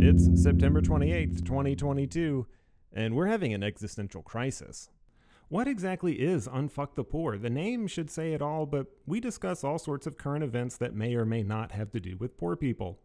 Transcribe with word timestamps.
It's 0.00 0.42
September 0.42 0.80
28th, 0.80 1.44
2022, 1.44 2.46
and 2.92 3.16
we're 3.16 3.26
having 3.26 3.52
an 3.52 3.64
existential 3.64 4.22
crisis. 4.22 4.88
What 5.48 5.66
exactly 5.66 6.20
is 6.20 6.46
Unfuck 6.46 6.94
the 6.94 7.02
Poor? 7.02 7.36
The 7.38 7.50
name 7.50 7.88
should 7.88 8.10
say 8.10 8.32
it 8.32 8.40
all, 8.40 8.64
but 8.64 8.86
we 9.06 9.18
discuss 9.18 9.64
all 9.64 9.78
sorts 9.78 10.06
of 10.06 10.18
current 10.18 10.44
events 10.44 10.76
that 10.76 10.94
may 10.94 11.16
or 11.16 11.24
may 11.24 11.42
not 11.42 11.72
have 11.72 11.90
to 11.90 12.00
do 12.00 12.16
with 12.16 12.38
poor 12.38 12.54
people. 12.54 13.00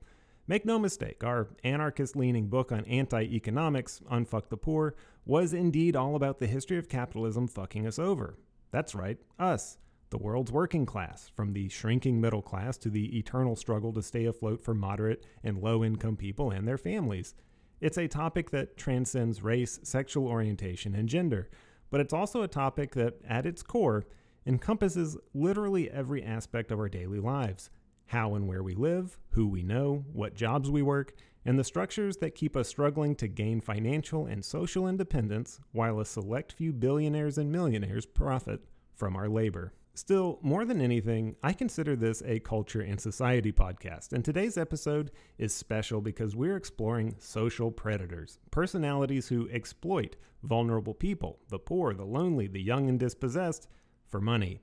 Make 0.48 0.64
no 0.64 0.78
mistake, 0.78 1.24
our 1.24 1.48
anarchist 1.64 2.16
leaning 2.16 2.48
book 2.48 2.72
on 2.72 2.86
anti 2.86 3.24
economics, 3.24 4.02
Unfuck 4.12 4.50
the 4.50 4.58
Poor, 4.58 4.96
was 5.26 5.54
indeed 5.54 5.96
all 5.96 6.16
about 6.16 6.38
the 6.38 6.48
history 6.48 6.78
of 6.78 6.90
capitalism 6.90 7.48
fucking 7.48 7.88
us 7.88 7.98
over. 7.98 8.38
That's 8.72 8.94
right, 8.94 9.18
us, 9.40 9.78
the 10.12 10.18
world's 10.18 10.52
working 10.52 10.86
class, 10.86 11.32
from 11.36 11.52
the 11.52 11.68
shrinking 11.70 12.22
middle 12.22 12.42
class 12.42 12.78
to 12.78 12.90
the 12.90 13.18
eternal 13.18 13.56
struggle 13.56 13.92
to 13.94 14.04
stay 14.04 14.26
afloat 14.26 14.62
for 14.62 14.74
moderate 14.74 15.26
and 15.44 15.62
low 15.62 15.84
income 15.84 16.16
people 16.16 16.52
and 16.52 16.68
their 16.68 16.78
families. 16.78 17.34
It's 17.80 17.98
a 17.98 18.08
topic 18.08 18.52
that 18.52 18.78
transcends 18.78 19.42
race, 19.42 19.80
sexual 19.84 20.28
orientation, 20.28 20.94
and 20.94 21.10
gender, 21.10 21.50
but 21.90 22.00
it's 22.00 22.14
also 22.14 22.44
a 22.44 22.48
topic 22.48 22.94
that, 22.94 23.16
at 23.28 23.46
its 23.46 23.64
core, 23.64 24.06
encompasses 24.46 25.18
literally 25.34 25.90
every 25.90 26.24
aspect 26.24 26.72
of 26.72 26.80
our 26.80 26.90
daily 26.90 27.20
lives 27.20 27.70
how 28.12 28.36
and 28.36 28.46
where 28.46 28.62
we 28.62 28.76
live, 28.76 29.18
who 29.30 29.48
we 29.48 29.64
know, 29.64 30.04
what 30.12 30.36
jobs 30.36 30.70
we 30.70 30.82
work, 30.82 31.14
and 31.46 31.58
the 31.58 31.64
structures 31.64 32.18
that 32.18 32.36
keep 32.36 32.58
us 32.58 32.68
struggling 32.68 33.16
to 33.16 33.26
gain 33.26 33.62
financial 33.62 34.26
and 34.26 34.44
social 34.44 34.86
independence 34.86 35.62
while 35.72 35.98
a 35.98 36.06
select 36.06 36.52
few 36.52 36.74
billionaires 36.74 37.38
and 37.38 37.50
millionaires 37.50 38.06
profit 38.06 38.66
from 38.94 39.16
our 39.16 39.30
labor. 39.30 39.72
Still, 39.94 40.40
more 40.42 40.64
than 40.64 40.82
anything, 40.82 41.36
I 41.44 41.54
consider 41.54 41.96
this 41.96 42.24
a 42.26 42.40
culture 42.40 42.82
and 42.82 43.00
society 43.00 43.52
podcast, 43.52 44.14
and 44.14 44.24
today's 44.24 44.58
episode 44.58 45.12
is 45.38 45.54
special 45.54 46.00
because 46.00 46.36
we're 46.36 46.56
exploring 46.56 47.16
social 47.20 47.72
predators, 47.72 48.40
personalities 48.52 49.28
who 49.28 49.50
exploit 49.50 50.16
vulnerable 50.44 50.94
people, 50.94 51.40
the 51.50 51.60
poor, 51.60 51.94
the 51.94 52.06
lonely, 52.06 52.48
the 52.48 52.62
young 52.62 52.88
and 52.88 53.00
dispossessed, 53.00 53.68
for 54.08 54.22
money 54.22 54.62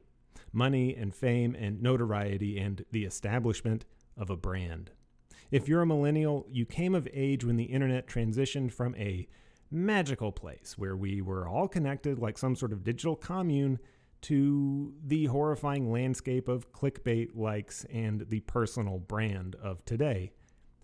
money 0.52 0.94
and 0.94 1.14
fame 1.14 1.55
and 1.55 1.83
notoriety 1.83 2.58
and 2.58 2.84
the 2.91 3.05
establishment 3.05 3.84
of 4.17 4.30
a 4.30 4.36
brand. 4.36 4.91
If 5.50 5.69
you're 5.69 5.83
a 5.83 5.86
millennial, 5.86 6.47
you 6.48 6.67
came 6.67 6.95
of 6.95 7.08
age 7.12 7.45
when 7.45 7.56
the 7.56 7.64
internet 7.64 8.06
transitioned 8.06 8.72
from 8.72 8.95
a 8.97 9.28
magical 9.70 10.33
place 10.33 10.77
where 10.77 10.97
we 10.97 11.20
were 11.20 11.47
all 11.47 11.69
connected 11.69 12.19
like 12.19 12.39
some 12.39 12.56
sort 12.56 12.72
of 12.72 12.84
digital 12.84 13.17
commune 13.17 13.78
to 14.22 14.94
the 15.05 15.27
horrifying 15.27 15.91
landscape 15.91 16.48
of 16.48 16.72
clickbait 16.72 17.36
likes 17.36 17.84
and 17.92 18.27
the 18.28 18.41
personal 18.41 18.98
brand 18.98 19.56
of 19.62 19.84
today. 19.84 20.33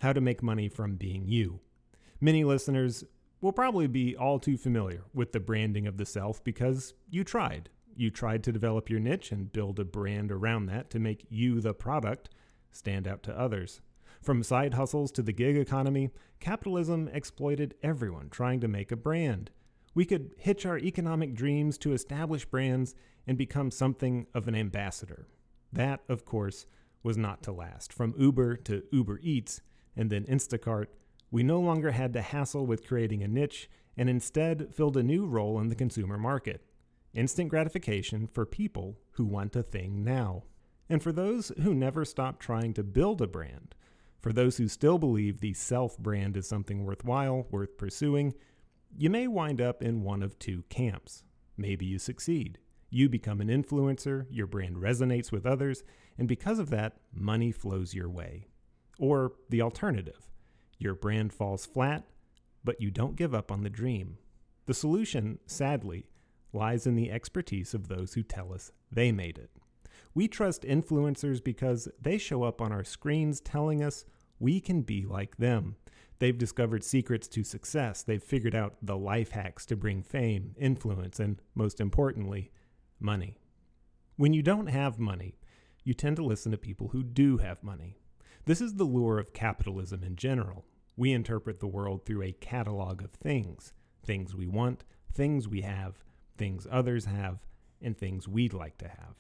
How 0.00 0.12
to 0.12 0.20
make 0.20 0.42
money 0.42 0.68
from 0.68 0.96
being 0.96 1.26
you. 1.26 1.60
Many 2.20 2.44
listeners 2.44 3.04
will 3.40 3.52
probably 3.52 3.86
be 3.86 4.16
all 4.16 4.38
too 4.38 4.56
familiar 4.56 5.04
with 5.12 5.32
the 5.32 5.40
branding 5.40 5.86
of 5.86 5.96
the 5.96 6.06
self 6.06 6.42
because 6.44 6.94
you 7.10 7.24
tried 7.24 7.70
you 7.96 8.10
tried 8.10 8.42
to 8.44 8.52
develop 8.52 8.90
your 8.90 9.00
niche 9.00 9.32
and 9.32 9.52
build 9.52 9.78
a 9.78 9.84
brand 9.84 10.32
around 10.32 10.66
that 10.66 10.90
to 10.90 10.98
make 10.98 11.26
you, 11.28 11.60
the 11.60 11.74
product, 11.74 12.28
stand 12.70 13.06
out 13.06 13.22
to 13.24 13.38
others. 13.38 13.80
From 14.20 14.42
side 14.42 14.74
hustles 14.74 15.12
to 15.12 15.22
the 15.22 15.32
gig 15.32 15.56
economy, 15.56 16.10
capitalism 16.40 17.08
exploited 17.12 17.74
everyone 17.82 18.30
trying 18.30 18.60
to 18.60 18.68
make 18.68 18.90
a 18.90 18.96
brand. 18.96 19.50
We 19.94 20.04
could 20.04 20.34
hitch 20.38 20.66
our 20.66 20.78
economic 20.78 21.34
dreams 21.34 21.78
to 21.78 21.92
establish 21.92 22.44
brands 22.44 22.94
and 23.26 23.38
become 23.38 23.70
something 23.70 24.26
of 24.34 24.48
an 24.48 24.54
ambassador. 24.54 25.28
That, 25.72 26.00
of 26.08 26.24
course, 26.24 26.66
was 27.02 27.16
not 27.16 27.42
to 27.44 27.52
last. 27.52 27.92
From 27.92 28.14
Uber 28.18 28.56
to 28.56 28.82
Uber 28.90 29.20
Eats 29.22 29.60
and 29.96 30.10
then 30.10 30.24
Instacart, 30.24 30.86
we 31.30 31.42
no 31.42 31.60
longer 31.60 31.92
had 31.92 32.12
to 32.14 32.22
hassle 32.22 32.66
with 32.66 32.86
creating 32.86 33.22
a 33.22 33.28
niche 33.28 33.68
and 33.96 34.10
instead 34.10 34.74
filled 34.74 34.96
a 34.96 35.02
new 35.02 35.26
role 35.26 35.60
in 35.60 35.68
the 35.68 35.74
consumer 35.74 36.18
market 36.18 36.64
instant 37.14 37.48
gratification 37.48 38.26
for 38.26 38.44
people 38.44 38.98
who 39.12 39.24
want 39.24 39.54
a 39.54 39.62
thing 39.62 40.02
now. 40.04 40.42
And 40.88 41.02
for 41.02 41.12
those 41.12 41.52
who 41.62 41.72
never 41.72 42.04
stop 42.04 42.40
trying 42.40 42.74
to 42.74 42.82
build 42.82 43.22
a 43.22 43.26
brand, 43.26 43.74
for 44.20 44.32
those 44.32 44.56
who 44.56 44.68
still 44.68 44.98
believe 44.98 45.40
the 45.40 45.54
self 45.54 45.96
brand 45.96 46.36
is 46.36 46.48
something 46.48 46.84
worthwhile, 46.84 47.46
worth 47.50 47.78
pursuing, 47.78 48.34
you 48.96 49.10
may 49.10 49.26
wind 49.26 49.60
up 49.60 49.82
in 49.82 50.02
one 50.02 50.22
of 50.22 50.38
two 50.38 50.64
camps. 50.68 51.24
Maybe 51.56 51.86
you 51.86 51.98
succeed. 51.98 52.58
You 52.90 53.08
become 53.08 53.40
an 53.40 53.48
influencer, 53.48 54.26
your 54.30 54.46
brand 54.46 54.76
resonates 54.76 55.32
with 55.32 55.46
others, 55.46 55.82
and 56.16 56.28
because 56.28 56.58
of 56.58 56.70
that, 56.70 56.98
money 57.12 57.50
flows 57.50 57.92
your 57.94 58.08
way. 58.08 58.46
Or 58.98 59.32
the 59.48 59.62
alternative 59.62 60.28
your 60.78 60.94
brand 60.94 61.32
falls 61.32 61.66
flat, 61.66 62.04
but 62.62 62.80
you 62.80 62.90
don't 62.90 63.16
give 63.16 63.34
up 63.34 63.50
on 63.50 63.62
the 63.62 63.70
dream. 63.70 64.18
The 64.66 64.74
solution, 64.74 65.38
sadly, 65.46 66.06
lies 66.52 66.86
in 66.86 66.94
the 66.94 67.10
expertise 67.10 67.74
of 67.74 67.88
those 67.88 68.14
who 68.14 68.22
tell 68.22 68.52
us 68.52 68.70
they 68.90 69.12
made 69.12 69.38
it. 69.38 69.50
We 70.14 70.28
trust 70.28 70.62
influencers 70.62 71.42
because 71.42 71.88
they 72.00 72.18
show 72.18 72.42
up 72.42 72.60
on 72.60 72.72
our 72.72 72.84
screens 72.84 73.40
telling 73.40 73.82
us 73.82 74.04
we 74.38 74.60
can 74.60 74.82
be 74.82 75.04
like 75.04 75.36
them. 75.36 75.76
They've 76.24 76.38
discovered 76.38 76.82
secrets 76.82 77.28
to 77.28 77.44
success. 77.44 78.02
They've 78.02 78.22
figured 78.22 78.54
out 78.54 78.78
the 78.80 78.96
life 78.96 79.32
hacks 79.32 79.66
to 79.66 79.76
bring 79.76 80.02
fame, 80.02 80.54
influence, 80.58 81.20
and 81.20 81.38
most 81.54 81.82
importantly, 81.82 82.50
money. 82.98 83.36
When 84.16 84.32
you 84.32 84.40
don't 84.40 84.68
have 84.68 84.98
money, 84.98 85.36
you 85.84 85.92
tend 85.92 86.16
to 86.16 86.24
listen 86.24 86.50
to 86.52 86.56
people 86.56 86.88
who 86.88 87.02
do 87.02 87.36
have 87.36 87.62
money. 87.62 87.98
This 88.46 88.62
is 88.62 88.76
the 88.76 88.84
lure 88.84 89.18
of 89.18 89.34
capitalism 89.34 90.02
in 90.02 90.16
general. 90.16 90.64
We 90.96 91.12
interpret 91.12 91.60
the 91.60 91.66
world 91.66 92.06
through 92.06 92.22
a 92.22 92.32
catalog 92.32 93.02
of 93.02 93.10
things 93.10 93.74
things 94.02 94.34
we 94.34 94.46
want, 94.46 94.82
things 95.12 95.46
we 95.46 95.60
have, 95.60 95.98
things 96.38 96.66
others 96.70 97.04
have, 97.04 97.44
and 97.82 97.98
things 97.98 98.26
we'd 98.26 98.54
like 98.54 98.78
to 98.78 98.88
have. 98.88 99.16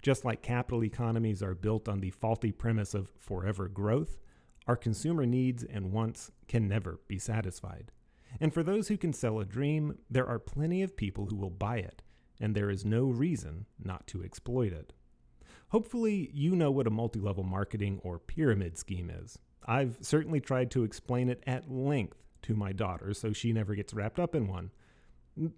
Just 0.00 0.24
like 0.24 0.42
capital 0.42 0.82
economies 0.82 1.40
are 1.40 1.54
built 1.54 1.88
on 1.88 2.00
the 2.00 2.10
faulty 2.10 2.50
premise 2.50 2.94
of 2.94 3.12
forever 3.20 3.68
growth, 3.68 4.18
our 4.66 4.76
consumer 4.76 5.26
needs 5.26 5.64
and 5.64 5.92
wants 5.92 6.30
can 6.48 6.68
never 6.68 7.00
be 7.08 7.18
satisfied. 7.18 7.90
And 8.40 8.54
for 8.54 8.62
those 8.62 8.88
who 8.88 8.96
can 8.96 9.12
sell 9.12 9.40
a 9.40 9.44
dream, 9.44 9.98
there 10.10 10.26
are 10.26 10.38
plenty 10.38 10.82
of 10.82 10.96
people 10.96 11.26
who 11.26 11.36
will 11.36 11.50
buy 11.50 11.78
it, 11.78 12.02
and 12.40 12.54
there 12.54 12.70
is 12.70 12.84
no 12.84 13.04
reason 13.04 13.66
not 13.82 14.06
to 14.08 14.22
exploit 14.22 14.72
it. 14.72 14.92
Hopefully, 15.68 16.30
you 16.32 16.54
know 16.54 16.70
what 16.70 16.86
a 16.86 16.90
multi 16.90 17.18
level 17.18 17.44
marketing 17.44 18.00
or 18.02 18.18
pyramid 18.18 18.78
scheme 18.78 19.10
is. 19.10 19.38
I've 19.66 19.98
certainly 20.00 20.40
tried 20.40 20.70
to 20.72 20.84
explain 20.84 21.28
it 21.28 21.42
at 21.46 21.70
length 21.70 22.18
to 22.42 22.54
my 22.54 22.72
daughter 22.72 23.14
so 23.14 23.32
she 23.32 23.52
never 23.52 23.74
gets 23.74 23.94
wrapped 23.94 24.18
up 24.18 24.34
in 24.34 24.48
one. 24.48 24.70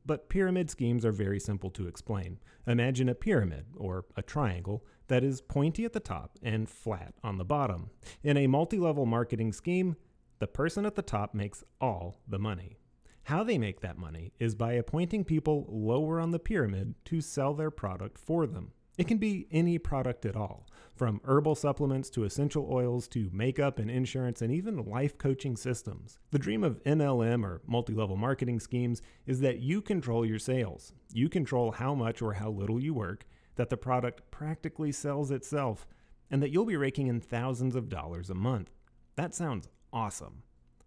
But 0.06 0.28
pyramid 0.28 0.70
schemes 0.70 1.04
are 1.04 1.12
very 1.12 1.40
simple 1.40 1.70
to 1.70 1.88
explain. 1.88 2.38
Imagine 2.66 3.08
a 3.08 3.14
pyramid, 3.14 3.66
or 3.76 4.04
a 4.16 4.22
triangle, 4.22 4.84
that 5.08 5.24
is 5.24 5.40
pointy 5.40 5.84
at 5.84 5.92
the 5.92 6.00
top 6.00 6.38
and 6.42 6.68
flat 6.68 7.14
on 7.22 7.38
the 7.38 7.44
bottom. 7.44 7.90
In 8.22 8.36
a 8.36 8.46
multi 8.46 8.78
level 8.78 9.06
marketing 9.06 9.52
scheme, 9.52 9.96
the 10.38 10.46
person 10.46 10.84
at 10.86 10.94
the 10.94 11.02
top 11.02 11.34
makes 11.34 11.64
all 11.80 12.20
the 12.26 12.38
money. 12.38 12.78
How 13.24 13.42
they 13.42 13.56
make 13.56 13.80
that 13.80 13.96
money 13.96 14.32
is 14.38 14.54
by 14.54 14.74
appointing 14.74 15.24
people 15.24 15.66
lower 15.70 16.20
on 16.20 16.30
the 16.30 16.38
pyramid 16.38 16.94
to 17.06 17.20
sell 17.20 17.54
their 17.54 17.70
product 17.70 18.18
for 18.18 18.46
them. 18.46 18.72
It 18.96 19.08
can 19.08 19.18
be 19.18 19.48
any 19.50 19.78
product 19.78 20.24
at 20.24 20.36
all, 20.36 20.68
from 20.94 21.20
herbal 21.24 21.56
supplements 21.56 22.10
to 22.10 22.22
essential 22.22 22.68
oils 22.70 23.08
to 23.08 23.28
makeup 23.32 23.80
and 23.80 23.90
insurance 23.90 24.40
and 24.40 24.52
even 24.52 24.84
life 24.84 25.18
coaching 25.18 25.56
systems. 25.56 26.18
The 26.30 26.38
dream 26.38 26.62
of 26.62 26.82
MLM 26.84 27.44
or 27.44 27.60
multi 27.66 27.92
level 27.92 28.16
marketing 28.16 28.60
schemes 28.60 29.02
is 29.26 29.40
that 29.40 29.58
you 29.58 29.80
control 29.80 30.24
your 30.24 30.38
sales. 30.38 30.92
You 31.12 31.28
control 31.28 31.72
how 31.72 31.94
much 31.94 32.22
or 32.22 32.34
how 32.34 32.50
little 32.50 32.78
you 32.78 32.94
work, 32.94 33.26
that 33.56 33.70
the 33.70 33.76
product 33.76 34.30
practically 34.30 34.92
sells 34.92 35.30
itself, 35.30 35.86
and 36.30 36.42
that 36.42 36.50
you'll 36.50 36.64
be 36.64 36.76
raking 36.76 37.06
in 37.06 37.20
thousands 37.20 37.76
of 37.76 37.88
dollars 37.88 38.30
a 38.30 38.34
month. 38.34 38.70
That 39.16 39.34
sounds 39.34 39.68
awesome. 39.92 40.42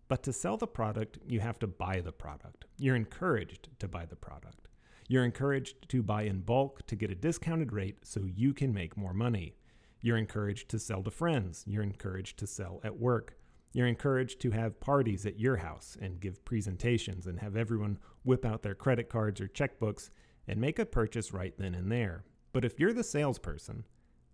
But 0.07 0.24
to 0.24 0.33
sell 0.33 0.57
the 0.57 0.68
product, 0.68 1.19
you 1.27 1.39
have 1.39 1.59
to 1.59 1.68
buy 1.68 2.01
the 2.01 2.12
product. 2.12 2.65
You're 2.77 2.95
encouraged 2.95 3.69
to 3.80 3.88
buy 3.88 4.06
the 4.06 4.15
product. 4.15 4.68
You're 5.07 5.25
encouraged 5.25 5.88
to 5.89 6.03
buy 6.03 6.24
in 6.24 6.42
bulk 6.42 6.86
to 6.88 6.95
get 6.95 7.12
a 7.12 7.15
discounted 7.15 7.71
rate 7.71 8.00
so 8.03 8.25
you 8.25 8.53
can 8.53 8.74
make 8.74 8.97
more 8.97 9.13
money. 9.13 9.56
You're 10.01 10.18
encouraged 10.18 10.69
to 10.69 10.80
sell 10.80 11.03
to 11.03 11.12
friends. 11.12 11.63
You're 11.65 11.83
encouraged 11.83 12.38
to 12.39 12.47
sell 12.47 12.81
at 12.83 13.00
work. 13.00 13.38
You're 13.74 13.88
encouraged 13.88 14.39
to 14.42 14.51
have 14.51 14.80
parties 14.80 15.25
at 15.25 15.39
your 15.39 15.57
house 15.57 15.97
and 16.01 16.19
give 16.19 16.44
presentations 16.45 17.27
and 17.27 17.39
have 17.39 17.56
everyone 17.56 18.00
whip 18.24 18.45
out 18.45 18.63
their 18.63 18.75
credit 18.75 19.09
cards 19.09 19.39
or 19.39 19.47
checkbooks 19.47 20.09
and 20.47 20.59
make 20.59 20.80
a 20.80 20.86
purchase 20.86 21.33
right 21.33 21.53
then 21.57 21.75
and 21.75 21.92
there. 21.92 22.24
But 22.57 22.65
if 22.65 22.80
you're 22.80 22.92
the 22.92 23.04
salesperson, 23.04 23.86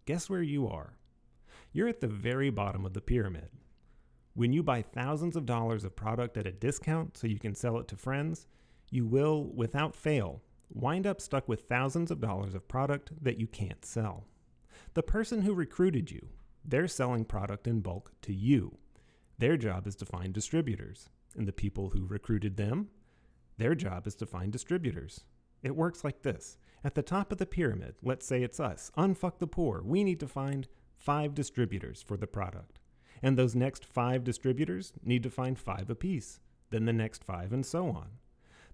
guess 0.05 0.29
where 0.29 0.41
you 0.41 0.65
are? 0.65 0.93
You're 1.73 1.89
at 1.89 1.99
the 1.99 2.07
very 2.07 2.49
bottom 2.49 2.85
of 2.85 2.93
the 2.93 3.01
pyramid. 3.01 3.49
When 4.33 4.53
you 4.53 4.63
buy 4.63 4.81
thousands 4.81 5.35
of 5.35 5.45
dollars 5.45 5.83
of 5.83 5.97
product 5.97 6.37
at 6.37 6.47
a 6.47 6.51
discount 6.53 7.17
so 7.17 7.27
you 7.27 7.37
can 7.37 7.53
sell 7.53 7.77
it 7.79 7.89
to 7.89 7.97
friends, 7.97 8.47
you 8.89 9.05
will, 9.05 9.51
without 9.53 9.93
fail, 9.93 10.41
wind 10.69 11.05
up 11.05 11.19
stuck 11.19 11.49
with 11.49 11.67
thousands 11.67 12.11
of 12.11 12.21
dollars 12.21 12.55
of 12.55 12.69
product 12.69 13.11
that 13.21 13.41
you 13.41 13.47
can't 13.47 13.83
sell. 13.83 14.23
The 14.93 15.03
person 15.03 15.41
who 15.41 15.53
recruited 15.53 16.09
you, 16.09 16.29
they're 16.63 16.87
selling 16.87 17.25
product 17.25 17.67
in 17.67 17.81
bulk 17.81 18.13
to 18.21 18.33
you. 18.33 18.77
Their 19.37 19.57
job 19.57 19.85
is 19.85 19.97
to 19.97 20.05
find 20.05 20.33
distributors. 20.33 21.09
And 21.35 21.45
the 21.45 21.51
people 21.51 21.89
who 21.89 22.05
recruited 22.05 22.55
them, 22.55 22.87
their 23.57 23.75
job 23.75 24.07
is 24.07 24.15
to 24.15 24.25
find 24.25 24.49
distributors. 24.49 25.25
It 25.61 25.75
works 25.75 26.05
like 26.05 26.21
this. 26.21 26.57
At 26.85 26.95
the 26.95 27.01
top 27.01 27.31
of 27.31 27.37
the 27.37 27.45
pyramid, 27.45 27.95
let's 28.03 28.25
say 28.25 28.43
it's 28.43 28.59
us, 28.59 28.91
Unfuck 28.97 29.39
the 29.39 29.47
Poor, 29.47 29.81
we 29.81 30.03
need 30.03 30.19
to 30.19 30.27
find 30.27 30.67
five 30.97 31.33
distributors 31.33 32.01
for 32.01 32.17
the 32.17 32.27
product. 32.27 32.79
And 33.21 33.37
those 33.37 33.55
next 33.55 33.85
five 33.85 34.25
distributors 34.25 34.91
need 35.01 35.23
to 35.23 35.29
find 35.29 35.57
five 35.57 35.89
apiece, 35.89 36.41
then 36.71 36.83
the 36.83 36.91
next 36.91 37.23
five, 37.23 37.53
and 37.53 37.65
so 37.65 37.87
on. 37.87 38.17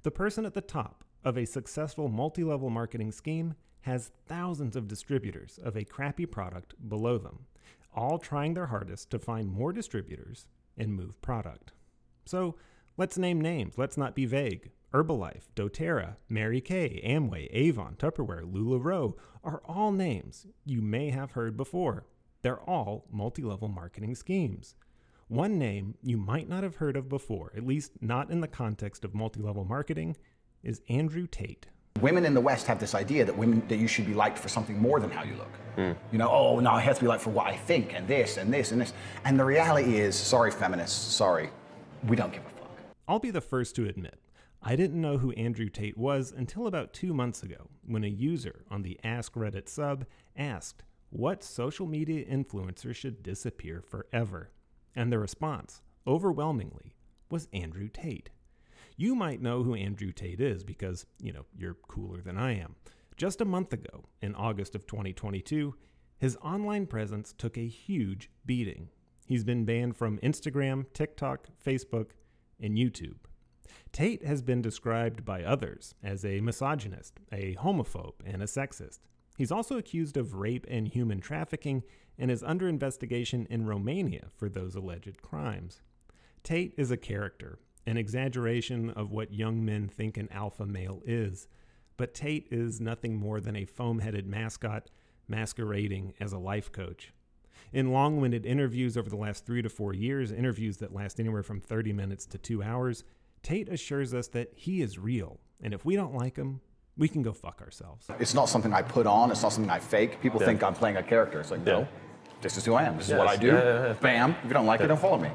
The 0.01 0.09
person 0.09 0.43
at 0.45 0.55
the 0.55 0.61
top 0.61 1.03
of 1.23 1.37
a 1.37 1.45
successful 1.45 2.07
multi 2.07 2.43
level 2.43 2.71
marketing 2.71 3.11
scheme 3.11 3.53
has 3.81 4.11
thousands 4.27 4.75
of 4.75 4.87
distributors 4.87 5.59
of 5.61 5.77
a 5.77 5.85
crappy 5.85 6.25
product 6.25 6.73
below 6.89 7.19
them, 7.19 7.45
all 7.93 8.17
trying 8.17 8.55
their 8.55 8.67
hardest 8.67 9.11
to 9.11 9.19
find 9.19 9.51
more 9.51 9.71
distributors 9.71 10.47
and 10.77 10.95
move 10.95 11.21
product. 11.21 11.73
So 12.25 12.55
let's 12.97 13.19
name 13.19 13.39
names, 13.39 13.77
let's 13.77 13.97
not 13.97 14.15
be 14.15 14.25
vague. 14.25 14.71
Herbalife, 14.93 15.49
doTERRA, 15.55 16.15
Mary 16.29 16.61
Kay, 16.61 16.99
Amway, 17.05 17.47
Avon, 17.51 17.95
Tupperware, 17.95 18.51
LuLaRoe 18.51 19.13
are 19.43 19.61
all 19.65 19.91
names 19.91 20.47
you 20.65 20.81
may 20.81 21.11
have 21.11 21.31
heard 21.31 21.55
before. 21.55 22.05
They're 22.41 22.59
all 22.61 23.05
multi 23.11 23.43
level 23.43 23.67
marketing 23.67 24.15
schemes. 24.15 24.73
One 25.27 25.59
name 25.59 25.93
you 26.01 26.17
might 26.17 26.49
not 26.49 26.63
have 26.63 26.77
heard 26.77 26.97
of 26.97 27.07
before, 27.07 27.51
at 27.55 27.67
least 27.67 28.01
not 28.01 28.31
in 28.31 28.41
the 28.41 28.47
context 28.47 29.05
of 29.05 29.13
multi 29.13 29.39
level 29.39 29.63
marketing, 29.63 30.17
is 30.63 30.81
Andrew 30.89 31.27
Tate. 31.27 31.67
Women 32.01 32.25
in 32.25 32.33
the 32.33 32.41
West 32.41 32.65
have 32.65 32.79
this 32.79 32.95
idea 32.95 33.25
that 33.25 33.37
women 33.37 33.61
that 33.67 33.77
you 33.77 33.87
should 33.87 34.07
be 34.07 34.15
liked 34.15 34.39
for 34.39 34.49
something 34.49 34.79
more 34.81 34.99
than 34.99 35.11
how 35.11 35.23
you 35.23 35.35
look. 35.35 35.51
Mm. 35.77 35.95
You 36.11 36.17
know, 36.17 36.31
oh 36.31 36.59
no, 36.59 36.71
I 36.71 36.81
have 36.81 36.95
to 36.95 37.01
be 37.01 37.07
liked 37.07 37.21
for 37.21 37.29
what 37.29 37.45
I 37.45 37.55
think 37.55 37.93
and 37.93 38.07
this 38.07 38.37
and 38.37 38.51
this 38.51 38.71
and 38.71 38.81
this. 38.81 38.93
And 39.23 39.39
the 39.39 39.45
reality 39.45 39.99
is, 39.99 40.15
sorry, 40.15 40.49
feminists, 40.49 41.13
sorry, 41.13 41.51
we 42.07 42.15
don't 42.15 42.33
give 42.33 42.43
a 42.43 42.49
fuck. 42.49 42.71
I'll 43.07 43.19
be 43.19 43.29
the 43.29 43.41
first 43.41 43.75
to 43.75 43.87
admit 43.87 44.19
I 44.61 44.75
didn't 44.75 44.99
know 44.99 45.17
who 45.17 45.31
Andrew 45.31 45.69
Tate 45.69 45.97
was 45.97 46.33
until 46.35 46.67
about 46.67 46.93
two 46.93 47.13
months 47.13 47.43
ago 47.43 47.69
when 47.85 48.03
a 48.03 48.07
user 48.07 48.65
on 48.69 48.81
the 48.81 48.99
Ask 49.03 49.33
Reddit 49.33 49.69
sub 49.69 50.05
asked 50.35 50.83
what 51.11 51.43
social 51.43 51.87
media 51.87 52.25
influencer 52.25 52.93
should 52.93 53.23
disappear 53.23 53.81
forever. 53.81 54.51
And 54.95 55.11
the 55.11 55.19
response, 55.19 55.81
overwhelmingly, 56.05 56.93
was 57.29 57.47
Andrew 57.53 57.87
Tate. 57.87 58.31
You 58.97 59.15
might 59.15 59.41
know 59.41 59.63
who 59.63 59.75
Andrew 59.75 60.11
Tate 60.11 60.41
is 60.41 60.65
because, 60.65 61.05
you 61.21 61.31
know, 61.31 61.45
you're 61.57 61.77
cooler 61.87 62.21
than 62.21 62.37
I 62.37 62.59
am. 62.59 62.75
Just 63.15 63.39
a 63.39 63.45
month 63.45 63.71
ago, 63.71 64.09
in 64.21 64.35
August 64.35 64.75
of 64.75 64.85
2022, 64.85 65.73
his 66.17 66.37
online 66.43 66.85
presence 66.85 67.33
took 67.37 67.57
a 67.57 67.65
huge 67.65 68.29
beating. 68.45 68.89
He's 69.25 69.45
been 69.45 69.63
banned 69.63 69.95
from 69.95 70.19
Instagram, 70.19 70.85
TikTok, 70.93 71.47
Facebook, 71.65 72.09
and 72.59 72.77
YouTube. 72.77 73.15
Tate 73.91 74.25
has 74.25 74.41
been 74.41 74.61
described 74.61 75.25
by 75.25 75.43
others 75.43 75.95
as 76.03 76.23
a 76.23 76.41
misogynist, 76.41 77.19
a 77.31 77.55
homophobe, 77.55 78.15
and 78.25 78.41
a 78.41 78.45
sexist. 78.45 78.99
He's 79.37 79.51
also 79.51 79.77
accused 79.77 80.17
of 80.17 80.35
rape 80.35 80.65
and 80.69 80.87
human 80.87 81.21
trafficking 81.21 81.83
and 82.17 82.29
is 82.29 82.43
under 82.43 82.67
investigation 82.67 83.47
in 83.49 83.65
Romania 83.65 84.27
for 84.35 84.49
those 84.49 84.75
alleged 84.75 85.21
crimes. 85.21 85.81
Tate 86.43 86.73
is 86.77 86.91
a 86.91 86.97
character, 86.97 87.59
an 87.85 87.97
exaggeration 87.97 88.89
of 88.89 89.11
what 89.11 89.33
young 89.33 89.63
men 89.63 89.87
think 89.87 90.17
an 90.17 90.29
alpha 90.31 90.65
male 90.65 91.01
is, 91.05 91.47
but 91.97 92.13
Tate 92.13 92.47
is 92.51 92.79
nothing 92.79 93.15
more 93.15 93.39
than 93.39 93.55
a 93.55 93.65
foam 93.65 93.99
headed 93.99 94.27
mascot 94.27 94.89
masquerading 95.27 96.13
as 96.19 96.33
a 96.33 96.37
life 96.37 96.71
coach. 96.71 97.13
In 97.71 97.91
long 97.91 98.19
winded 98.19 98.45
interviews 98.45 98.97
over 98.97 99.09
the 99.09 99.15
last 99.15 99.45
three 99.45 99.61
to 99.61 99.69
four 99.69 99.93
years, 99.93 100.31
interviews 100.31 100.77
that 100.77 100.93
last 100.93 101.19
anywhere 101.19 101.43
from 101.43 101.61
30 101.61 101.93
minutes 101.93 102.25
to 102.27 102.37
two 102.37 102.63
hours, 102.63 103.03
Tate 103.43 103.69
assures 103.69 104.13
us 104.13 104.27
that 104.29 104.51
he 104.55 104.81
is 104.81 104.97
real, 104.97 105.39
and 105.61 105.73
if 105.73 105.85
we 105.85 105.95
don't 105.95 106.13
like 106.13 106.35
him, 106.35 106.61
we 106.97 107.07
can 107.07 107.21
go 107.21 107.31
fuck 107.31 107.61
ourselves. 107.61 108.07
It's 108.19 108.33
not 108.33 108.49
something 108.49 108.73
I 108.73 108.81
put 108.81 109.07
on, 109.07 109.31
it's 109.31 109.41
not 109.41 109.53
something 109.53 109.71
I 109.71 109.79
fake. 109.79 110.21
People 110.21 110.39
yeah. 110.41 110.47
think 110.47 110.63
I'm 110.63 110.73
playing 110.73 110.97
a 110.97 111.03
character. 111.03 111.39
It's 111.39 111.51
like, 111.51 111.61
yeah. 111.65 111.73
no, 111.73 111.87
this 112.41 112.57
is 112.57 112.65
who 112.65 112.73
I 112.73 112.83
am, 112.83 112.97
this 112.97 113.09
is 113.09 113.15
what 113.15 113.27
I 113.27 113.37
do. 113.37 113.47
Yeah, 113.47 113.93
Bam, 114.01 114.31
if 114.31 114.45
you 114.45 114.53
don't 114.53 114.65
like 114.65 114.81
it, 114.81 114.87
don't 114.87 114.99
follow 114.99 115.17
me. 115.19 115.29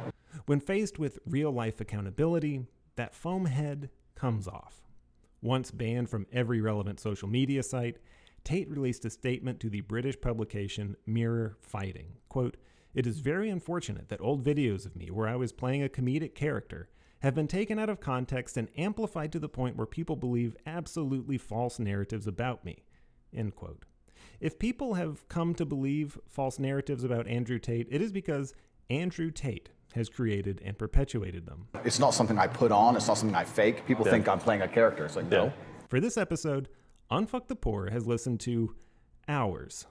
When 0.47 0.61
faced 0.61 0.99
with 0.99 1.19
real 1.25 1.51
life 1.51 1.81
accountability, 1.81 2.67
that 2.97 3.15
foam 3.15 3.47
head 3.47 3.91
comes 4.15 4.47
off. 4.47 4.83
Once 5.41 5.71
banned 5.71 6.09
from 6.09 6.27
every 6.33 6.61
relevant 6.61 7.01
social 7.01 7.29
media 7.29 7.63
site, 7.63 7.99
Tate 8.45 8.69
released 8.69 9.07
a 9.07 9.11
statement 9.11 9.59
to 9.61 9.71
the 9.71 9.81
British 9.81 10.21
publication 10.21 10.97
Mirror 11.07 11.57
Fighting. 11.63 12.17
Quote, 12.29 12.59
It 12.95 13.07
is 13.07 13.21
very 13.21 13.49
unfortunate 13.49 14.09
that 14.11 14.21
old 14.21 14.45
videos 14.45 14.85
of 14.85 14.97
me 14.97 15.11
where 15.11 15.29
I 15.29 15.37
was 15.37 15.53
playing 15.53 15.83
a 15.83 15.89
comedic 15.89 16.35
character 16.35 16.89
have 17.25 17.35
been 17.35 17.49
taken 17.49 17.79
out 17.79 17.89
of 17.89 18.01
context 18.01 18.59
and 18.59 18.69
amplified 18.77 19.33
to 19.33 19.39
the 19.39 19.49
point 19.49 19.77
where 19.77 19.87
people 19.87 20.15
believe 20.15 20.55
absolutely 20.67 21.39
false 21.39 21.79
narratives 21.79 22.27
about 22.27 22.67
me. 22.67 22.85
End 23.35 23.57
quote. 23.57 23.87
If 24.41 24.59
people 24.59 24.95
have 24.95 25.27
come 25.31 25.55
to 25.55 25.65
believe 25.65 26.19
false 26.29 26.59
narratives 26.59 27.03
about 27.03 27.27
Andrew 27.27 27.59
Tate, 27.59 27.89
it 27.91 28.03
is 28.03 28.13
because 28.13 28.53
Andrew 28.91 29.31
Tate 29.31 29.71
has 29.95 30.11
created 30.11 30.61
and 30.63 30.77
perpetuated 30.77 31.47
them. 31.47 31.69
It's 31.83 31.99
not 31.99 32.11
something 32.11 32.39
I 32.39 32.47
put 32.47 32.71
on, 32.71 32.95
it's 32.95 33.09
not 33.09 33.17
something 33.17 33.35
I 33.35 33.45
fake. 33.45 33.87
People 33.87 34.05
yeah. 34.05 34.13
think 34.13 34.29
I'm 34.29 34.39
playing 34.39 34.61
a 34.61 34.69
character. 34.69 35.07
It's 35.07 35.17
like, 35.17 35.25
yeah. 35.31 35.45
no. 35.45 35.53
For 35.89 36.01
this 36.01 36.19
episode, 36.19 36.69
Unfuck 37.11 37.49
the 37.49 37.57
Poor 37.57 37.89
has 37.91 38.07
listened 38.07 38.41
to 38.41 38.75
hours 39.29 39.87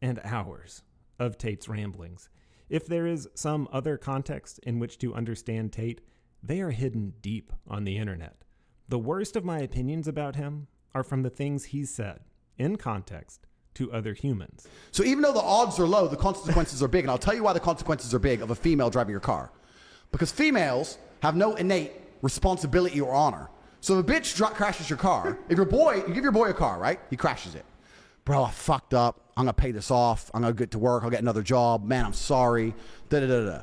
and 0.00 0.18
hours 0.24 0.82
of 1.18 1.36
Tate's 1.36 1.68
ramblings. 1.68 2.30
If 2.70 2.86
there 2.86 3.06
is 3.06 3.28
some 3.34 3.68
other 3.70 3.98
context 3.98 4.60
in 4.60 4.78
which 4.78 4.96
to 5.00 5.14
understand 5.14 5.74
Tate, 5.74 6.00
they 6.42 6.60
are 6.60 6.70
hidden 6.70 7.14
deep 7.20 7.52
on 7.68 7.84
the 7.84 7.96
internet. 7.96 8.36
The 8.88 8.98
worst 8.98 9.36
of 9.36 9.44
my 9.44 9.60
opinions 9.60 10.08
about 10.08 10.36
him 10.36 10.66
are 10.94 11.02
from 11.04 11.22
the 11.22 11.30
things 11.30 11.66
he 11.66 11.84
said, 11.84 12.20
in 12.58 12.76
context, 12.76 13.46
to 13.74 13.92
other 13.92 14.14
humans. 14.14 14.66
So 14.90 15.04
even 15.04 15.22
though 15.22 15.32
the 15.32 15.40
odds 15.40 15.78
are 15.78 15.86
low, 15.86 16.08
the 16.08 16.16
consequences 16.16 16.82
are 16.82 16.88
big. 16.88 17.04
And 17.04 17.10
I'll 17.10 17.18
tell 17.18 17.34
you 17.34 17.44
why 17.44 17.52
the 17.52 17.60
consequences 17.60 18.12
are 18.14 18.18
big 18.18 18.42
of 18.42 18.50
a 18.50 18.54
female 18.54 18.90
driving 18.90 19.12
your 19.12 19.20
car. 19.20 19.52
Because 20.10 20.32
females 20.32 20.98
have 21.22 21.36
no 21.36 21.54
innate 21.54 21.92
responsibility 22.22 23.00
or 23.00 23.14
honor. 23.14 23.48
So 23.80 23.98
if 23.98 24.06
a 24.06 24.12
bitch 24.12 24.36
dr- 24.36 24.54
crashes 24.54 24.90
your 24.90 24.98
car, 24.98 25.38
if 25.48 25.56
your 25.56 25.66
boy, 25.66 26.02
you 26.06 26.12
give 26.12 26.24
your 26.24 26.32
boy 26.32 26.50
a 26.50 26.54
car, 26.54 26.78
right? 26.78 27.00
He 27.10 27.16
crashes 27.16 27.54
it. 27.54 27.64
Bro, 28.24 28.44
I 28.44 28.50
fucked 28.50 28.92
up. 28.92 29.32
I'm 29.36 29.44
gonna 29.44 29.52
pay 29.54 29.70
this 29.70 29.90
off. 29.90 30.30
I'm 30.34 30.42
gonna 30.42 30.52
get 30.52 30.72
to 30.72 30.78
work. 30.78 31.02
I'll 31.04 31.10
get 31.10 31.20
another 31.20 31.42
job. 31.42 31.84
Man, 31.84 32.04
I'm 32.04 32.12
sorry. 32.12 32.74
Da 33.08 33.20
da 33.20 33.26
da 33.26 33.44
da 33.44 33.60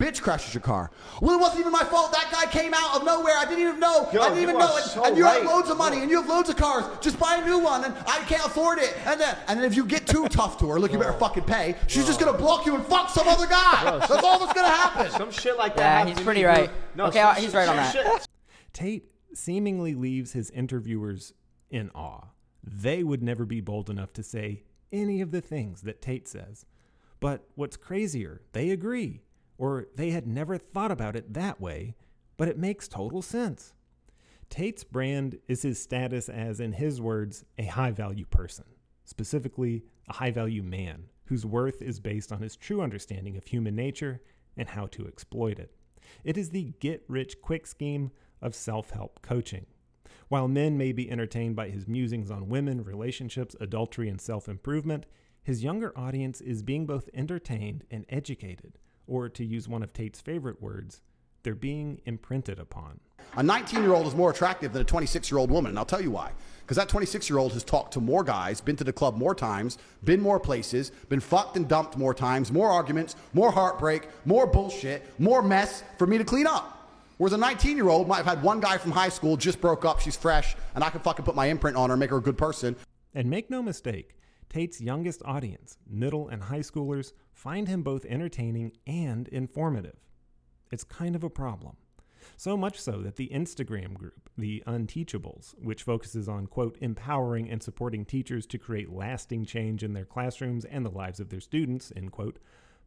bitch 0.00 0.22
crashes 0.22 0.54
your 0.54 0.62
car. 0.62 0.90
Well, 1.20 1.36
it 1.36 1.40
wasn't 1.40 1.60
even 1.60 1.72
my 1.72 1.84
fault. 1.84 2.10
That 2.12 2.30
guy 2.32 2.50
came 2.50 2.72
out 2.74 2.96
of 2.96 3.04
nowhere. 3.04 3.34
I 3.36 3.44
didn't 3.44 3.60
even 3.60 3.78
know. 3.78 4.08
Yo, 4.12 4.20
I 4.22 4.30
didn't 4.30 4.42
even 4.42 4.58
know. 4.58 4.78
So 4.78 5.04
and, 5.04 5.16
you 5.16 5.24
right. 5.24 5.42
have 5.42 5.50
loads 5.50 5.68
of 5.68 5.76
money 5.76 6.00
and 6.00 6.10
you 6.10 6.20
have 6.20 6.28
loads 6.28 6.48
of 6.48 6.56
cars. 6.56 6.84
Just 7.00 7.18
buy 7.20 7.36
a 7.36 7.44
new 7.44 7.58
one 7.58 7.84
and 7.84 7.94
I 8.06 8.20
can't 8.20 8.44
afford 8.44 8.78
it. 8.78 8.96
And 9.04 9.20
then, 9.20 9.36
and 9.46 9.60
then 9.60 9.66
if 9.66 9.76
you 9.76 9.84
get 9.84 10.06
too 10.06 10.26
tough 10.28 10.58
to 10.58 10.68
her, 10.70 10.80
look, 10.80 10.92
you 10.92 10.98
better 10.98 11.12
fucking 11.12 11.44
pay. 11.44 11.76
She's 11.86 12.04
Bro. 12.04 12.06
just 12.06 12.20
gonna 12.20 12.38
block 12.38 12.64
you 12.64 12.74
and 12.74 12.84
fuck 12.86 13.10
some 13.10 13.28
other 13.28 13.46
guy. 13.46 13.82
Bro, 13.82 13.98
that's 14.00 14.24
all 14.24 14.38
that's 14.38 14.54
gonna 14.54 14.68
happen. 14.68 15.10
Some 15.12 15.30
shit 15.30 15.58
like 15.58 15.76
that. 15.76 16.08
Yeah, 16.08 16.14
he's 16.14 16.24
pretty 16.24 16.44
right. 16.44 16.70
No, 16.94 17.06
okay, 17.06 17.18
some, 17.18 17.28
uh, 17.28 17.34
he's 17.34 17.54
right 17.54 17.68
on 17.68 17.76
that. 17.76 17.92
Shit. 17.92 18.26
Tate 18.72 19.10
seemingly 19.34 19.94
leaves 19.94 20.32
his 20.32 20.50
interviewers 20.50 21.34
in 21.70 21.90
awe. 21.90 22.28
They 22.64 23.02
would 23.02 23.22
never 23.22 23.44
be 23.44 23.60
bold 23.60 23.90
enough 23.90 24.12
to 24.14 24.22
say 24.22 24.64
any 24.92 25.20
of 25.20 25.30
the 25.30 25.40
things 25.40 25.82
that 25.82 26.00
Tate 26.00 26.26
says. 26.26 26.66
But 27.20 27.46
what's 27.54 27.76
crazier, 27.76 28.40
they 28.52 28.70
agree 28.70 29.20
or 29.60 29.88
they 29.94 30.08
had 30.08 30.26
never 30.26 30.56
thought 30.56 30.90
about 30.90 31.14
it 31.14 31.34
that 31.34 31.60
way, 31.60 31.94
but 32.38 32.48
it 32.48 32.56
makes 32.56 32.88
total 32.88 33.20
sense. 33.20 33.74
Tate's 34.48 34.84
brand 34.84 35.38
is 35.48 35.60
his 35.60 35.80
status 35.80 36.30
as, 36.30 36.60
in 36.60 36.72
his 36.72 36.98
words, 36.98 37.44
a 37.58 37.66
high 37.66 37.90
value 37.90 38.24
person, 38.24 38.64
specifically 39.04 39.84
a 40.08 40.14
high 40.14 40.30
value 40.30 40.62
man 40.62 41.10
whose 41.26 41.44
worth 41.44 41.82
is 41.82 42.00
based 42.00 42.32
on 42.32 42.40
his 42.40 42.56
true 42.56 42.80
understanding 42.80 43.36
of 43.36 43.44
human 43.44 43.76
nature 43.76 44.22
and 44.56 44.70
how 44.70 44.86
to 44.86 45.06
exploit 45.06 45.58
it. 45.58 45.74
It 46.24 46.38
is 46.38 46.48
the 46.48 46.72
get 46.80 47.04
rich 47.06 47.42
quick 47.42 47.66
scheme 47.66 48.12
of 48.40 48.54
self 48.54 48.88
help 48.90 49.20
coaching. 49.20 49.66
While 50.28 50.48
men 50.48 50.78
may 50.78 50.92
be 50.92 51.10
entertained 51.10 51.54
by 51.54 51.68
his 51.68 51.86
musings 51.86 52.30
on 52.30 52.48
women, 52.48 52.82
relationships, 52.82 53.54
adultery, 53.60 54.08
and 54.08 54.22
self 54.22 54.48
improvement, 54.48 55.04
his 55.42 55.62
younger 55.62 55.92
audience 55.94 56.40
is 56.40 56.62
being 56.62 56.86
both 56.86 57.10
entertained 57.12 57.84
and 57.90 58.06
educated 58.08 58.78
or 59.10 59.28
to 59.28 59.44
use 59.44 59.68
one 59.68 59.82
of 59.82 59.92
Tate's 59.92 60.20
favorite 60.20 60.62
words, 60.62 61.02
they're 61.42 61.54
being 61.54 62.00
imprinted 62.06 62.58
upon. 62.58 63.00
A 63.36 63.42
19 63.42 63.82
year 63.82 63.92
old 63.92 64.06
is 64.06 64.14
more 64.14 64.30
attractive 64.30 64.72
than 64.72 64.82
a 64.82 64.84
26 64.84 65.30
year 65.30 65.38
old 65.38 65.50
woman, 65.50 65.70
and 65.70 65.78
I'll 65.78 65.84
tell 65.84 66.00
you 66.00 66.10
why. 66.10 66.32
Because 66.60 66.76
that 66.76 66.88
26 66.88 67.28
year 67.28 67.38
old 67.38 67.52
has 67.52 67.64
talked 67.64 67.92
to 67.94 68.00
more 68.00 68.22
guys, 68.22 68.60
been 68.60 68.76
to 68.76 68.84
the 68.84 68.92
club 68.92 69.16
more 69.16 69.34
times, 69.34 69.78
been 70.04 70.20
more 70.20 70.38
places, 70.38 70.90
been 71.08 71.20
fucked 71.20 71.56
and 71.56 71.68
dumped 71.68 71.96
more 71.96 72.14
times, 72.14 72.52
more 72.52 72.68
arguments, 72.68 73.16
more 73.32 73.50
heartbreak, 73.50 74.08
more 74.24 74.46
bullshit, 74.46 75.04
more 75.18 75.42
mess 75.42 75.82
for 75.98 76.06
me 76.06 76.16
to 76.18 76.24
clean 76.24 76.46
up. 76.46 76.76
Whereas 77.18 77.32
a 77.32 77.38
19 77.38 77.76
year 77.76 77.88
old 77.88 78.08
might 78.08 78.18
have 78.18 78.26
had 78.26 78.42
one 78.42 78.60
guy 78.60 78.78
from 78.78 78.92
high 78.92 79.08
school, 79.08 79.36
just 79.36 79.60
broke 79.60 79.84
up, 79.84 80.00
she's 80.00 80.16
fresh, 80.16 80.56
and 80.74 80.82
I 80.82 80.90
can 80.90 81.00
fucking 81.00 81.24
put 81.24 81.34
my 81.34 81.46
imprint 81.46 81.76
on 81.76 81.90
her 81.90 81.96
make 81.96 82.10
her 82.10 82.18
a 82.18 82.22
good 82.22 82.38
person. 82.38 82.76
And 83.14 83.28
make 83.28 83.50
no 83.50 83.62
mistake, 83.62 84.14
Tate's 84.50 84.80
youngest 84.80 85.22
audience, 85.24 85.78
middle 85.88 86.28
and 86.28 86.42
high 86.42 86.58
schoolers, 86.58 87.12
find 87.32 87.68
him 87.68 87.82
both 87.82 88.04
entertaining 88.04 88.72
and 88.84 89.28
informative. 89.28 89.96
It's 90.72 90.82
kind 90.82 91.14
of 91.14 91.22
a 91.22 91.30
problem. 91.30 91.76
So 92.36 92.56
much 92.56 92.78
so 92.78 93.00
that 93.02 93.14
the 93.14 93.30
Instagram 93.32 93.94
group, 93.94 94.28
the 94.36 94.62
Unteachables, 94.66 95.54
which 95.62 95.84
focuses 95.84 96.28
on, 96.28 96.48
quote, 96.48 96.76
empowering 96.80 97.48
and 97.48 97.62
supporting 97.62 98.04
teachers 98.04 98.44
to 98.46 98.58
create 98.58 98.92
lasting 98.92 99.44
change 99.44 99.84
in 99.84 99.94
their 99.94 100.04
classrooms 100.04 100.64
and 100.64 100.84
the 100.84 100.90
lives 100.90 101.20
of 101.20 101.28
their 101.28 101.40
students, 101.40 101.92
end 101.94 102.10
quote, 102.10 102.40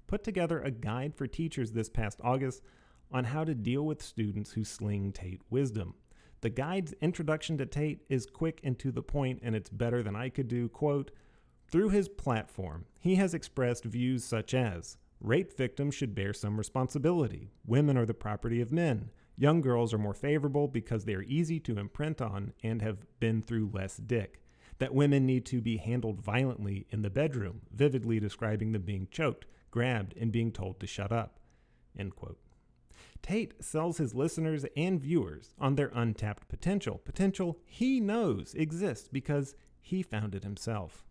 put 0.06 0.24
together 0.24 0.60
a 0.60 0.70
guide 0.70 1.16
for 1.16 1.28
teachers 1.28 1.72
this 1.72 1.90
past 1.90 2.20
August 2.22 2.62
on 3.10 3.24
how 3.24 3.46
to 3.46 3.56
deal 3.56 3.84
with 3.84 4.02
students 4.02 4.52
who 4.52 4.66
sling 4.66 5.14
Tate 5.14 5.42
wisdom. 5.50 5.96
The 6.42 6.50
guide's 6.50 6.94
introduction 7.02 7.58
to 7.60 7.66
Tate 7.66 8.02
is 8.10 8.26
quick 8.26 8.60
and 8.66 8.78
to 8.80 8.92
the 8.92 9.02
point, 9.02 9.40
and 9.44 9.56
it's 9.56 9.70
better 9.70 10.04
than 10.04 10.16
I 10.16 10.28
could 10.28 10.50
do. 10.50 10.68
Quote, 10.68 11.12
through 11.74 11.90
his 11.90 12.08
platform, 12.08 12.86
he 13.00 13.16
has 13.16 13.34
expressed 13.34 13.84
views 13.84 14.24
such 14.24 14.54
as 14.54 14.98
rape 15.20 15.58
victims 15.58 15.94
should 15.94 16.16
bear 16.16 16.32
some 16.32 16.56
responsibility, 16.56 17.52
women 17.66 17.98
are 17.98 18.06
the 18.06 18.14
property 18.14 18.62
of 18.62 18.72
men, 18.72 19.10
Young 19.36 19.62
girls 19.62 19.94
are 19.94 19.98
more 19.98 20.14
favorable 20.14 20.68
because 20.68 21.06
they 21.06 21.16
are 21.16 21.24
easy 21.24 21.60
to 21.62 21.80
imprint 21.80 22.22
on 22.22 22.54
and 22.64 22.82
have 22.82 23.08
been 23.20 23.42
through 23.42 23.72
less 23.74 23.98
dick. 23.98 24.42
That 24.80 24.94
women 24.94 25.26
need 25.26 25.46
to 25.48 25.62
be 25.62 25.78
handled 25.78 26.22
violently 26.22 26.86
in 26.92 27.02
the 27.02 27.10
bedroom, 27.10 27.62
vividly 27.72 28.20
describing 28.20 28.72
them 28.72 28.84
being 28.84 29.08
choked, 29.10 29.46
grabbed, 29.72 30.16
and 30.18 30.32
being 30.32 30.52
told 30.52 30.80
to 30.80 30.88
shut 30.88 31.12
up. 31.12 31.40
Tate 33.22 33.64
sells 33.64 33.98
his 33.98 34.14
listeners 34.14 34.66
and 34.76 35.00
viewers 35.00 35.56
on 35.60 35.76
their 35.76 35.92
untapped 35.96 36.48
potential, 36.50 37.02
potential 37.04 37.58
he 37.66 38.00
knows 38.00 38.54
exists 38.54 39.08
because 39.12 39.56
he 39.80 40.04
found 40.04 40.36
it 40.36 40.44
himself. 40.44 41.04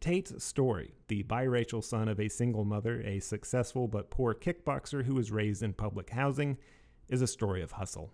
Tate's 0.00 0.42
story, 0.42 0.94
the 1.08 1.22
biracial 1.24 1.82
son 1.82 2.08
of 2.08 2.20
a 2.20 2.28
single 2.28 2.64
mother, 2.64 3.00
a 3.02 3.20
successful 3.20 3.88
but 3.88 4.10
poor 4.10 4.34
kickboxer 4.34 5.04
who 5.04 5.14
was 5.14 5.30
raised 5.30 5.62
in 5.62 5.72
public 5.72 6.10
housing, 6.10 6.58
is 7.08 7.22
a 7.22 7.26
story 7.26 7.62
of 7.62 7.72
hustle. 7.72 8.12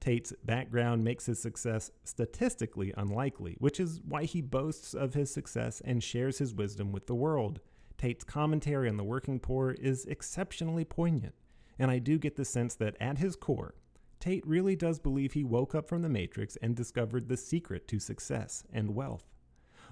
Tate's 0.00 0.32
background 0.44 1.04
makes 1.04 1.26
his 1.26 1.40
success 1.40 1.92
statistically 2.02 2.92
unlikely, 2.96 3.56
which 3.58 3.78
is 3.78 4.00
why 4.06 4.24
he 4.24 4.40
boasts 4.40 4.94
of 4.94 5.14
his 5.14 5.32
success 5.32 5.80
and 5.84 6.02
shares 6.02 6.38
his 6.38 6.54
wisdom 6.54 6.90
with 6.90 7.06
the 7.06 7.14
world. 7.14 7.60
Tate's 7.98 8.24
commentary 8.24 8.88
on 8.88 8.96
the 8.96 9.04
working 9.04 9.38
poor 9.38 9.70
is 9.70 10.04
exceptionally 10.06 10.84
poignant, 10.84 11.34
and 11.78 11.90
I 11.90 12.00
do 12.00 12.18
get 12.18 12.34
the 12.34 12.44
sense 12.44 12.74
that 12.74 12.96
at 13.00 13.18
his 13.18 13.36
core, 13.36 13.76
Tate 14.18 14.46
really 14.46 14.76
does 14.76 15.00
believe 15.00 15.32
he 15.32 15.42
woke 15.42 15.74
up 15.74 15.88
from 15.88 16.02
the 16.02 16.08
Matrix 16.08 16.56
and 16.62 16.76
discovered 16.76 17.28
the 17.28 17.36
secret 17.36 17.88
to 17.88 17.98
success 17.98 18.62
and 18.72 18.94
wealth. 18.94 19.31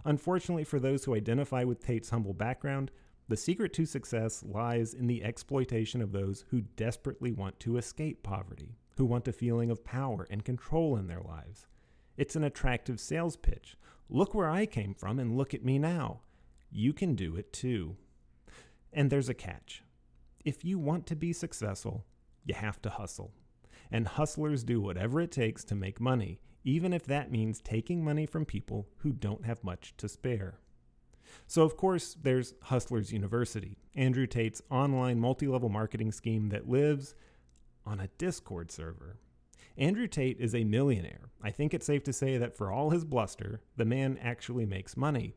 Unfortunately, 0.04 0.64
for 0.64 0.80
those 0.80 1.04
who 1.04 1.14
identify 1.14 1.64
with 1.64 1.84
Tate's 1.84 2.10
humble 2.10 2.34
background, 2.34 2.90
the 3.28 3.36
secret 3.36 3.72
to 3.74 3.86
success 3.86 4.42
lies 4.42 4.92
in 4.92 5.06
the 5.06 5.22
exploitation 5.22 6.02
of 6.02 6.12
those 6.12 6.44
who 6.48 6.62
desperately 6.62 7.32
want 7.32 7.60
to 7.60 7.76
escape 7.76 8.22
poverty, 8.22 8.76
who 8.96 9.04
want 9.04 9.28
a 9.28 9.32
feeling 9.32 9.70
of 9.70 9.84
power 9.84 10.26
and 10.30 10.44
control 10.44 10.96
in 10.96 11.06
their 11.06 11.20
lives. 11.20 11.66
It's 12.16 12.34
an 12.36 12.44
attractive 12.44 12.98
sales 12.98 13.36
pitch. 13.36 13.76
Look 14.08 14.34
where 14.34 14.50
I 14.50 14.66
came 14.66 14.94
from 14.94 15.18
and 15.18 15.36
look 15.36 15.54
at 15.54 15.64
me 15.64 15.78
now. 15.78 16.22
You 16.72 16.92
can 16.92 17.14
do 17.14 17.36
it 17.36 17.52
too. 17.52 17.96
And 18.92 19.10
there's 19.10 19.28
a 19.28 19.34
catch. 19.34 19.84
If 20.44 20.64
you 20.64 20.78
want 20.78 21.06
to 21.06 21.16
be 21.16 21.32
successful, 21.32 22.04
you 22.44 22.54
have 22.54 22.82
to 22.82 22.90
hustle. 22.90 23.32
And 23.92 24.08
hustlers 24.08 24.64
do 24.64 24.80
whatever 24.80 25.20
it 25.20 25.30
takes 25.30 25.62
to 25.64 25.74
make 25.74 26.00
money, 26.00 26.40
even 26.64 26.92
if 26.92 27.04
that 27.04 27.30
means 27.30 27.60
taking 27.60 28.04
money 28.04 28.26
from 28.26 28.44
people 28.44 28.88
who 28.98 29.12
don't 29.12 29.44
have 29.44 29.64
much 29.64 29.94
to 29.96 30.08
spare. 30.08 30.58
So, 31.46 31.62
of 31.62 31.76
course, 31.76 32.16
there's 32.20 32.54
Hustlers 32.64 33.12
University, 33.12 33.76
Andrew 33.94 34.26
Tate's 34.26 34.62
online 34.70 35.20
multi 35.20 35.46
level 35.46 35.68
marketing 35.68 36.12
scheme 36.12 36.48
that 36.48 36.68
lives 36.68 37.14
on 37.86 38.00
a 38.00 38.08
Discord 38.18 38.70
server. 38.70 39.18
Andrew 39.76 40.06
Tate 40.06 40.38
is 40.40 40.54
a 40.54 40.64
millionaire. 40.64 41.30
I 41.42 41.50
think 41.50 41.72
it's 41.72 41.86
safe 41.86 42.04
to 42.04 42.12
say 42.12 42.36
that 42.36 42.56
for 42.56 42.70
all 42.70 42.90
his 42.90 43.04
bluster, 43.04 43.62
the 43.76 43.84
man 43.84 44.18
actually 44.20 44.66
makes 44.66 44.96
money. 44.96 45.34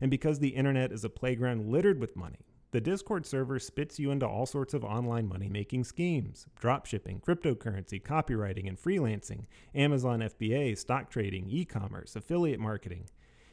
And 0.00 0.10
because 0.10 0.38
the 0.38 0.50
internet 0.50 0.92
is 0.92 1.04
a 1.04 1.08
playground 1.08 1.70
littered 1.70 1.98
with 2.00 2.16
money, 2.16 2.46
the 2.72 2.80
Discord 2.80 3.24
server 3.24 3.58
spits 3.58 3.98
you 3.98 4.10
into 4.10 4.26
all 4.26 4.44
sorts 4.44 4.74
of 4.74 4.84
online 4.84 5.28
money 5.28 5.48
making 5.48 5.84
schemes 5.84 6.46
dropshipping, 6.60 7.22
cryptocurrency, 7.22 8.02
copywriting, 8.02 8.68
and 8.68 8.76
freelancing, 8.76 9.46
Amazon 9.74 10.20
FBA, 10.20 10.76
stock 10.76 11.08
trading, 11.08 11.48
e 11.48 11.64
commerce, 11.64 12.16
affiliate 12.16 12.60
marketing. 12.60 13.08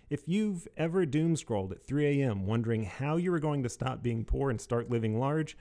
If 0.09 0.27
you've 0.27 0.67
ever 0.77 1.05
doom 1.05 1.35
scrolled 1.35 1.71
at 1.71 1.85
3 1.85 2.21
a.m. 2.21 2.45
wondering 2.45 2.83
how 2.83 3.17
you 3.17 3.31
were 3.31 3.39
going 3.39 3.63
to 3.63 3.69
stop 3.69 4.03
being 4.03 4.25
poor 4.25 4.49
and 4.49 4.59
start 4.59 4.89
living 4.89 5.17
large, 5.19 5.57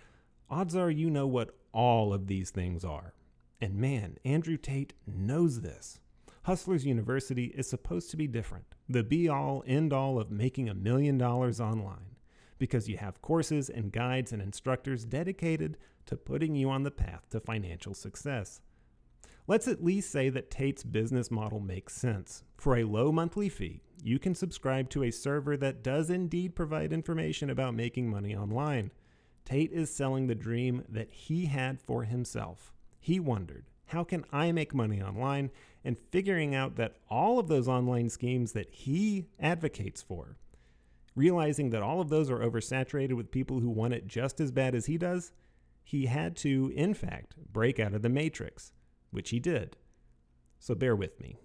odds 0.50 0.74
are 0.74 0.90
you 0.90 1.10
know 1.10 1.26
what 1.26 1.54
all 1.72 2.12
of 2.12 2.26
these 2.26 2.50
things 2.50 2.84
are. 2.84 3.14
And 3.60 3.76
man, 3.76 4.18
Andrew 4.24 4.56
Tate 4.56 4.92
knows 5.06 5.60
this. 5.60 6.00
Hustlers 6.44 6.84
University 6.84 7.46
is 7.54 7.70
supposed 7.70 8.10
to 8.10 8.16
be 8.16 8.26
different, 8.26 8.64
the 8.88 9.04
be 9.04 9.28
all, 9.28 9.62
end 9.66 9.92
all 9.92 10.18
of 10.18 10.30
making 10.30 10.68
a 10.68 10.74
million 10.74 11.16
dollars 11.16 11.60
online, 11.60 12.11
because 12.62 12.88
you 12.88 12.96
have 12.96 13.20
courses 13.22 13.68
and 13.68 13.90
guides 13.90 14.30
and 14.30 14.40
instructors 14.40 15.04
dedicated 15.04 15.76
to 16.06 16.16
putting 16.16 16.54
you 16.54 16.70
on 16.70 16.84
the 16.84 16.92
path 16.92 17.28
to 17.28 17.40
financial 17.40 17.92
success. 17.92 18.60
Let's 19.48 19.66
at 19.66 19.82
least 19.82 20.12
say 20.12 20.28
that 20.28 20.48
Tate's 20.48 20.84
business 20.84 21.28
model 21.28 21.58
makes 21.58 21.92
sense. 21.92 22.44
For 22.56 22.76
a 22.76 22.84
low 22.84 23.10
monthly 23.10 23.48
fee, 23.48 23.80
you 24.04 24.20
can 24.20 24.36
subscribe 24.36 24.90
to 24.90 25.02
a 25.02 25.10
server 25.10 25.56
that 25.56 25.82
does 25.82 26.08
indeed 26.08 26.54
provide 26.54 26.92
information 26.92 27.50
about 27.50 27.74
making 27.74 28.08
money 28.08 28.36
online. 28.36 28.92
Tate 29.44 29.72
is 29.72 29.92
selling 29.92 30.28
the 30.28 30.36
dream 30.36 30.84
that 30.88 31.12
he 31.12 31.46
had 31.46 31.80
for 31.80 32.04
himself. 32.04 32.72
He 33.00 33.18
wondered, 33.18 33.64
how 33.86 34.04
can 34.04 34.24
I 34.30 34.52
make 34.52 34.72
money 34.72 35.02
online? 35.02 35.50
And 35.84 35.98
figuring 36.12 36.54
out 36.54 36.76
that 36.76 36.94
all 37.10 37.40
of 37.40 37.48
those 37.48 37.66
online 37.66 38.08
schemes 38.08 38.52
that 38.52 38.70
he 38.70 39.26
advocates 39.40 40.00
for, 40.00 40.36
realizing 41.14 41.70
that 41.70 41.82
all 41.82 42.00
of 42.00 42.08
those 42.08 42.30
are 42.30 42.38
oversaturated 42.38 43.14
with 43.14 43.30
people 43.30 43.60
who 43.60 43.70
want 43.70 43.94
it 43.94 44.06
just 44.06 44.40
as 44.40 44.50
bad 44.50 44.74
as 44.74 44.86
he 44.86 44.96
does, 44.96 45.32
he 45.84 46.06
had 46.06 46.36
to, 46.36 46.72
in 46.74 46.94
fact, 46.94 47.34
break 47.52 47.78
out 47.78 47.94
of 47.94 48.02
the 48.02 48.08
matrix 48.08 48.72
which 49.12 49.30
he 49.30 49.38
did. 49.38 49.76
So 50.58 50.74
bear 50.74 50.96
with 50.96 51.20
me. 51.20 51.36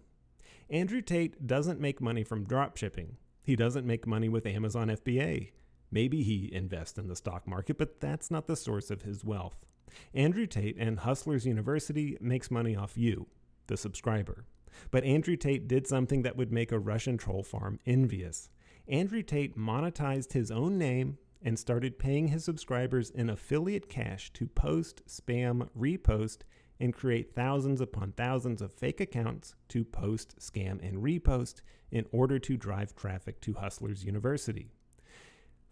Andrew 0.70 1.02
Tate 1.02 1.46
doesn't 1.46 1.80
make 1.80 2.02
money 2.02 2.24
from 2.24 2.46
drop 2.46 2.78
shipping. 2.78 3.18
He 3.44 3.56
doesn't 3.56 3.86
make 3.86 4.08
money 4.08 4.28
with 4.28 4.46
Amazon 4.46 4.88
FBA. 4.88 5.52
Maybe 5.92 6.24
he 6.24 6.50
invests 6.52 6.98
in 6.98 7.08
the 7.08 7.16
stock 7.16 7.48
market, 7.48 7.78
but 7.78 8.00
that's 8.00 8.32
not 8.32 8.48
the 8.48 8.56
source 8.56 8.90
of 8.90 9.04
his 9.04 9.24
wealth. 9.24 9.66
Andrew 10.14 10.46
Tate 10.46 10.76
and 10.78 11.00
Hustlers 11.00 11.46
University 11.46 12.18
makes 12.20 12.52
money 12.52 12.76
off 12.76 12.98
you, 12.98 13.28
the 13.68 13.78
subscriber. 13.78 14.46
But 14.92 15.06
Andrew 15.06 15.38
Tate 15.38 15.68
did 15.68 15.88
something 15.88 16.24
that 16.24 16.36
would 16.36 16.52
make 16.52 16.72
a 16.72 16.80
Russian 16.80 17.18
troll 17.18 17.44
farm 17.44 17.80
envious. 17.86 18.50
Andrew 18.90 19.22
Tate 19.22 19.58
monetized 19.58 20.32
his 20.32 20.50
own 20.50 20.78
name 20.78 21.18
and 21.42 21.60
started 21.60 22.00
paying 22.00 22.30
his 22.30 22.46
subscribers 22.46 23.10
in 23.10 23.30
affiliate 23.30 23.90
cash 23.90 24.32
to 24.34 24.48
post, 24.48 25.06
spam, 25.08 25.70
repost, 25.78 26.40
and 26.80 26.94
create 26.94 27.34
thousands 27.34 27.82
upon 27.82 28.12
thousands 28.14 28.62
of 28.62 28.72
fake 28.72 29.02
accounts 29.02 29.56
to 29.70 29.84
post, 29.84 30.40
scam, 30.40 30.82
and 30.88 31.04
repost 31.04 31.62
in 31.92 32.06
order 32.12 32.40
to 32.40 32.56
drive 32.56 32.96
traffic 32.96 33.42
to 33.42 33.54
Hustlers 33.54 34.06
University. 34.06 34.70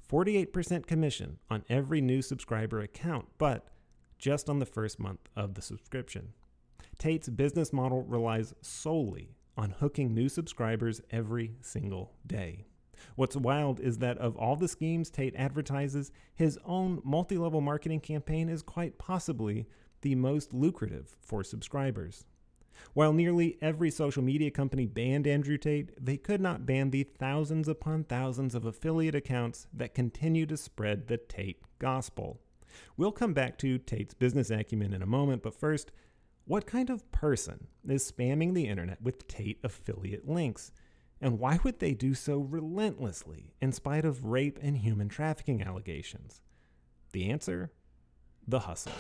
48% 0.10 0.86
commission 0.86 1.40
on 1.50 1.64
every 1.70 2.02
new 2.02 2.22
subscriber 2.22 2.82
account, 2.82 3.26
but 3.38 3.68
just 4.18 4.50
on 4.50 4.60
the 4.60 4.66
first 4.66 5.00
month 5.00 5.30
of 5.36 5.54
the 5.56 5.62
subscription. 5.62 6.34
Tate's 7.00 7.30
business 7.30 7.74
model 7.74 8.04
relies 8.04 8.54
solely 8.62 9.36
on 9.58 9.72
hooking 9.72 10.14
new 10.14 10.30
subscribers 10.30 11.02
every 11.12 11.56
single 11.62 12.14
day. 12.26 12.66
What's 13.16 13.36
wild 13.36 13.80
is 13.80 13.98
that 14.00 14.18
of 14.18 14.36
all 14.36 14.56
the 14.56 14.68
schemes 14.68 15.10
Tate 15.10 15.36
advertises, 15.36 16.12
his 16.34 16.60
own 16.66 17.02
multi 17.04 17.38
level 17.38 17.62
marketing 17.62 18.00
campaign 18.00 18.50
is 18.50 18.62
quite 18.62 18.98
possibly 18.98 19.68
the 20.02 20.16
most 20.16 20.54
lucrative 20.54 21.16
for 21.22 21.44
subscribers. 21.44 22.26
While 22.94 23.14
nearly 23.14 23.58
every 23.62 23.90
social 23.90 24.24
media 24.24 24.52
company 24.52 24.86
banned 24.86 25.28
Andrew 25.28 25.58
Tate, 25.58 25.92
they 26.04 26.18
could 26.18 26.42
not 26.42 26.66
ban 26.66 26.92
the 26.92 27.04
thousands 27.04 27.68
upon 27.68 28.04
thousands 28.04 28.54
of 28.54 28.66
affiliate 28.66 29.16
accounts 29.16 29.68
that 29.74 29.96
continue 29.96 30.46
to 30.46 30.58
spread 30.58 31.08
the 31.08 31.18
Tate 31.18 31.62
gospel. 31.80 32.40
We'll 32.98 33.12
come 33.12 33.34
back 33.34 33.58
to 33.60 33.78
Tate's 33.78 34.14
business 34.14 34.50
acumen 34.50 34.94
in 34.94 35.02
a 35.02 35.08
moment, 35.08 35.44
but 35.44 35.54
first, 35.54 35.92
what 36.46 36.68
kind 36.68 36.90
of 36.90 37.12
person 37.12 37.68
is 37.88 38.12
spamming 38.12 38.54
the 38.54 38.68
internet 38.68 39.02
with 39.02 39.28
Tate 39.28 39.60
affiliate 39.64 40.28
links? 40.28 40.72
And 41.22 41.40
why 41.40 41.60
would 41.64 41.80
they 41.80 41.94
do 41.94 42.14
so 42.14 42.40
relentlessly 42.40 43.54
in 43.62 43.72
spite 43.72 44.06
of 44.06 44.26
rape 44.26 44.60
and 44.62 44.78
human 44.78 45.10
trafficking 45.10 45.62
allegations? 45.62 46.42
The 47.14 47.30
answer? 47.30 47.72
The 48.48 48.60
hustle. 48.60 48.92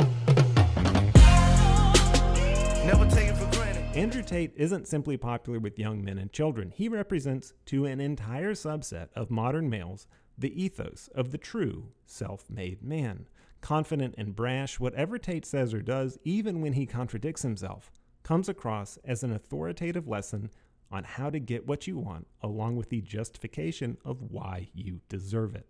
Never 2.86 3.10
take 3.10 3.30
it 3.30 3.36
for 3.36 3.52
granted. 3.56 3.84
Andrew 3.96 4.24
Tate 4.24 4.54
isn't 4.56 4.88
simply 4.88 5.18
popular 5.18 5.60
with 5.60 5.80
young 5.80 6.04
men 6.04 6.18
and 6.18 6.32
children. 6.32 6.72
He 6.76 6.88
represents 6.88 7.54
to 7.68 7.86
an 7.86 8.00
entire 8.00 8.54
subset 8.54 9.10
of 9.16 9.32
modern 9.32 9.70
males 9.70 10.08
the 10.38 10.62
ethos 10.62 11.10
of 11.16 11.32
the 11.32 11.38
true 11.38 11.90
self 12.06 12.50
made 12.50 12.84
man. 12.84 13.28
Confident 13.62 14.16
and 14.18 14.36
brash, 14.36 14.80
whatever 14.80 15.18
Tate 15.18 15.46
says 15.46 15.74
or 15.74 15.82
does, 15.82 16.18
even 16.24 16.62
when 16.62 16.74
he 16.74 16.86
contradicts 16.86 17.42
himself, 17.42 17.92
comes 18.24 18.50
across 18.50 18.98
as 19.04 19.24
an 19.24 19.32
authoritative 19.32 20.08
lesson 20.08 20.52
on 20.92 21.04
how 21.04 21.30
to 21.30 21.39
get 21.39 21.68
what 21.68 21.88
you 21.88 21.98
want, 21.98 22.27
along 22.42 22.75
with 22.75 22.89
the 22.89 23.01
justification 23.01 23.98
of 24.06 24.22
why 24.22 24.70
you 24.74 25.01
deserve 25.10 25.56
it, 25.56 25.68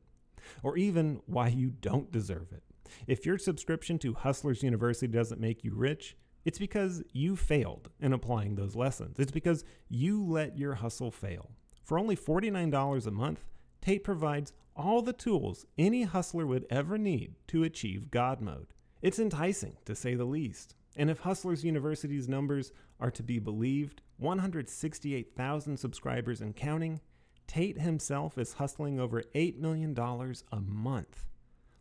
or 0.64 0.78
even 0.78 1.22
why 1.26 1.48
you 1.48 1.70
don't 1.70 2.12
deserve 2.12 2.52
it. 2.52 2.64
If 3.08 3.26
your 3.26 3.38
subscription 3.38 3.98
to 4.00 4.14
Hustlers 4.14 4.64
University 4.64 5.08
doesn't 5.08 5.42
make 5.42 5.64
you 5.64 5.74
rich, 5.74 6.16
it's 6.44 6.60
because 6.60 7.02
you 7.12 7.36
failed 7.36 7.90
in 8.00 8.14
applying 8.14 8.56
those 8.56 8.76
lessons. 8.76 9.18
It's 9.18 9.32
because 9.32 9.66
you 9.90 10.24
let 10.24 10.58
your 10.58 10.76
hustle 10.76 11.12
fail. 11.12 11.52
For 11.84 11.98
only 11.98 12.16
$49 12.16 13.08
a 13.08 13.12
month, 13.12 13.44
Tate 13.82 14.04
provides 14.04 14.54
all 14.76 15.02
the 15.02 15.14
tools 15.14 15.66
any 15.78 16.04
hustler 16.04 16.46
would 16.46 16.66
ever 16.70 16.98
need 16.98 17.36
to 17.48 17.64
achieve 17.64 18.12
God 18.12 18.42
mode. 18.42 18.68
It's 19.02 19.20
enticing, 19.20 19.78
to 19.86 19.96
say 19.96 20.16
the 20.16 20.26
least. 20.26 20.76
And 20.96 21.10
if 21.10 21.20
Hustlers 21.20 21.64
University's 21.64 22.30
numbers 22.30 22.72
are 23.00 23.12
to 23.12 23.24
be 23.24 23.40
believed, 23.40 24.02
168,000 24.18 25.78
subscribers 25.78 26.42
and 26.42 26.56
counting, 26.56 27.02
Tate 27.48 27.80
himself 27.80 28.38
is 28.38 28.54
hustling 28.54 29.00
over 29.00 29.24
$8 29.36 29.58
million 29.60 29.98
a 29.98 30.60
month. 30.62 31.26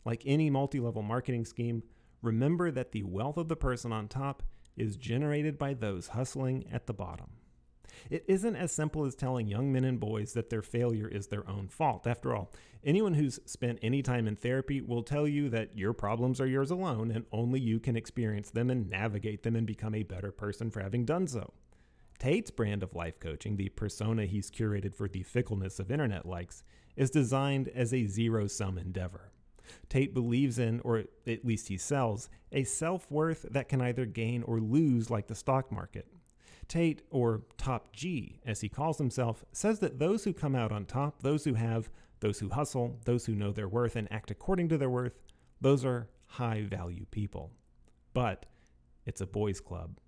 Like 0.03 0.21
any 0.25 0.49
multi 0.49 0.79
level 0.79 1.01
marketing 1.01 1.45
scheme, 1.45 1.83
remember 2.21 2.71
that 2.71 2.91
the 2.91 3.03
wealth 3.03 3.37
of 3.37 3.47
the 3.47 3.55
person 3.55 3.91
on 3.91 4.07
top 4.07 4.43
is 4.77 4.97
generated 4.97 5.57
by 5.57 5.73
those 5.73 6.09
hustling 6.09 6.65
at 6.71 6.85
the 6.85 6.93
bottom. 6.93 7.29
It 8.09 8.25
isn't 8.27 8.55
as 8.55 8.71
simple 8.71 9.05
as 9.05 9.15
telling 9.15 9.47
young 9.47 9.71
men 9.71 9.83
and 9.83 9.99
boys 9.99 10.33
that 10.33 10.49
their 10.49 10.61
failure 10.61 11.07
is 11.07 11.27
their 11.27 11.47
own 11.49 11.67
fault. 11.67 12.07
After 12.07 12.35
all, 12.35 12.51
anyone 12.83 13.13
who's 13.13 13.39
spent 13.45 13.79
any 13.81 14.01
time 14.01 14.27
in 14.27 14.35
therapy 14.35 14.81
will 14.81 15.03
tell 15.03 15.27
you 15.27 15.49
that 15.49 15.77
your 15.77 15.93
problems 15.93 16.39
are 16.39 16.47
yours 16.47 16.71
alone 16.71 17.11
and 17.11 17.25
only 17.31 17.59
you 17.59 17.79
can 17.79 17.95
experience 17.95 18.49
them 18.49 18.69
and 18.69 18.89
navigate 18.89 19.43
them 19.43 19.55
and 19.55 19.65
become 19.67 19.95
a 19.95 20.03
better 20.03 20.31
person 20.31 20.69
for 20.69 20.81
having 20.81 21.05
done 21.05 21.27
so. 21.27 21.53
Tate's 22.19 22.51
brand 22.51 22.81
of 22.81 22.95
life 22.95 23.19
coaching, 23.19 23.57
the 23.57 23.69
persona 23.69 24.25
he's 24.25 24.49
curated 24.49 24.95
for 24.95 25.07
the 25.07 25.23
fickleness 25.23 25.79
of 25.79 25.91
internet 25.91 26.25
likes, 26.25 26.63
is 26.95 27.09
designed 27.09 27.67
as 27.69 27.93
a 27.93 28.07
zero 28.07 28.47
sum 28.47 28.77
endeavor. 28.77 29.31
Tate 29.89 30.13
believes 30.13 30.59
in, 30.59 30.79
or 30.81 31.03
at 31.27 31.45
least 31.45 31.67
he 31.67 31.77
sells, 31.77 32.29
a 32.51 32.63
self 32.63 33.09
worth 33.09 33.45
that 33.49 33.67
can 33.67 33.81
either 33.81 34.05
gain 34.05 34.43
or 34.43 34.59
lose 34.59 35.09
like 35.09 35.27
the 35.27 35.35
stock 35.35 35.71
market. 35.71 36.07
Tate, 36.67 37.01
or 37.09 37.43
Top 37.57 37.93
G 37.93 38.39
as 38.45 38.61
he 38.61 38.69
calls 38.69 38.97
himself, 38.97 39.45
says 39.51 39.79
that 39.79 39.99
those 39.99 40.23
who 40.23 40.33
come 40.33 40.55
out 40.55 40.71
on 40.71 40.85
top, 40.85 41.21
those 41.21 41.43
who 41.43 41.53
have, 41.53 41.89
those 42.19 42.39
who 42.39 42.49
hustle, 42.49 42.99
those 43.05 43.25
who 43.25 43.35
know 43.35 43.51
their 43.51 43.67
worth 43.67 43.95
and 43.95 44.11
act 44.11 44.31
according 44.31 44.69
to 44.69 44.77
their 44.77 44.89
worth, 44.89 45.19
those 45.61 45.85
are 45.85 46.09
high 46.25 46.63
value 46.63 47.05
people. 47.11 47.51
But 48.13 48.45
it's 49.05 49.21
a 49.21 49.27
boys' 49.27 49.61
club. 49.61 49.99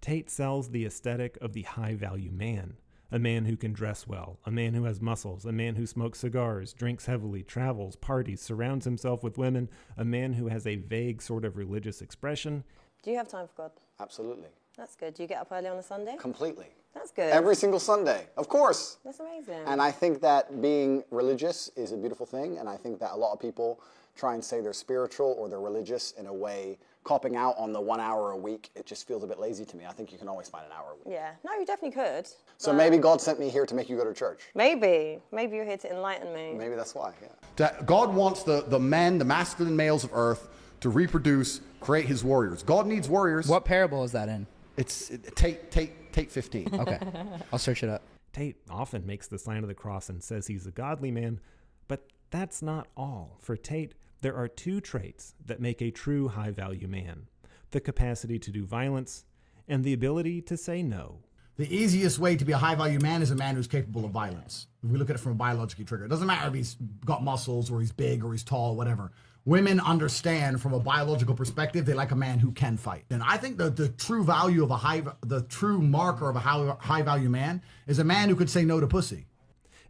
Tate 0.00 0.28
sells 0.28 0.70
the 0.70 0.84
aesthetic 0.84 1.38
of 1.40 1.52
the 1.52 1.62
high 1.62 1.94
value 1.94 2.30
man 2.30 2.76
a 3.14 3.18
man 3.18 3.44
who 3.44 3.56
can 3.56 3.72
dress 3.72 4.08
well, 4.08 4.40
a 4.44 4.50
man 4.50 4.74
who 4.74 4.84
has 4.84 5.00
muscles, 5.00 5.44
a 5.44 5.52
man 5.52 5.76
who 5.76 5.86
smokes 5.86 6.18
cigars, 6.18 6.72
drinks 6.72 7.06
heavily, 7.06 7.44
travels, 7.44 7.94
parties, 7.94 8.40
surrounds 8.40 8.84
himself 8.84 9.22
with 9.22 9.38
women, 9.38 9.70
a 9.96 10.04
man 10.04 10.32
who 10.32 10.48
has 10.48 10.66
a 10.66 10.74
vague 10.74 11.22
sort 11.22 11.44
of 11.44 11.56
religious 11.56 12.02
expression. 12.02 12.64
Do 13.04 13.12
you 13.12 13.16
have 13.16 13.28
time 13.28 13.46
for 13.46 13.62
God? 13.62 13.72
Absolutely. 14.00 14.48
That's 14.76 14.96
good. 14.96 15.14
Do 15.14 15.22
you 15.22 15.28
get 15.28 15.40
up 15.40 15.48
early 15.52 15.68
on 15.68 15.76
a 15.76 15.82
Sunday? 15.82 16.16
Completely. 16.18 16.66
That's 16.94 17.10
good. 17.10 17.32
Every 17.32 17.56
single 17.56 17.80
Sunday, 17.80 18.26
of 18.36 18.48
course. 18.48 18.98
That's 19.04 19.20
amazing. 19.20 19.62
And 19.66 19.80
I 19.80 19.90
think 19.90 20.20
that 20.20 20.60
being 20.60 21.04
religious 21.10 21.70
is 21.76 21.92
a 21.92 21.96
beautiful 21.96 22.26
thing, 22.26 22.58
and 22.58 22.68
I 22.68 22.76
think 22.76 23.00
that 23.00 23.12
a 23.12 23.16
lot 23.16 23.32
of 23.32 23.40
people 23.40 23.80
try 24.16 24.34
and 24.34 24.44
say 24.44 24.60
they're 24.60 24.72
spiritual 24.72 25.34
or 25.38 25.48
they're 25.48 25.60
religious 25.60 26.12
in 26.12 26.26
a 26.26 26.32
way 26.32 26.78
copping 27.02 27.36
out 27.36 27.54
on 27.58 27.72
the 27.72 27.80
one 27.80 28.00
hour 28.00 28.30
a 28.30 28.36
week, 28.36 28.70
it 28.74 28.86
just 28.86 29.06
feels 29.06 29.22
a 29.22 29.26
bit 29.26 29.38
lazy 29.38 29.64
to 29.64 29.76
me. 29.76 29.84
I 29.86 29.92
think 29.92 30.10
you 30.10 30.18
can 30.18 30.28
always 30.28 30.48
find 30.48 30.64
an 30.64 30.72
hour 30.72 30.92
a 30.92 30.94
week. 30.94 31.14
Yeah, 31.14 31.32
no, 31.44 31.52
you 31.52 31.66
definitely 31.66 32.02
could. 32.02 32.26
So 32.56 32.72
maybe 32.72 32.96
God 32.96 33.20
sent 33.20 33.38
me 33.38 33.50
here 33.50 33.66
to 33.66 33.74
make 33.74 33.90
you 33.90 33.96
go 33.96 34.04
to 34.04 34.14
church. 34.14 34.44
Maybe. 34.54 35.20
Maybe 35.30 35.56
you're 35.56 35.66
here 35.66 35.76
to 35.76 35.90
enlighten 35.90 36.32
me. 36.32 36.54
Maybe 36.54 36.74
that's 36.74 36.94
why, 36.94 37.12
yeah. 37.58 37.82
God 37.84 38.14
wants 38.14 38.42
the, 38.42 38.64
the 38.68 38.78
men, 38.78 39.18
the 39.18 39.24
masculine 39.24 39.76
males 39.76 40.04
of 40.04 40.10
earth, 40.14 40.48
to 40.80 40.88
reproduce, 40.88 41.60
create 41.80 42.06
his 42.06 42.24
warriors. 42.24 42.62
God 42.62 42.86
needs 42.86 43.08
warriors. 43.08 43.48
What 43.48 43.64
parable 43.64 44.04
is 44.04 44.12
that 44.12 44.28
in? 44.28 44.46
It's 44.76 45.10
it, 45.10 45.36
Tate, 45.36 45.70
Tate, 45.70 46.12
Tate 46.12 46.30
15. 46.30 46.68
Okay, 46.80 46.98
I'll 47.52 47.58
search 47.58 47.82
it 47.82 47.88
up. 47.88 48.02
Tate 48.32 48.56
often 48.68 49.06
makes 49.06 49.28
the 49.28 49.38
sign 49.38 49.62
of 49.62 49.68
the 49.68 49.74
cross 49.74 50.08
and 50.08 50.22
says 50.22 50.46
he's 50.46 50.66
a 50.66 50.72
godly 50.72 51.10
man, 51.10 51.40
but 51.86 52.08
that's 52.30 52.62
not 52.62 52.88
all. 52.96 53.38
For 53.40 53.56
Tate, 53.56 53.94
there 54.20 54.34
are 54.36 54.48
two 54.48 54.80
traits 54.80 55.34
that 55.44 55.60
make 55.60 55.80
a 55.80 55.90
true 55.90 56.28
high 56.28 56.50
value 56.50 56.88
man 56.88 57.26
the 57.70 57.80
capacity 57.80 58.38
to 58.38 58.52
do 58.52 58.64
violence 58.64 59.24
and 59.66 59.82
the 59.82 59.92
ability 59.92 60.40
to 60.40 60.56
say 60.56 60.82
no. 60.82 61.18
The 61.56 61.72
easiest 61.72 62.18
way 62.18 62.36
to 62.36 62.44
be 62.44 62.52
a 62.52 62.56
high 62.56 62.74
value 62.74 62.98
man 63.00 63.20
is 63.20 63.30
a 63.30 63.36
man 63.36 63.54
who's 63.54 63.66
capable 63.66 64.04
of 64.04 64.10
violence. 64.10 64.66
If 64.82 64.90
we 64.90 64.98
look 64.98 65.10
at 65.10 65.16
it 65.16 65.20
from 65.20 65.32
a 65.32 65.36
biologically 65.36 65.84
trigger, 65.84 66.04
it 66.04 66.08
doesn't 66.08 66.26
matter 66.26 66.48
if 66.48 66.54
he's 66.54 66.76
got 67.04 67.22
muscles 67.22 67.70
or 67.70 67.80
he's 67.80 67.92
big 67.92 68.24
or 68.24 68.32
he's 68.32 68.42
tall, 68.42 68.70
or 68.70 68.76
whatever. 68.76 69.12
Women 69.46 69.78
understand 69.80 70.62
from 70.62 70.72
a 70.72 70.80
biological 70.80 71.34
perspective, 71.34 71.84
they 71.84 71.92
like 71.92 72.12
a 72.12 72.16
man 72.16 72.38
who 72.38 72.50
can 72.52 72.78
fight. 72.78 73.04
And 73.10 73.22
I 73.22 73.36
think 73.36 73.58
that 73.58 73.76
the 73.76 73.88
true 73.88 74.24
value 74.24 74.62
of 74.62 74.70
a 74.70 74.76
high, 74.76 75.02
the 75.20 75.42
true 75.42 75.82
marker 75.82 76.30
of 76.30 76.36
a 76.36 76.40
high, 76.40 76.74
high 76.80 77.02
value 77.02 77.28
man 77.28 77.60
is 77.86 77.98
a 77.98 78.04
man 78.04 78.30
who 78.30 78.36
could 78.36 78.48
say 78.48 78.64
no 78.64 78.80
to 78.80 78.86
pussy. 78.86 79.26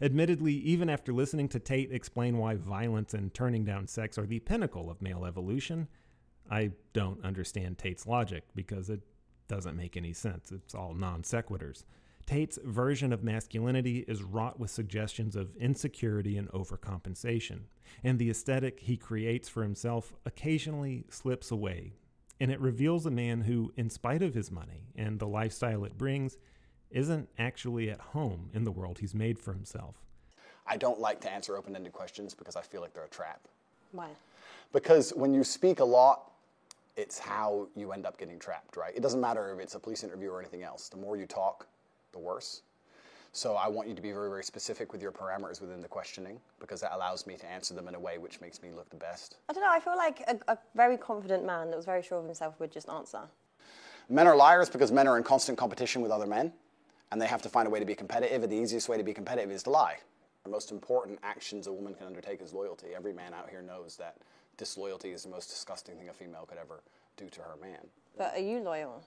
Admittedly, 0.01 0.55
even 0.55 0.91
after 0.91 1.13
listening 1.13 1.49
to 1.49 1.61
Tate 1.61 1.93
explain 1.93 2.37
why 2.37 2.57
violence 2.57 3.15
and 3.15 3.33
turning 3.33 3.65
down 3.65 3.87
sex 3.87 4.19
are 4.19 4.27
the 4.27 4.41
pinnacle 4.41 4.91
of 4.91 5.01
male 5.01 5.25
evolution, 5.25 5.87
I 6.51 6.73
don't 6.93 7.25
understand 7.25 7.79
Tate's 7.79 8.07
logic 8.09 8.43
because 8.57 8.91
it 8.91 9.01
doesn't 9.47 9.77
make 9.77 9.97
any 9.97 10.13
sense. 10.13 10.51
It's 10.51 10.75
all 10.75 10.95
non 10.95 11.23
sequiturs. 11.23 11.85
Tate's 12.27 12.59
version 12.65 13.13
of 13.13 13.23
masculinity 13.23 13.99
is 14.09 14.23
wrought 14.23 14.59
with 14.59 14.71
suggestions 14.71 15.37
of 15.37 15.55
insecurity 15.57 16.39
and 16.39 16.49
overcompensation, 16.51 17.61
and 18.03 18.19
the 18.19 18.31
aesthetic 18.31 18.81
he 18.81 18.97
creates 18.97 19.49
for 19.49 19.63
himself 19.63 20.15
occasionally 20.25 21.05
slips 21.11 21.51
away, 21.51 21.93
and 22.41 22.51
it 22.51 22.61
reveals 22.61 23.05
a 23.05 23.11
man 23.11 23.43
who, 23.43 23.73
in 23.77 23.91
spite 23.91 24.23
of 24.23 24.35
his 24.35 24.51
money 24.51 24.89
and 24.97 25.19
the 25.19 25.27
lifestyle 25.27 25.85
it 25.85 25.99
brings, 25.99 26.39
isn't 26.91 27.29
actually 27.39 27.91
at 27.91 28.01
home 28.01 28.49
in 28.55 28.65
the 28.65 28.73
world 28.73 28.99
he's 28.99 29.15
made 29.15 29.39
for 29.39 29.53
himself. 29.53 29.97
I 30.67 30.79
don't 30.79 31.01
like 31.01 31.21
to 31.23 31.31
answer 31.31 31.57
open 31.57 31.77
ended 31.77 31.93
questions 31.93 32.33
because 32.35 32.57
I 32.57 32.63
feel 32.63 32.81
like 32.81 32.95
they're 32.95 33.05
a 33.05 33.09
trap. 33.09 33.41
Why? 33.93 34.09
Because 34.73 35.11
when 35.11 35.35
you 35.35 35.45
speak 35.45 35.81
a 35.81 35.85
lot, 35.85 36.31
it's 36.97 37.19
how 37.19 37.69
you 37.77 37.93
end 37.93 38.07
up 38.07 38.19
getting 38.19 38.39
trapped, 38.39 38.77
right? 38.77 38.95
It 38.97 39.03
doesn't 39.03 39.21
matter 39.21 39.53
if 39.53 39.61
it's 39.61 39.75
a 39.75 39.81
police 39.81 40.05
interview 40.05 40.31
or 40.31 40.41
anything 40.41 40.63
else. 40.63 40.89
The 40.89 40.97
more 40.97 41.17
you 41.17 41.27
talk, 41.27 41.67
the 42.15 42.19
worse. 42.19 42.63
So 43.33 43.57
I 43.57 43.67
want 43.69 43.89
you 43.89 43.95
to 43.97 44.01
be 44.01 44.13
very, 44.13 44.29
very 44.29 44.45
specific 44.45 44.93
with 44.93 45.03
your 45.03 45.11
parameters 45.11 45.61
within 45.61 45.81
the 45.81 45.89
questioning 45.89 46.39
because 46.61 46.81
that 46.83 46.93
allows 46.95 47.27
me 47.27 47.35
to 47.35 47.47
answer 47.51 47.75
them 47.75 47.89
in 47.89 47.97
a 47.97 47.99
way 47.99 48.17
which 48.17 48.41
makes 48.41 48.63
me 48.63 48.71
look 48.71 48.89
the 48.91 48.97
best. 48.97 49.39
I 49.49 49.53
don't 49.53 49.63
know. 49.65 49.73
I 49.73 49.81
feel 49.81 49.97
like 49.97 50.21
a, 50.29 50.53
a 50.53 50.59
very 50.77 50.97
confident 50.97 51.45
man 51.45 51.71
that 51.71 51.77
was 51.77 51.85
very 51.85 52.01
sure 52.01 52.19
of 52.19 52.25
himself 52.25 52.61
would 52.61 52.71
just 52.71 52.89
answer. 52.89 53.23
Men 54.09 54.29
are 54.29 54.37
liars 54.37 54.71
because 54.71 54.93
men 54.93 55.09
are 55.09 55.17
in 55.17 55.25
constant 55.25 55.59
competition 55.59 56.01
with 56.01 56.13
other 56.13 56.29
men 56.29 56.53
and 57.11 57.21
they 57.21 57.27
have 57.27 57.43
to 57.43 57.49
find 57.49 57.67
a 57.67 57.71
way 57.71 57.81
to 57.81 57.85
be 57.85 57.97
competitive. 57.97 58.45
And 58.45 58.53
the 58.53 58.57
easiest 58.57 58.89
way 58.89 58.97
to 58.99 59.03
be 59.03 59.13
competitive 59.13 59.51
is 59.51 59.65
to 59.65 59.71
lie. 59.71 59.97
The 60.45 60.51
most 60.51 60.71
important 60.71 61.19
actions 61.25 61.67
a 61.67 61.73
woman 61.73 61.95
can 61.95 62.07
undertake 62.07 62.41
is 62.41 62.53
loyalty. 62.53 62.89
Every 62.95 63.13
man 63.13 63.35
out 63.35 63.51
here 63.51 63.63
knows 63.63 63.97
that 63.97 64.19
disloyalty 64.59 65.11
is 65.11 65.25
the 65.25 65.31
most 65.31 65.49
disgusting 65.49 65.97
thing 65.97 66.09
a 66.09 66.13
female 66.13 66.47
could 66.49 66.59
ever 66.59 66.83
do 67.17 67.29
to 67.31 67.41
her 67.41 67.57
man. 67.61 67.81
But 68.17 68.35
are 68.35 68.41
you 68.41 68.61
loyal? 68.61 69.03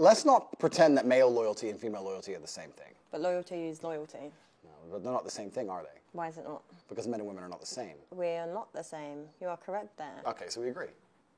Let's 0.00 0.24
not 0.24 0.58
pretend 0.58 0.96
that 0.96 1.04
male 1.04 1.30
loyalty 1.30 1.68
and 1.68 1.78
female 1.78 2.02
loyalty 2.02 2.34
are 2.34 2.38
the 2.38 2.46
same 2.46 2.70
thing. 2.70 2.94
But 3.10 3.20
loyalty 3.20 3.66
is 3.66 3.82
loyalty. 3.82 4.32
No, 4.64 4.70
but 4.90 5.02
they're 5.02 5.12
not 5.12 5.26
the 5.26 5.30
same 5.30 5.50
thing, 5.50 5.68
are 5.68 5.82
they? 5.82 6.00
Why 6.12 6.28
is 6.28 6.38
it 6.38 6.44
not? 6.44 6.62
Because 6.88 7.06
men 7.06 7.20
and 7.20 7.28
women 7.28 7.44
are 7.44 7.50
not 7.50 7.60
the 7.60 7.66
same. 7.66 7.96
We 8.10 8.28
are 8.28 8.46
not 8.46 8.72
the 8.72 8.82
same. 8.82 9.26
You 9.42 9.48
are 9.48 9.58
correct 9.58 9.98
there. 9.98 10.22
Okay, 10.26 10.46
so 10.48 10.62
we 10.62 10.68
agree. 10.68 10.86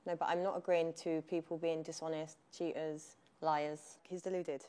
No, 0.07 0.15
but 0.15 0.29
I'm 0.29 0.45
not 0.45 0.57
agreeing 0.57 0.93
to 0.99 1.23
people 1.23 1.59
being 1.59 1.83
dishonest, 1.83 2.37
cheaters, 2.57 3.17
liars. 3.41 3.99
He's 4.09 4.23
deluded. 4.23 4.65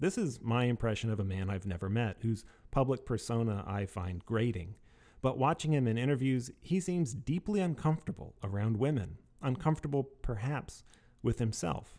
This 0.00 0.18
is 0.18 0.40
my 0.42 0.64
impression 0.64 1.12
of 1.12 1.20
a 1.20 1.24
man 1.24 1.48
I've 1.48 1.66
never 1.66 1.88
met, 1.88 2.16
whose 2.22 2.44
public 2.72 3.06
persona 3.06 3.62
I 3.64 3.86
find 3.86 4.26
grating. 4.26 4.74
But 5.22 5.38
watching 5.38 5.72
him 5.72 5.86
in 5.86 5.96
interviews, 5.96 6.50
he 6.62 6.80
seems 6.80 7.14
deeply 7.14 7.60
uncomfortable 7.60 8.34
around 8.42 8.76
women, 8.76 9.18
uncomfortable 9.40 10.02
perhaps 10.20 10.82
with 11.22 11.38
himself. 11.38 11.96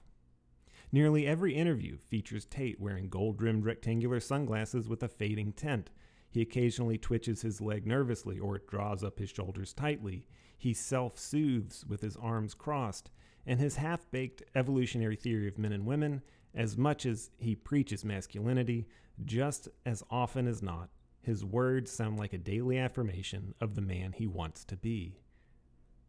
Nearly 0.92 1.28
every 1.28 1.54
interview 1.56 1.98
features 1.98 2.46
Tate 2.46 2.80
wearing 2.80 3.10
gold 3.10 3.42
rimmed 3.42 3.66
rectangular 3.66 4.20
sunglasses 4.20 4.88
with 4.88 5.04
a 5.04 5.10
fading 5.10 5.52
tint. 5.52 5.90
He 6.30 6.42
occasionally 6.42 6.98
twitches 6.98 7.42
his 7.42 7.60
leg 7.62 7.86
nervously 7.86 8.40
or 8.40 8.60
draws 8.60 9.04
up 9.04 9.20
his 9.20 9.30
shoulders 9.30 9.74
tightly. 9.74 10.26
He 10.58 10.74
self 10.74 11.18
soothes 11.20 11.86
with 11.86 12.02
his 12.02 12.16
arms 12.18 12.54
crossed, 12.54 13.12
and 13.46 13.60
his 13.60 13.76
half 13.78 14.10
baked 14.12 14.44
evolutionary 14.56 15.16
theory 15.16 15.48
of 15.48 15.58
men 15.58 15.72
and 15.74 15.86
women 15.86 16.22
As 16.54 16.78
much 16.78 17.06
as 17.06 17.30
he 17.38 17.56
preaches 17.56 18.04
masculinity, 18.04 18.88
just 19.26 19.68
as 19.86 20.04
often 20.10 20.48
as 20.48 20.64
not, 20.64 20.90
his 21.22 21.44
words 21.44 21.92
sound 21.92 22.18
like 22.18 22.34
a 22.34 22.38
daily 22.38 22.78
affirmation 22.78 23.54
of 23.60 23.76
the 23.76 23.82
man 23.82 24.14
he 24.14 24.26
wants 24.26 24.64
to 24.66 24.78
be. 24.78 25.20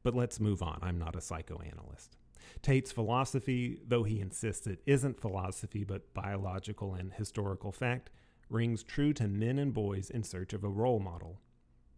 But 0.03 0.15
let's 0.15 0.41
move 0.41 0.63
on. 0.63 0.79
I'm 0.81 0.99
not 0.99 1.17
a 1.17 1.21
psychoanalyst. 1.21 2.17
Tate's 2.63 2.93
philosophy, 2.93 3.81
though 3.87 4.05
he 4.05 4.21
insists 4.21 4.67
it 4.67 4.81
isn't 4.87 5.21
philosophy 5.21 5.85
but 5.85 6.13
biological 6.15 6.95
and 6.95 7.13
historical 7.13 7.73
fact, 7.73 8.11
rings 8.51 8.83
true 8.83 9.13
to 9.15 9.29
men 9.29 9.59
and 9.59 9.75
boys 9.75 10.11
in 10.11 10.23
search 10.23 10.53
of 10.53 10.65
a 10.65 10.69
role 10.69 11.01
model. 11.01 11.41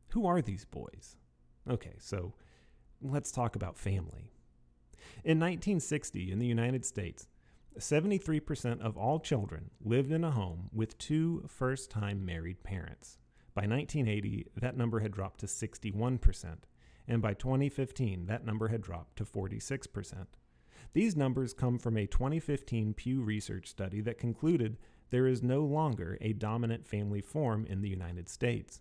Who 0.08 0.26
are 0.26 0.42
these 0.42 0.64
boys? 0.64 1.16
Okay, 1.68 1.94
so 1.98 2.34
let's 3.00 3.30
talk 3.30 3.54
about 3.56 3.78
family. 3.78 4.30
In 5.24 5.38
1960, 5.38 6.32
in 6.32 6.38
the 6.38 6.46
United 6.46 6.84
States, 6.84 7.28
73% 7.78 8.80
of 8.80 8.96
all 8.96 9.20
children 9.20 9.70
lived 9.82 10.10
in 10.10 10.24
a 10.24 10.30
home 10.30 10.68
with 10.72 10.98
two 10.98 11.44
first 11.46 11.90
time 11.90 12.24
married 12.24 12.62
parents. 12.64 13.18
By 13.54 13.62
1980, 13.62 14.46
that 14.56 14.76
number 14.76 15.00
had 15.00 15.12
dropped 15.12 15.40
to 15.40 15.46
61%, 15.46 16.58
and 17.08 17.20
by 17.20 17.34
2015, 17.34 18.26
that 18.26 18.44
number 18.44 18.68
had 18.68 18.82
dropped 18.82 19.16
to 19.16 19.24
46%. 19.24 20.26
These 20.92 21.16
numbers 21.16 21.52
come 21.52 21.78
from 21.78 21.96
a 21.96 22.06
2015 22.06 22.94
Pew 22.94 23.22
Research 23.22 23.68
study 23.68 24.00
that 24.00 24.18
concluded 24.18 24.78
there 25.10 25.26
is 25.26 25.42
no 25.42 25.64
longer 25.64 26.18
a 26.20 26.32
dominant 26.32 26.86
family 26.86 27.20
form 27.20 27.66
in 27.66 27.80
the 27.80 27.88
United 27.88 28.28
States. 28.28 28.80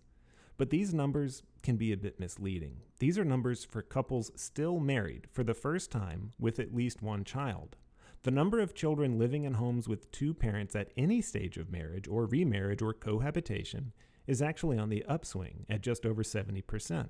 But 0.56 0.70
these 0.70 0.92
numbers 0.92 1.42
can 1.62 1.76
be 1.76 1.92
a 1.92 1.96
bit 1.96 2.20
misleading. 2.20 2.82
These 2.98 3.18
are 3.18 3.24
numbers 3.24 3.64
for 3.64 3.82
couples 3.82 4.30
still 4.36 4.78
married 4.78 5.26
for 5.30 5.42
the 5.42 5.54
first 5.54 5.90
time 5.90 6.32
with 6.38 6.58
at 6.58 6.74
least 6.74 7.02
one 7.02 7.24
child. 7.24 7.76
The 8.22 8.30
number 8.30 8.60
of 8.60 8.74
children 8.74 9.18
living 9.18 9.44
in 9.44 9.54
homes 9.54 9.88
with 9.88 10.10
two 10.12 10.34
parents 10.34 10.76
at 10.76 10.92
any 10.96 11.22
stage 11.22 11.56
of 11.56 11.72
marriage 11.72 12.06
or 12.06 12.26
remarriage 12.26 12.82
or 12.82 12.92
cohabitation 12.92 13.92
is 14.26 14.42
actually 14.42 14.76
on 14.76 14.90
the 14.90 15.04
upswing 15.06 15.64
at 15.70 15.80
just 15.80 16.04
over 16.04 16.22
70%, 16.22 17.08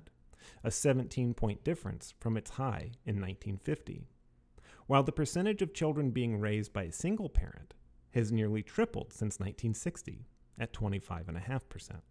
a 0.63 0.71
17 0.71 1.33
point 1.33 1.63
difference 1.63 2.13
from 2.19 2.37
its 2.37 2.51
high 2.51 2.91
in 3.05 3.15
1950. 3.15 4.03
While 4.87 5.03
the 5.03 5.11
percentage 5.11 5.61
of 5.61 5.73
children 5.73 6.11
being 6.11 6.39
raised 6.39 6.73
by 6.73 6.83
a 6.83 6.91
single 6.91 7.29
parent 7.29 7.73
has 8.11 8.31
nearly 8.31 8.61
tripled 8.61 9.13
since 9.13 9.39
1960 9.39 10.25
at 10.59 10.73
25.5%. 10.73 12.01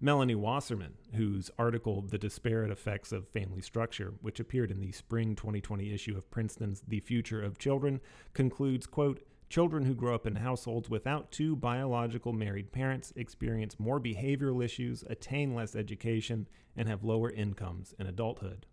Melanie 0.00 0.34
Wasserman, 0.34 0.94
whose 1.14 1.50
article 1.58 2.02
The 2.02 2.18
Disparate 2.18 2.70
Effects 2.70 3.12
of 3.12 3.28
Family 3.28 3.60
Structure, 3.60 4.14
which 4.20 4.40
appeared 4.40 4.70
in 4.70 4.80
the 4.80 4.92
spring 4.92 5.34
2020 5.34 5.92
issue 5.92 6.16
of 6.16 6.30
Princeton's 6.30 6.82
The 6.86 7.00
Future 7.00 7.42
of 7.42 7.58
Children, 7.58 8.00
concludes, 8.32 8.86
quote, 8.86 9.20
Children 9.48 9.84
who 9.84 9.94
grow 9.94 10.14
up 10.14 10.26
in 10.26 10.36
households 10.36 10.90
without 10.90 11.30
two 11.30 11.54
biological 11.54 12.32
married 12.32 12.72
parents 12.72 13.12
experience 13.14 13.78
more 13.78 14.00
behavioral 14.00 14.64
issues, 14.64 15.04
attain 15.08 15.54
less 15.54 15.76
education, 15.76 16.48
and 16.76 16.88
have 16.88 17.04
lower 17.04 17.30
incomes 17.30 17.94
in 17.98 18.06
adulthood. 18.06 18.66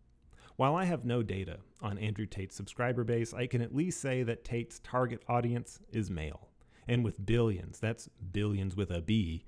While 0.55 0.75
I 0.75 0.85
have 0.85 1.05
no 1.05 1.23
data 1.23 1.57
on 1.81 1.97
Andrew 1.97 2.25
Tate's 2.25 2.55
subscriber 2.55 3.03
base, 3.03 3.33
I 3.33 3.47
can 3.47 3.61
at 3.61 3.75
least 3.75 3.99
say 3.99 4.23
that 4.23 4.43
Tate's 4.43 4.79
target 4.79 5.23
audience 5.27 5.79
is 5.91 6.11
male. 6.11 6.49
And 6.87 7.03
with 7.03 7.25
billions, 7.25 7.79
that's 7.79 8.09
billions 8.31 8.75
with 8.75 8.91
a 8.91 9.01
B, 9.01 9.45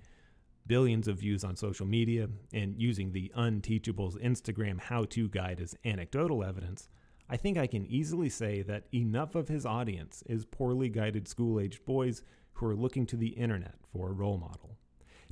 billions 0.65 1.07
of 1.07 1.19
views 1.19 1.43
on 1.43 1.55
social 1.55 1.85
media, 1.85 2.29
and 2.53 2.75
using 2.81 3.11
the 3.11 3.31
Unteachables 3.35 4.21
Instagram 4.23 4.79
how 4.79 5.05
to 5.05 5.29
guide 5.29 5.59
as 5.59 5.75
anecdotal 5.83 6.43
evidence, 6.43 6.87
I 7.29 7.37
think 7.37 7.57
I 7.57 7.67
can 7.67 7.85
easily 7.85 8.29
say 8.29 8.61
that 8.63 8.85
enough 8.93 9.35
of 9.35 9.47
his 9.47 9.65
audience 9.65 10.23
is 10.27 10.45
poorly 10.45 10.89
guided 10.89 11.27
school 11.27 11.59
aged 11.59 11.85
boys 11.85 12.23
who 12.53 12.67
are 12.67 12.75
looking 12.75 13.05
to 13.07 13.17
the 13.17 13.29
internet 13.29 13.75
for 13.91 14.09
a 14.09 14.13
role 14.13 14.37
model. 14.37 14.77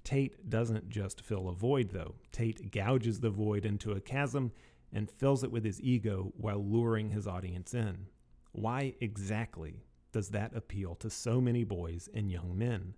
Tate 0.04 0.50
doesn't 0.50 0.90
just 0.90 1.22
fill 1.22 1.48
a 1.48 1.54
void, 1.54 1.92
though. 1.92 2.16
Tate 2.32 2.72
gouges 2.72 3.20
the 3.20 3.30
void 3.30 3.66
into 3.66 3.92
a 3.92 4.02
chasm 4.02 4.52
and 4.92 5.10
fills 5.10 5.44
it 5.44 5.52
with 5.52 5.64
his 5.64 5.82
ego 5.82 6.34
while 6.36 6.64
luring 6.64 7.10
his 7.10 7.28
audience 7.28 7.74
in. 7.74 8.08
Why 8.52 8.96
exactly 9.00 9.86
does 10.12 10.30
that 10.30 10.56
appeal 10.56 10.96
to 10.96 11.10
so 11.10 11.40
many 11.40 11.64
boys 11.64 12.10
and 12.14 12.30
young 12.30 12.58
men? 12.58 12.96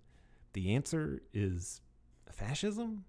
The 0.54 0.74
answer 0.74 1.22
is 1.32 1.80
fascism? 2.30 3.04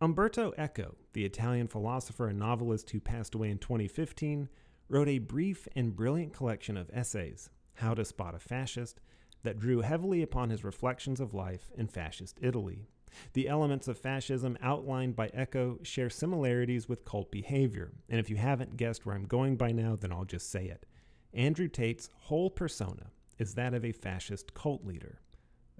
Umberto 0.00 0.52
Eco, 0.58 0.96
the 1.12 1.24
Italian 1.24 1.68
philosopher 1.68 2.28
and 2.28 2.38
novelist 2.38 2.90
who 2.90 3.00
passed 3.00 3.34
away 3.34 3.50
in 3.50 3.58
2015, 3.58 4.48
wrote 4.88 5.08
a 5.08 5.18
brief 5.18 5.66
and 5.74 5.96
brilliant 5.96 6.32
collection 6.32 6.76
of 6.76 6.90
essays, 6.92 7.50
How 7.74 7.94
to 7.94 8.04
Spot 8.04 8.34
a 8.34 8.38
Fascist, 8.38 9.00
that 9.44 9.58
drew 9.58 9.80
heavily 9.80 10.22
upon 10.22 10.50
his 10.50 10.64
reflections 10.64 11.20
of 11.20 11.32
life 11.32 11.70
in 11.76 11.86
fascist 11.86 12.38
Italy. 12.42 12.88
The 13.32 13.48
elements 13.48 13.86
of 13.86 13.96
fascism 13.96 14.58
outlined 14.60 15.14
by 15.14 15.28
Eco 15.28 15.78
share 15.82 16.10
similarities 16.10 16.88
with 16.88 17.04
cult 17.04 17.30
behavior, 17.30 17.92
and 18.08 18.18
if 18.18 18.28
you 18.28 18.36
haven't 18.36 18.76
guessed 18.76 19.06
where 19.06 19.14
I'm 19.14 19.26
going 19.26 19.56
by 19.56 19.70
now, 19.70 19.96
then 19.96 20.12
I'll 20.12 20.24
just 20.24 20.50
say 20.50 20.66
it. 20.66 20.84
Andrew 21.32 21.68
Tate's 21.68 22.08
whole 22.22 22.50
persona 22.50 23.10
is 23.38 23.54
that 23.54 23.74
of 23.74 23.84
a 23.84 23.92
fascist 23.92 24.54
cult 24.54 24.84
leader. 24.84 25.20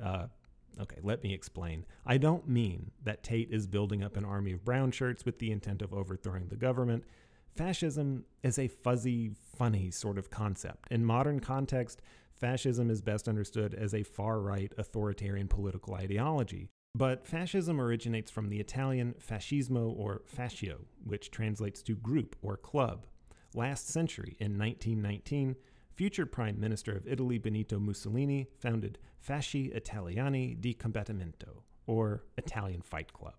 Uh, 0.03 0.27
okay, 0.81 0.98
let 1.03 1.22
me 1.22 1.33
explain. 1.33 1.85
I 2.07 2.18
don't 2.18 2.48
mean 2.48 2.90
that 3.03 3.22
Tate 3.22 3.50
is 3.50 3.66
building 3.66 4.03
up 4.03 4.16
an 4.16 4.24
army 4.24 4.53
of 4.53 4.64
brown 4.64 4.90
shirts 4.90 5.24
with 5.24 5.38
the 5.38 5.53
intent 5.53 5.83
of 5.83 5.94
overthrowing 5.94 6.48
the 6.48 6.57
government. 6.57 7.05
Fascism 7.57 8.24
is 8.42 8.59
a 8.59 8.66
fuzzy, 8.66 9.31
funny 9.57 9.90
sort 9.90 10.18
of 10.18 10.31
concept. 10.31 10.88
In 10.90 11.05
modern 11.05 11.38
context, 11.38 12.03
fascism 12.34 12.90
is 12.90 13.02
best 13.02 13.28
understood 13.28 13.74
as 13.74 13.94
a 13.94 14.02
far 14.02 14.40
right 14.40 14.72
authoritarian 14.76 15.48
political 15.48 15.94
ideology. 15.94 16.70
But 16.94 17.26
fascism 17.26 17.80
originates 17.80 18.30
from 18.30 18.48
the 18.48 18.60
Italian 18.60 19.14
fascismo 19.18 19.92
or 19.96 20.22
fascio, 20.32 20.84
which 21.02 21.30
translates 21.30 21.82
to 21.82 21.96
group 21.96 22.36
or 22.40 22.56
club. 22.56 23.06
Last 23.54 23.88
century, 23.88 24.36
in 24.38 24.58
1919, 24.58 25.56
future 25.94 26.26
Prime 26.26 26.60
Minister 26.60 26.92
of 26.92 27.06
Italy 27.06 27.38
Benito 27.38 27.78
Mussolini 27.78 28.48
founded 28.58 28.98
Fasci 29.26 29.74
Italiani 29.74 30.60
di 30.60 30.74
Combattimento, 30.74 31.62
or 31.86 32.24
Italian 32.36 32.82
Fight 32.82 33.12
Club. 33.12 33.34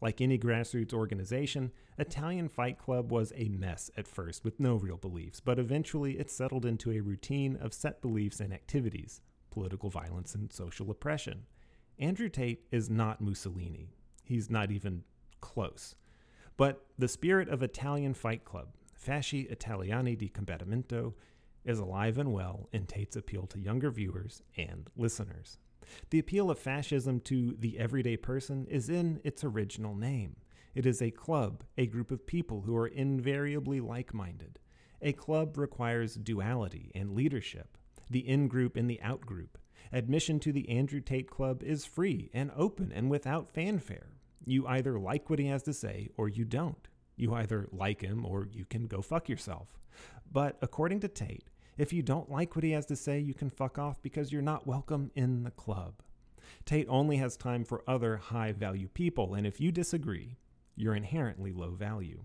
Like 0.00 0.20
any 0.20 0.38
grassroots 0.38 0.92
organization, 0.92 1.72
Italian 1.98 2.48
Fight 2.48 2.78
Club 2.78 3.10
was 3.10 3.32
a 3.34 3.48
mess 3.48 3.90
at 3.96 4.06
first 4.06 4.44
with 4.44 4.60
no 4.60 4.76
real 4.76 4.96
beliefs, 4.96 5.40
but 5.40 5.58
eventually 5.58 6.18
it 6.18 6.30
settled 6.30 6.64
into 6.64 6.92
a 6.92 7.00
routine 7.00 7.56
of 7.56 7.74
set 7.74 8.00
beliefs 8.00 8.40
and 8.40 8.52
activities 8.52 9.20
political 9.50 9.90
violence 9.90 10.34
and 10.34 10.52
social 10.52 10.90
oppression. 10.90 11.46
Andrew 11.98 12.28
Tate 12.28 12.64
is 12.70 12.88
not 12.88 13.20
Mussolini. 13.20 13.88
He's 14.22 14.50
not 14.50 14.70
even 14.70 15.02
close. 15.40 15.96
But 16.56 16.84
the 16.98 17.08
spirit 17.08 17.48
of 17.48 17.62
Italian 17.62 18.14
Fight 18.14 18.44
Club, 18.44 18.68
Fasci 18.94 19.50
Italiani 19.50 20.16
di 20.16 20.28
Combattimento, 20.28 21.14
is 21.64 21.78
alive 21.78 22.18
and 22.18 22.32
well 22.32 22.68
in 22.72 22.86
Tate's 22.86 23.16
appeal 23.16 23.46
to 23.46 23.58
younger 23.58 23.90
viewers 23.90 24.42
and 24.56 24.88
listeners. 24.96 25.58
The 26.10 26.18
appeal 26.18 26.50
of 26.50 26.58
fascism 26.58 27.20
to 27.20 27.56
the 27.58 27.78
everyday 27.78 28.16
person 28.16 28.66
is 28.68 28.88
in 28.88 29.20
its 29.24 29.44
original 29.44 29.94
name. 29.94 30.36
It 30.74 30.86
is 30.86 31.02
a 31.02 31.10
club, 31.10 31.64
a 31.76 31.86
group 31.86 32.10
of 32.10 32.26
people 32.26 32.62
who 32.62 32.76
are 32.76 32.86
invariably 32.86 33.80
like 33.80 34.14
minded. 34.14 34.58
A 35.00 35.12
club 35.12 35.56
requires 35.56 36.14
duality 36.14 36.90
and 36.94 37.14
leadership, 37.14 37.76
the 38.10 38.28
in 38.28 38.48
group 38.48 38.76
and 38.76 38.88
the 38.88 39.00
out 39.02 39.22
group. 39.22 39.58
Admission 39.92 40.38
to 40.40 40.52
the 40.52 40.68
Andrew 40.68 41.00
Tate 41.00 41.30
Club 41.30 41.62
is 41.62 41.84
free 41.84 42.30
and 42.34 42.50
open 42.56 42.92
and 42.92 43.08
without 43.08 43.50
fanfare. 43.50 44.08
You 44.44 44.66
either 44.66 44.98
like 44.98 45.30
what 45.30 45.38
he 45.38 45.46
has 45.46 45.62
to 45.64 45.72
say 45.72 46.10
or 46.16 46.28
you 46.28 46.44
don't. 46.44 46.88
You 47.16 47.34
either 47.34 47.68
like 47.72 48.02
him 48.02 48.24
or 48.24 48.48
you 48.52 48.64
can 48.64 48.86
go 48.86 49.02
fuck 49.02 49.28
yourself. 49.28 49.78
But 50.30 50.58
according 50.60 51.00
to 51.00 51.08
Tate, 51.08 51.48
if 51.78 51.92
you 51.92 52.02
don't 52.02 52.30
like 52.30 52.56
what 52.56 52.64
he 52.64 52.72
has 52.72 52.86
to 52.86 52.96
say, 52.96 53.20
you 53.20 53.32
can 53.32 53.48
fuck 53.48 53.78
off 53.78 54.02
because 54.02 54.32
you're 54.32 54.42
not 54.42 54.66
welcome 54.66 55.12
in 55.14 55.44
the 55.44 55.52
club. 55.52 56.02
Tate 56.64 56.86
only 56.88 57.18
has 57.18 57.36
time 57.36 57.64
for 57.64 57.84
other 57.86 58.16
high 58.16 58.52
value 58.52 58.88
people, 58.88 59.34
and 59.34 59.46
if 59.46 59.60
you 59.60 59.70
disagree, 59.70 60.36
you're 60.74 60.96
inherently 60.96 61.52
low 61.52 61.70
value. 61.70 62.24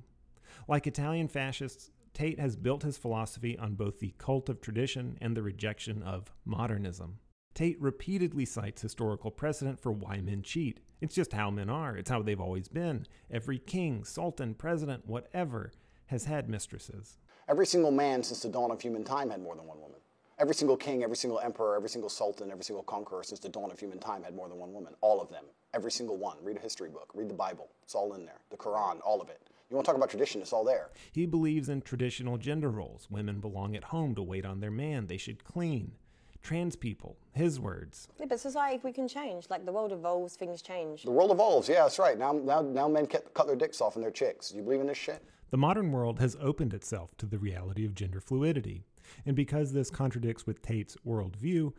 Like 0.67 0.87
Italian 0.87 1.27
fascists, 1.27 1.91
Tate 2.13 2.39
has 2.39 2.55
built 2.55 2.83
his 2.83 2.97
philosophy 2.97 3.57
on 3.57 3.75
both 3.75 3.99
the 3.99 4.13
cult 4.17 4.49
of 4.49 4.59
tradition 4.59 5.17
and 5.21 5.37
the 5.37 5.43
rejection 5.43 6.01
of 6.01 6.31
modernism. 6.45 7.19
Tate 7.53 7.79
repeatedly 7.79 8.45
cites 8.45 8.81
historical 8.81 9.29
precedent 9.29 9.79
for 9.79 9.91
why 9.91 10.19
men 10.19 10.41
cheat. 10.41 10.79
It's 11.01 11.15
just 11.15 11.33
how 11.33 11.51
men 11.51 11.69
are, 11.69 11.95
it's 11.95 12.09
how 12.09 12.23
they've 12.23 12.41
always 12.41 12.67
been. 12.67 13.05
Every 13.29 13.59
king, 13.59 14.03
sultan, 14.03 14.55
president, 14.55 15.05
whatever, 15.05 15.71
has 16.07 16.25
had 16.25 16.49
mistresses. 16.49 17.17
Every 17.47 17.65
single 17.65 17.91
man 17.91 18.23
since 18.23 18.41
the 18.41 18.49
dawn 18.49 18.71
of 18.71 18.81
human 18.81 19.03
time 19.03 19.29
had 19.29 19.41
more 19.41 19.55
than 19.55 19.67
one 19.67 19.79
woman. 19.79 19.99
Every 20.39 20.55
single 20.55 20.77
king, 20.77 21.03
every 21.03 21.17
single 21.17 21.39
emperor, 21.39 21.75
every 21.75 21.89
single 21.89 22.09
sultan, 22.09 22.51
every 22.51 22.63
single 22.63 22.83
conqueror 22.83 23.23
since 23.23 23.39
the 23.39 23.49
dawn 23.49 23.69
of 23.69 23.79
human 23.79 23.99
time 23.99 24.23
had 24.23 24.33
more 24.33 24.47
than 24.47 24.57
one 24.57 24.73
woman. 24.73 24.93
All 25.01 25.21
of 25.21 25.29
them. 25.29 25.45
Every 25.73 25.91
single 25.91 26.17
one. 26.17 26.37
Read 26.41 26.57
a 26.57 26.59
history 26.59 26.89
book, 26.89 27.11
read 27.13 27.29
the 27.29 27.33
Bible. 27.33 27.69
It's 27.83 27.95
all 27.95 28.13
in 28.13 28.25
there. 28.25 28.39
The 28.49 28.57
Quran, 28.57 28.99
all 29.05 29.21
of 29.21 29.29
it. 29.29 29.41
You 29.69 29.75
want 29.75 29.85
to 29.85 29.89
talk 29.91 29.97
about 29.97 30.09
tradition, 30.09 30.41
it's 30.41 30.53
all 30.53 30.63
there. 30.63 30.89
He 31.11 31.25
believes 31.25 31.67
in 31.69 31.81
traditional 31.81 32.37
gender 32.37 32.69
roles. 32.69 33.07
Women 33.09 33.39
belong 33.39 33.75
at 33.75 33.85
home 33.85 34.15
to 34.15 34.21
wait 34.23 34.45
on 34.45 34.59
their 34.59 34.71
man, 34.71 35.07
they 35.07 35.17
should 35.17 35.43
clean. 35.43 35.93
trans 36.41 36.75
people, 36.75 37.17
his 37.33 37.59
words. 37.59 38.07
Yeah, 38.19 38.25
but 38.27 38.39
society, 38.39 38.79
we 38.83 38.91
can 38.91 39.07
change. 39.07 39.47
Like 39.49 39.65
the 39.65 39.71
world 39.71 39.91
evolves, 39.91 40.35
things 40.35 40.61
change. 40.61 41.03
The 41.03 41.11
world 41.11 41.31
evolves. 41.31 41.69
Yeah, 41.69 41.83
that's 41.83 41.99
right. 41.99 42.17
Now, 42.17 42.33
now, 42.33 42.61
now 42.61 42.87
men 42.87 43.05
cut, 43.07 43.33
cut 43.33 43.47
their 43.47 43.55
dicks 43.55 43.81
off 43.81 43.95
and 43.95 44.03
their 44.03 44.11
chicks. 44.11 44.49
Do 44.49 44.57
You 44.57 44.63
believe 44.63 44.81
in 44.81 44.87
this 44.87 44.97
shit? 44.97 45.23
The 45.53 45.57
modern 45.57 45.91
world 45.91 46.17
has 46.17 46.35
opened 46.41 46.73
itself 46.73 47.15
to 47.19 47.27
the 47.27 47.37
reality 47.37 47.85
of 47.85 47.93
gender 47.93 48.19
fluidity, 48.19 48.81
and 49.23 49.35
because 49.35 49.71
this 49.71 49.91
contradicts 49.91 50.47
with 50.47 50.63
Tate's 50.63 50.97
worldview, 51.05 51.73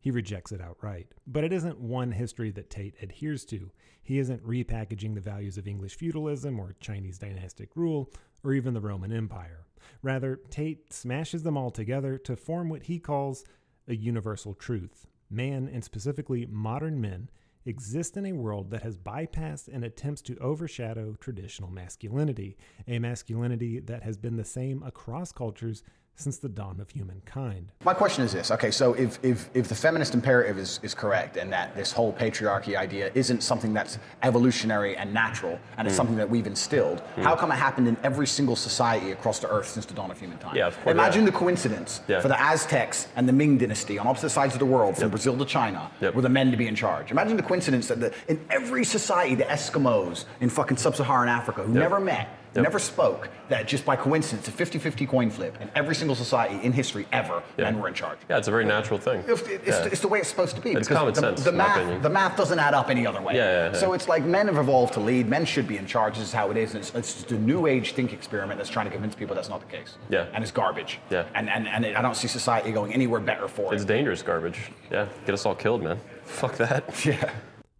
he 0.00 0.10
rejects 0.10 0.50
it 0.50 0.60
outright. 0.60 1.14
But 1.28 1.44
it 1.44 1.52
isn't 1.52 1.78
one 1.78 2.10
history 2.10 2.50
that 2.50 2.70
Tate 2.70 2.96
adheres 3.00 3.44
to. 3.44 3.70
He 4.02 4.18
isn't 4.18 4.44
repackaging 4.44 5.14
the 5.14 5.20
values 5.20 5.56
of 5.58 5.68
English 5.68 5.94
feudalism 5.94 6.58
or 6.58 6.74
Chinese 6.80 7.18
dynastic 7.18 7.76
rule 7.76 8.10
or 8.42 8.52
even 8.52 8.74
the 8.74 8.80
Roman 8.80 9.12
Empire. 9.12 9.64
Rather, 10.02 10.40
Tate 10.50 10.92
smashes 10.92 11.44
them 11.44 11.56
all 11.56 11.70
together 11.70 12.18
to 12.18 12.34
form 12.34 12.68
what 12.68 12.82
he 12.82 12.98
calls 12.98 13.44
a 13.86 13.94
universal 13.94 14.54
truth. 14.54 15.06
Man, 15.30 15.70
and 15.72 15.84
specifically 15.84 16.46
modern 16.46 17.00
men, 17.00 17.30
exist 17.64 18.16
in 18.16 18.26
a 18.26 18.32
world 18.32 18.70
that 18.70 18.82
has 18.82 18.96
bypassed 18.96 19.68
and 19.68 19.84
attempts 19.84 20.22
to 20.22 20.38
overshadow 20.38 21.14
traditional 21.20 21.70
masculinity, 21.70 22.56
a 22.88 22.98
masculinity 22.98 23.80
that 23.80 24.02
has 24.02 24.16
been 24.16 24.36
the 24.36 24.44
same 24.44 24.82
across 24.82 25.32
cultures 25.32 25.82
since 26.16 26.36
the 26.36 26.48
dawn 26.50 26.78
of 26.80 26.90
humankind. 26.90 27.72
My 27.82 27.94
question 27.94 28.24
is 28.24 28.32
this: 28.32 28.50
Okay, 28.50 28.70
so 28.70 28.92
if 28.94 29.18
if, 29.24 29.48
if 29.54 29.68
the 29.68 29.74
feminist 29.74 30.12
imperative 30.14 30.58
is, 30.58 30.78
is 30.82 30.94
correct, 30.94 31.36
and 31.38 31.50
that 31.52 31.74
this 31.74 31.92
whole 31.92 32.12
patriarchy 32.12 32.76
idea 32.76 33.10
isn't 33.14 33.42
something 33.42 33.72
that's 33.72 33.98
evolutionary 34.22 34.96
and 34.96 35.14
natural, 35.14 35.58
and 35.78 35.86
it's 35.88 35.94
Mm. 35.94 35.96
something 35.96 36.16
that 36.16 36.28
we've 36.28 36.46
instilled, 36.46 37.02
Mm. 37.16 37.22
how 37.22 37.34
come 37.36 37.50
it 37.50 37.56
happened 37.56 37.88
in 37.88 37.96
every 38.02 38.26
single 38.26 38.54
society 38.56 39.12
across 39.12 39.38
the 39.38 39.48
earth 39.50 39.68
since 39.68 39.86
the 39.86 39.94
dawn 39.94 40.10
of 40.10 40.18
human 40.18 40.36
time? 40.38 40.54
Yeah, 40.54 40.66
of 40.66 40.76
course, 40.82 40.92
Imagine 40.94 41.22
yeah. 41.24 41.30
the 41.30 41.36
coincidence 41.38 42.00
Yeah. 42.06 42.20
for 42.20 42.28
the 42.28 42.40
Aztecs 42.40 43.08
and 43.16 43.26
the 43.28 43.32
Ming 43.32 43.56
Dynasty 43.58 43.98
on 43.98 44.06
opposite 44.06 44.30
sides 44.30 44.52
of 44.54 44.58
the 44.60 44.66
world, 44.66 44.96
from 44.98 45.08
Brazil 45.10 45.38
to 45.38 45.44
China, 45.46 45.90
were 46.14 46.22
the 46.22 46.28
men 46.28 46.50
to 46.50 46.56
be 46.56 46.66
in 46.66 46.74
charge. 46.74 47.10
Imagine 47.10 47.36
the 47.38 47.42
coincidence 47.42 47.88
that 47.88 48.00
the, 48.00 48.12
in 48.28 48.38
every 48.50 48.84
society, 48.84 49.34
the 49.34 49.44
Eskimos 49.44 50.26
in 50.40 50.50
fucking 50.50 50.76
sub-Saharan 50.76 51.28
Africa, 51.28 51.62
who 51.62 51.72
Yep. 51.72 51.80
never 51.82 51.98
met, 52.00 52.28
Yep. 52.54 52.64
never 52.64 52.78
spoke, 52.78 53.28
that 53.48 53.68
just 53.68 53.84
by 53.84 53.94
coincidence, 53.96 54.48
a 54.48 54.50
50-50 54.50 55.08
coin 55.08 55.30
flip, 55.30 55.56
in 55.60 55.70
every 55.74 55.94
single 55.94 56.16
society 56.16 56.58
in 56.64 56.72
history 56.72 57.06
ever, 57.12 57.42
Yeah. 57.56 57.64
men 57.64 57.78
were 57.80 57.88
in 57.88 57.94
charge. 57.94 58.18
Yeah, 58.28 58.38
it's 58.38 58.48
a 58.48 58.50
very 58.50 58.64
natural 58.64 58.98
thing. 58.98 59.22
It's, 59.28 59.42
it's, 59.42 59.66
Yeah. 59.68 59.84
it's 59.84 60.00
the 60.00 60.08
way 60.08 60.18
it's 60.18 60.28
supposed 60.28 60.56
to 60.56 60.62
be. 60.62 60.72
It's 60.72 60.88
common 60.88 61.14
the, 61.14 61.20
sense, 61.20 61.44
The 61.44 61.52
math, 61.52 62.02
the 62.02 62.10
math 62.10 62.36
doesn't 62.36 62.58
add 62.58 62.74
up 62.74 62.90
any 62.90 63.06
other 63.06 63.20
way. 63.22 63.34
Yeah, 63.36 63.44
yeah, 63.44 63.66
yeah. 63.72 63.78
So 63.78 63.92
it's 63.92 64.08
like 64.08 64.24
men 64.24 64.46
have 64.48 64.56
evolved 64.58 64.94
to 64.94 65.00
lead. 65.00 65.28
Men 65.28 65.44
should 65.44 65.68
be 65.68 65.76
in 65.76 65.86
charge. 65.86 66.18
This 66.18 66.26
is 66.28 66.32
how 66.32 66.50
it 66.50 66.56
is. 66.56 66.74
And 66.74 66.80
it's, 66.82 66.94
it's 66.94 67.14
just 67.14 67.32
a 67.32 67.38
new 67.38 67.66
age 67.66 67.92
think 67.92 68.12
experiment 68.12 68.58
that's 68.58 68.70
trying 68.70 68.86
to 68.86 68.92
convince 68.92 69.14
people 69.14 69.34
that's 69.36 69.48
not 69.48 69.60
the 69.60 69.76
case. 69.76 69.96
Yeah. 70.08 70.26
And 70.32 70.42
it's 70.42 70.52
garbage. 70.52 70.98
Yeah. 71.10 71.24
And 71.34 71.48
and, 71.48 71.68
and 71.68 71.84
it, 71.84 71.96
I 71.96 72.02
don't 72.02 72.16
see 72.16 72.28
society 72.28 72.72
going 72.72 72.92
anywhere 72.92 73.20
better 73.20 73.46
for 73.48 73.72
it. 73.72 73.76
It's 73.76 73.84
dangerous 73.84 74.22
garbage. 74.22 74.70
Yeah, 74.90 75.06
get 75.24 75.34
us 75.34 75.46
all 75.46 75.54
killed, 75.54 75.82
man. 75.82 75.98
Fuck 76.24 76.56
that. 76.56 76.84
Yeah. 77.06 77.30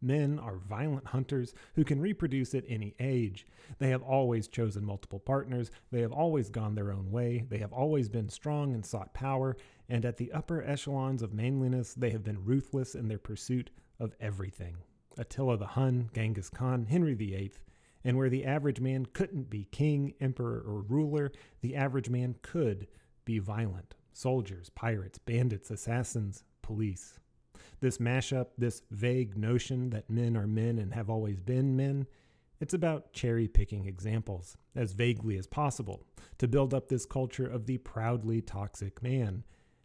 Men 0.02 0.38
are 0.38 0.56
violent 0.56 1.08
hunters 1.08 1.52
who 1.74 1.84
can 1.84 2.00
reproduce 2.00 2.54
at 2.54 2.64
any 2.66 2.94
age. 2.98 3.46
They 3.78 3.90
have 3.90 4.02
always 4.02 4.48
chosen 4.48 4.84
multiple 4.84 5.20
partners. 5.20 5.70
They 5.90 6.00
have 6.00 6.12
always 6.12 6.48
gone 6.48 6.74
their 6.74 6.90
own 6.90 7.10
way. 7.10 7.44
They 7.48 7.58
have 7.58 7.72
always 7.72 8.08
been 8.08 8.28
strong 8.28 8.74
and 8.74 8.84
sought 8.84 9.12
power. 9.12 9.56
And 9.88 10.04
at 10.04 10.16
the 10.16 10.32
upper 10.32 10.62
echelons 10.62 11.22
of 11.22 11.34
manliness, 11.34 11.92
they 11.94 12.10
have 12.10 12.24
been 12.24 12.44
ruthless 12.44 12.94
in 12.94 13.08
their 13.08 13.18
pursuit 13.18 13.70
of 13.98 14.14
everything. 14.20 14.76
Attila 15.18 15.58
the 15.58 15.66
Hun, 15.66 16.08
Genghis 16.14 16.48
Khan, 16.48 16.86
Henry 16.86 17.14
VIII. 17.14 17.52
And 18.02 18.16
where 18.16 18.30
the 18.30 18.46
average 18.46 18.80
man 18.80 19.04
couldn't 19.06 19.50
be 19.50 19.64
king, 19.64 20.14
emperor, 20.20 20.62
or 20.66 20.80
ruler, 20.80 21.30
the 21.60 21.76
average 21.76 22.08
man 22.08 22.36
could 22.40 22.86
be 23.26 23.38
violent. 23.38 23.94
Soldiers, 24.14 24.70
pirates, 24.70 25.18
bandits, 25.18 25.70
assassins, 25.70 26.42
police. 26.62 27.20
This 27.80 27.98
mashup, 27.98 28.48
this 28.58 28.82
vague 28.90 29.36
notion 29.36 29.90
that 29.90 30.10
men 30.10 30.36
are 30.36 30.46
men 30.46 30.78
and 30.78 30.92
have 30.92 31.08
always 31.08 31.40
been 31.40 31.76
men, 31.76 32.06
it's 32.60 32.74
about 32.74 33.14
cherry 33.14 33.48
picking 33.48 33.86
examples, 33.86 34.56
as 34.76 34.92
vaguely 34.92 35.38
as 35.38 35.46
possible, 35.46 36.04
to 36.38 36.46
build 36.46 36.74
up 36.74 36.88
this 36.88 37.06
culture 37.06 37.46
of 37.46 37.64
the 37.64 37.78
proudly 37.78 38.42
toxic 38.42 39.02
man. 39.02 39.44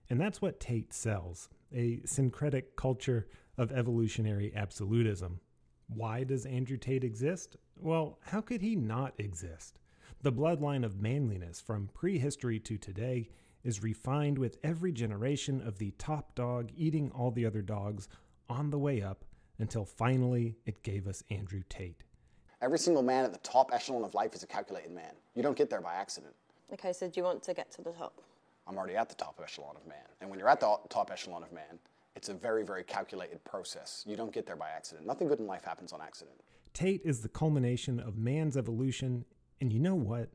And 0.10 0.20
that's 0.20 0.42
what 0.42 0.60
Tate 0.60 0.94
sells 0.94 1.50
a 1.74 2.02
syncretic 2.06 2.76
culture 2.76 3.28
of 3.58 3.72
evolutionary 3.72 4.52
absolutism. 4.56 5.40
Why 5.88 6.24
does 6.24 6.46
Andrew 6.46 6.78
Tate 6.78 7.04
exist? 7.04 7.56
Well, 7.78 8.20
how 8.26 8.42
could 8.42 8.62
he 8.62 8.76
not 8.76 9.14
exist? 9.18 9.80
The 10.22 10.34
bloodline 10.34 10.84
of 10.84 11.02
manliness 11.02 11.62
from 11.62 11.90
prehistory 11.94 12.60
to 12.60 12.78
today 12.78 13.30
is 13.66 13.84
refined 13.84 14.38
with 14.38 14.58
every 14.64 14.92
generation 14.92 15.62
of 15.66 15.78
the 15.80 15.92
top 15.98 16.36
dog 16.36 16.70
eating 16.78 17.12
all 17.14 17.32
the 17.32 17.46
other 17.46 17.62
dogs 17.62 18.08
on 18.48 18.70
the 18.70 18.78
way 18.78 19.02
up 19.02 19.26
until 19.60 19.84
finally 19.84 20.56
it 20.66 20.84
gave 20.84 21.08
us 21.08 21.24
Andrew 21.30 21.64
Tate. 21.68 22.04
Every 22.62 22.80
single 22.80 23.04
man 23.04 23.26
at 23.26 23.34
the 23.34 23.40
top 23.40 23.72
echelon 23.74 24.04
of 24.04 24.14
life 24.14 24.34
is 24.34 24.44
a 24.44 24.48
calculated 24.48 24.92
man. 24.92 25.14
You 25.34 25.44
don't 25.44 25.58
get 25.58 25.70
there 25.70 25.82
by 25.82 25.96
accident. 25.96 26.34
Okay, 26.72 26.94
so 26.94 27.08
do 27.08 27.20
you 27.20 27.24
want 27.24 27.44
to 27.44 27.54
get 27.54 27.72
to 27.74 27.82
the 27.82 27.92
top? 27.92 28.22
I'm 28.68 28.78
already 28.78 28.96
at 28.96 29.10
the 29.10 29.16
top 29.16 29.40
echelon 29.44 29.76
of 29.76 29.88
man. 29.88 29.98
And 30.22 30.30
when 30.30 30.40
you're 30.40 30.50
at 30.50 30.60
the 30.60 30.78
top 30.90 31.12
echelon 31.12 31.44
of 31.44 31.52
man, 31.52 31.80
it's 32.16 32.30
a 32.30 32.34
very, 32.34 32.64
very 32.64 32.84
calculated 32.84 33.44
process. 33.44 34.04
You 34.08 34.16
don't 34.16 34.34
get 34.34 34.46
there 34.46 34.56
by 34.56 34.70
accident. 34.70 35.06
Nothing 35.06 35.28
good 35.28 35.40
in 35.40 35.48
life 35.48 35.64
happens 35.64 35.92
on 35.92 36.02
accident. 36.02 36.38
Tate 36.74 37.02
is 37.04 37.22
the 37.22 37.30
culmination 37.30 38.00
of 38.00 38.18
man's 38.18 38.58
evolution, 38.58 39.26
and 39.62 39.72
you 39.72 39.80
know 39.80 39.96
what? 39.96 40.30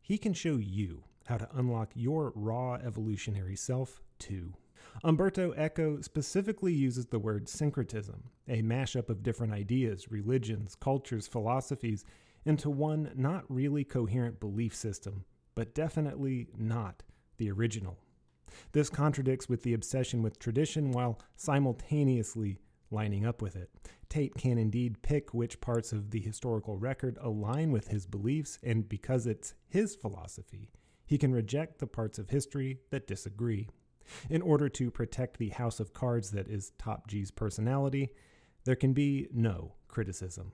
He 0.00 0.18
can 0.18 0.34
show 0.34 0.56
you 0.56 1.04
how 1.24 1.36
to 1.36 1.48
unlock 1.54 1.90
your 1.94 2.32
raw 2.34 2.74
evolutionary 2.74 3.56
self 3.56 4.00
too. 4.18 4.54
Umberto 5.02 5.52
Eco 5.56 6.00
specifically 6.00 6.72
uses 6.72 7.06
the 7.06 7.18
word 7.18 7.48
syncretism, 7.48 8.24
a 8.48 8.62
mashup 8.62 9.08
of 9.08 9.22
different 9.22 9.52
ideas, 9.52 10.10
religions, 10.10 10.74
cultures, 10.74 11.26
philosophies, 11.26 12.04
into 12.44 12.70
one 12.70 13.10
not 13.14 13.44
really 13.48 13.84
coherent 13.84 14.38
belief 14.38 14.74
system, 14.74 15.24
but 15.54 15.74
definitely 15.74 16.48
not 16.56 17.02
the 17.38 17.50
original. 17.50 17.98
This 18.72 18.90
contradicts 18.90 19.48
with 19.48 19.62
the 19.62 19.74
obsession 19.74 20.22
with 20.22 20.38
tradition 20.38 20.92
while 20.92 21.18
simultaneously 21.36 22.58
lining 22.90 23.26
up 23.26 23.42
with 23.42 23.56
it. 23.56 23.70
Tate 24.08 24.34
can 24.34 24.58
indeed 24.58 25.02
pick 25.02 25.34
which 25.34 25.60
parts 25.60 25.92
of 25.92 26.10
the 26.10 26.20
historical 26.20 26.76
record 26.76 27.18
align 27.20 27.72
with 27.72 27.88
his 27.88 28.06
beliefs, 28.06 28.58
and 28.62 28.88
because 28.88 29.26
it's 29.26 29.54
his 29.68 29.96
philosophy, 29.96 30.70
he 31.06 31.18
can 31.18 31.32
reject 31.32 31.78
the 31.78 31.86
parts 31.86 32.18
of 32.18 32.30
history 32.30 32.78
that 32.90 33.06
disagree. 33.06 33.68
In 34.28 34.42
order 34.42 34.68
to 34.68 34.90
protect 34.90 35.38
the 35.38 35.50
house 35.50 35.80
of 35.80 35.94
cards 35.94 36.30
that 36.32 36.48
is 36.48 36.72
Top 36.78 37.06
G's 37.08 37.30
personality, 37.30 38.10
there 38.64 38.76
can 38.76 38.92
be 38.92 39.28
no 39.32 39.74
criticism. 39.88 40.52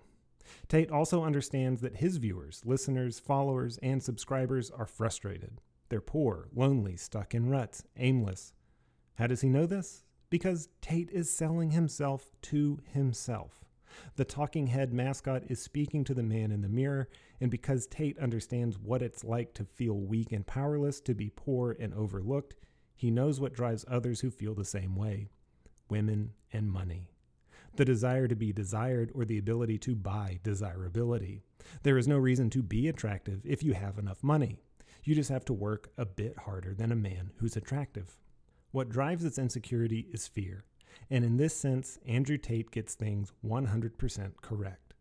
Tate 0.69 0.91
also 0.91 1.25
understands 1.25 1.81
that 1.81 1.97
his 1.97 2.17
viewers, 2.17 2.63
listeners, 2.65 3.19
followers, 3.21 3.79
and 3.83 4.03
subscribers 4.03 4.71
are 4.71 4.87
frustrated. 4.87 5.61
They're 5.89 6.01
poor, 6.01 6.49
lonely, 6.55 6.97
stuck 6.97 7.35
in 7.35 7.49
ruts, 7.51 7.85
aimless. 7.97 8.53
How 9.15 9.27
does 9.27 9.41
he 9.41 9.49
know 9.49 9.67
this? 9.67 10.05
Because 10.29 10.69
Tate 10.81 11.11
is 11.11 11.29
selling 11.29 11.73
himself 11.73 12.31
to 12.43 12.79
himself. 12.93 13.65
The 14.17 14.25
talking 14.25 14.69
head 14.69 14.93
mascot 14.93 15.45
is 15.49 15.63
speaking 15.63 16.05
to 16.05 16.15
the 16.15 16.23
man 16.23 16.51
in 16.51 16.63
the 16.63 16.69
mirror, 16.69 17.09
and 17.41 17.51
because 17.51 17.87
Tate 17.87 18.19
understands 18.19 18.79
what 18.79 19.03
it's 19.03 19.25
like 19.25 19.55
to 19.55 19.65
feel 19.65 19.95
weak 19.95 20.33
and 20.33 20.47
powerless, 20.47 21.01
to 21.03 21.15
be 21.15 21.31
poor 21.31 21.77
and 21.79 21.95
overlooked, 21.95 22.57
he 22.97 23.11
knows 23.11 23.41
what 23.41 23.55
drives 23.55 23.85
others 23.89 24.21
who 24.21 24.31
feel 24.31 24.55
the 24.55 24.65
same 24.65 24.95
way 24.95 25.29
women 25.89 26.33
and 26.53 26.71
money. 26.71 27.11
The 27.77 27.85
desire 27.85 28.29
to 28.29 28.37
be 28.37 28.53
desired 28.53 29.11
or 29.15 29.25
the 29.25 29.39
ability 29.39 29.79
to 29.79 29.95
buy 29.95 30.39
desirability. 30.43 31.43
There 31.83 31.99
is 31.99 32.09
no 32.09 32.19
reason 32.19 32.51
to 32.51 32.63
be 32.63 32.89
attractive 32.89 33.41
if 33.45 33.63
you 33.63 33.75
have 33.75 33.99
enough 33.99 34.23
money. 34.23 34.59
You 35.03 35.15
just 35.15 35.31
have 35.31 35.45
to 35.47 35.53
work 35.53 35.91
a 35.97 36.05
bit 36.05 36.39
harder 36.39 36.75
than 36.75 36.93
a 36.93 36.97
man 36.97 37.33
who's 37.39 37.57
attractive. 37.57 38.19
What 38.71 38.89
drives 38.89 39.25
its 39.25 39.39
insecurity 39.39 40.07
is 40.13 40.29
fear. 40.29 40.65
And 41.11 41.25
in 41.25 41.37
this 41.37 41.57
sense, 41.57 41.99
Andrew 42.07 42.39
Tate 42.39 42.71
gets 42.71 42.95
things 42.95 43.33
100% 43.45 44.33
correct. 44.43 44.95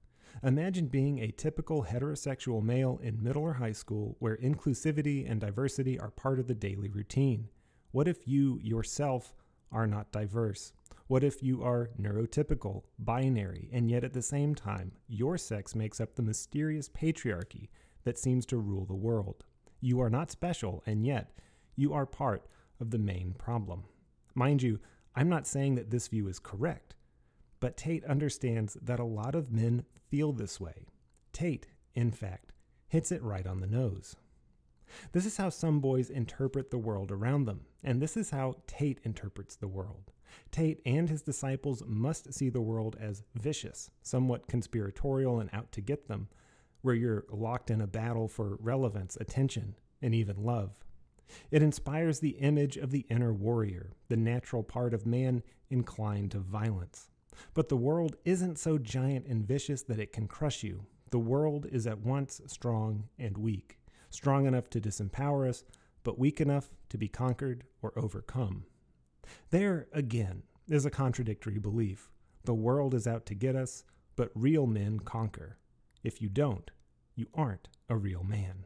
Imagine 0.44 0.88
being 0.88 1.20
a 1.20 1.32
typical 1.32 1.84
heterosexual 1.84 2.64
male 2.64 3.00
in 3.04 3.24
middle 3.24 3.44
or 3.44 3.54
high 3.54 3.74
school 3.74 4.16
where 4.20 4.38
inclusivity 4.38 5.30
and 5.30 5.42
diversity 5.42 6.00
are 6.00 6.12
part 6.12 6.40
of 6.40 6.48
the 6.48 6.56
daily 6.56 6.90
routine. 6.90 7.50
What 7.92 8.08
if 8.08 8.28
you 8.28 8.60
yourself 8.62 9.34
are 9.72 9.88
not 9.88 10.12
diverse? 10.12 10.72
What 11.08 11.24
if 11.24 11.42
you 11.42 11.64
are 11.64 11.90
neurotypical, 12.00 12.84
binary, 13.00 13.68
and 13.74 13.90
yet 13.90 14.04
at 14.04 14.14
the 14.14 14.22
same 14.22 14.54
time, 14.54 14.92
your 15.08 15.38
sex 15.38 15.74
makes 15.74 16.00
up 16.00 16.16
the 16.16 16.22
mysterious 16.22 16.88
patriarchy 16.88 17.70
that 18.04 18.20
seems 18.20 18.46
to 18.46 18.58
rule 18.58 18.86
the 18.86 18.94
world? 18.94 19.44
You 19.82 20.00
are 20.02 20.10
not 20.10 20.30
special, 20.30 20.84
and 20.86 21.04
yet 21.04 21.32
you 21.76 21.94
are 21.94 22.06
part 22.06 22.46
of 22.80 22.92
the 22.92 23.00
main 23.00 23.34
problem. 23.38 23.86
Mind 24.36 24.62
you, 24.62 24.80
I'm 25.16 25.30
not 25.30 25.48
saying 25.48 25.76
that 25.76 25.92
this 25.92 26.08
view 26.08 26.28
is 26.28 26.40
correct, 26.40 26.96
but 27.60 27.78
Tate 27.78 28.06
understands 28.06 28.78
that 28.82 29.00
a 29.00 29.06
lot 29.06 29.36
of 29.36 29.52
men 29.52 29.86
feel 30.10 30.32
this 30.32 30.60
way. 30.60 30.86
Tate, 31.34 31.68
in 31.94 32.12
fact, 32.12 32.52
hits 32.88 33.12
it 33.12 33.22
right 33.24 33.46
on 33.46 33.60
the 33.60 33.68
nose. 33.68 34.16
This 35.12 35.26
is 35.26 35.38
how 35.38 35.50
some 35.50 35.80
boys 35.80 36.10
interpret 36.10 36.72
the 36.72 36.78
world 36.78 37.12
around 37.12 37.46
them, 37.46 37.62
and 37.84 38.02
this 38.02 38.18
is 38.18 38.32
how 38.32 38.56
Tate 38.66 39.00
interprets 39.04 39.56
the 39.56 39.68
world. 39.68 40.12
Tate 40.52 40.82
and 40.86 41.10
his 41.10 41.22
disciples 41.22 41.84
must 41.86 42.34
see 42.34 42.50
the 42.50 42.62
world 42.62 42.96
as 43.00 43.24
vicious, 43.36 43.90
somewhat 44.02 44.48
conspiratorial 44.48 45.40
and 45.40 45.50
out 45.54 45.72
to 45.74 45.82
get 45.82 46.08
them, 46.08 46.28
where 46.82 46.96
you're 46.96 47.26
locked 47.30 47.70
in 47.70 47.82
a 47.82 47.88
battle 47.88 48.28
for 48.28 48.58
relevance, 48.60 49.18
attention, 49.20 49.76
and 50.02 50.16
even 50.16 50.44
love. 50.44 50.72
It 51.52 51.62
inspires 51.62 52.20
the 52.20 52.38
image 52.38 52.78
of 52.78 52.92
the 52.92 53.06
inner 53.10 53.34
warrior, 53.34 53.92
the 54.08 54.18
natural 54.18 54.64
part 54.64 54.94
of 54.94 55.06
man 55.06 55.44
inclined 55.70 56.32
to 56.32 56.40
violence. 56.40 57.10
But 57.54 57.70
the 57.70 57.78
world 57.78 58.16
isn't 58.26 58.60
so 58.60 58.78
giant 58.78 59.26
and 59.26 59.48
vicious 59.48 59.84
that 59.84 60.00
it 60.00 60.12
can 60.12 60.28
crush 60.28 60.64
you. 60.64 60.86
The 61.12 61.20
world 61.20 61.66
is 61.72 61.88
at 61.88 62.00
once 62.00 62.42
strong 62.48 63.06
and 63.18 63.38
weak, 63.38 63.80
strong 64.10 64.46
enough 64.46 64.70
to 64.72 64.82
disempower 64.82 65.48
us, 65.48 65.64
but 66.04 66.20
weak 66.20 66.42
enough 66.42 66.70
to 66.90 66.98
be 66.98 67.08
conquered 67.08 67.64
or 67.82 67.98
overcome. 67.98 68.66
There, 69.50 69.88
again, 69.94 70.44
is 70.68 70.86
a 70.86 70.92
contradictory 70.92 71.60
belief. 71.60 72.10
The 72.46 72.54
world 72.54 72.94
is 72.94 73.08
out 73.08 73.26
to 73.28 73.36
get 73.36 73.56
us, 73.56 73.84
but 74.16 74.32
real 74.36 74.68
men 74.68 75.00
conquer. 75.00 75.58
If 76.04 76.22
you 76.22 76.30
don't, 76.30 76.70
you 77.16 77.28
aren't 77.34 77.68
a 77.90 77.98
real 77.98 78.24
man. 78.24 78.66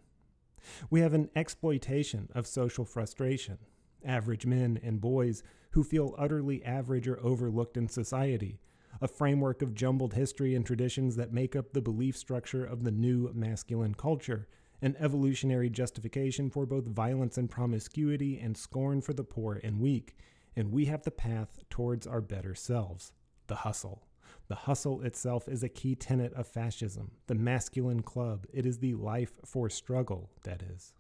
We 0.90 1.02
have 1.02 1.14
an 1.14 1.30
exploitation 1.36 2.30
of 2.34 2.48
social 2.48 2.86
frustration. 2.86 3.58
Average 4.06 4.46
men 4.46 4.80
and 4.84 5.00
boys 5.02 5.44
who 5.72 5.84
feel 5.84 6.16
utterly 6.18 6.64
average 6.64 7.08
or 7.08 7.20
overlooked 7.22 7.78
in 7.78 7.88
society. 7.88 8.60
A 9.02 9.08
framework 9.08 9.62
of 9.62 9.74
jumbled 9.74 10.14
history 10.14 10.56
and 10.56 10.66
traditions 10.66 11.16
that 11.16 11.34
make 11.34 11.56
up 11.56 11.74
the 11.74 11.82
belief 11.82 12.16
structure 12.16 12.64
of 12.64 12.84
the 12.84 12.92
new 12.92 13.32
masculine 13.34 13.96
culture. 13.96 14.48
An 14.82 14.96
evolutionary 15.00 15.70
justification 15.70 16.50
for 16.50 16.66
both 16.66 16.86
violence 16.86 17.38
and 17.38 17.50
promiscuity 17.50 18.40
and 18.40 18.56
scorn 18.56 19.02
for 19.02 19.14
the 19.14 19.24
poor 19.24 19.60
and 19.64 19.80
weak. 19.80 20.16
And 20.56 20.72
we 20.72 20.86
have 20.86 21.04
the 21.04 21.12
path 21.12 21.60
towards 21.70 22.06
our 22.06 22.22
better 22.22 22.54
selves 22.54 23.12
the 23.48 23.56
hustle. 23.56 24.04
The 24.48 24.56
hustle 24.56 25.02
itself 25.02 25.48
is 25.48 25.64
a 25.64 25.70
key 25.70 25.96
tenet 25.96 26.34
of 26.34 26.48
fascism, 26.48 27.12
the 27.28 27.36
masculine 27.36 28.02
club. 28.02 28.46
It 28.54 28.66
is 28.66 28.80
the 28.80 28.94
life 28.96 29.34
for 29.46 29.70
struggle, 29.70 30.30
that 30.44 30.62
is. 30.62 30.94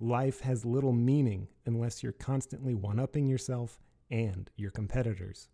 Life 0.00 0.40
has 0.40 0.64
little 0.64 0.92
meaning 0.92 1.48
unless 1.66 2.02
you're 2.02 2.12
constantly 2.12 2.74
one 2.74 2.98
upping 3.00 3.28
yourself 3.28 3.80
and 4.10 4.50
your 4.56 4.70
competitors. 4.70 5.48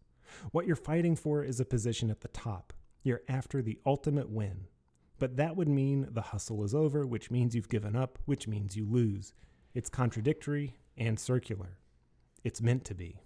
What 0.52 0.66
you're 0.66 0.76
fighting 0.76 1.16
for 1.16 1.42
is 1.42 1.60
a 1.60 1.64
position 1.64 2.10
at 2.10 2.20
the 2.20 2.28
top. 2.28 2.72
You're 3.02 3.22
after 3.28 3.62
the 3.62 3.78
ultimate 3.86 4.30
win. 4.30 4.66
But 5.18 5.36
that 5.36 5.56
would 5.56 5.68
mean 5.68 6.08
the 6.10 6.20
hustle 6.22 6.64
is 6.64 6.74
over, 6.74 7.06
which 7.06 7.30
means 7.30 7.54
you've 7.54 7.68
given 7.68 7.96
up, 7.96 8.18
which 8.24 8.48
means 8.48 8.76
you 8.76 8.86
lose. 8.86 9.32
It's 9.74 9.90
contradictory 9.90 10.76
and 10.96 11.18
circular. 11.18 11.78
It's 12.42 12.62
meant 12.62 12.84
to 12.86 12.94
be. 12.94 13.20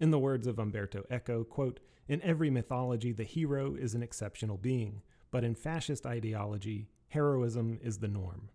In 0.00 0.10
the 0.10 0.18
words 0.18 0.46
of 0.46 0.58
Umberto 0.58 1.04
Eco, 1.10 1.44
quote, 1.44 1.78
in 2.08 2.22
every 2.22 2.48
mythology, 2.48 3.12
the 3.12 3.22
hero 3.22 3.74
is 3.74 3.94
an 3.94 4.02
exceptional 4.02 4.56
being, 4.56 5.02
but 5.30 5.44
in 5.44 5.54
fascist 5.54 6.06
ideology, 6.06 6.88
heroism 7.08 7.78
is 7.82 7.98
the 7.98 8.08
norm. 8.08 8.48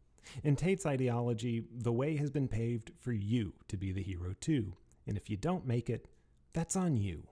In 0.44 0.56
Tate's 0.56 0.88
ideology, 0.88 1.64
the 1.72 1.92
way 1.92 2.18
has 2.18 2.32
been 2.32 2.48
paved 2.48 2.92
for 3.00 3.12
you 3.12 3.54
to 3.68 3.78
be 3.78 3.92
the 3.92 4.02
hero 4.02 4.34
too, 4.42 4.74
and 5.06 5.18
if 5.18 5.30
you 5.30 5.38
don't 5.38 5.68
make 5.68 5.88
it, 5.88 6.08
that's 6.52 6.76
on 6.76 6.98
you. 6.98 7.28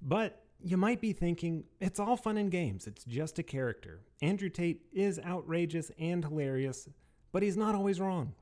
But 0.00 0.44
you 0.62 0.76
might 0.76 1.00
be 1.00 1.12
thinking, 1.12 1.64
it's 1.80 1.98
all 1.98 2.16
fun 2.16 2.36
and 2.36 2.50
games, 2.50 2.86
it's 2.86 3.02
just 3.02 3.40
a 3.40 3.42
character. 3.42 4.02
Andrew 4.22 4.50
Tate 4.50 4.82
is 4.92 5.18
outrageous 5.18 5.90
and 5.98 6.24
hilarious, 6.24 6.88
but 7.32 7.42
he's 7.42 7.56
not 7.56 7.74
always 7.74 8.00
wrong. 8.00 8.34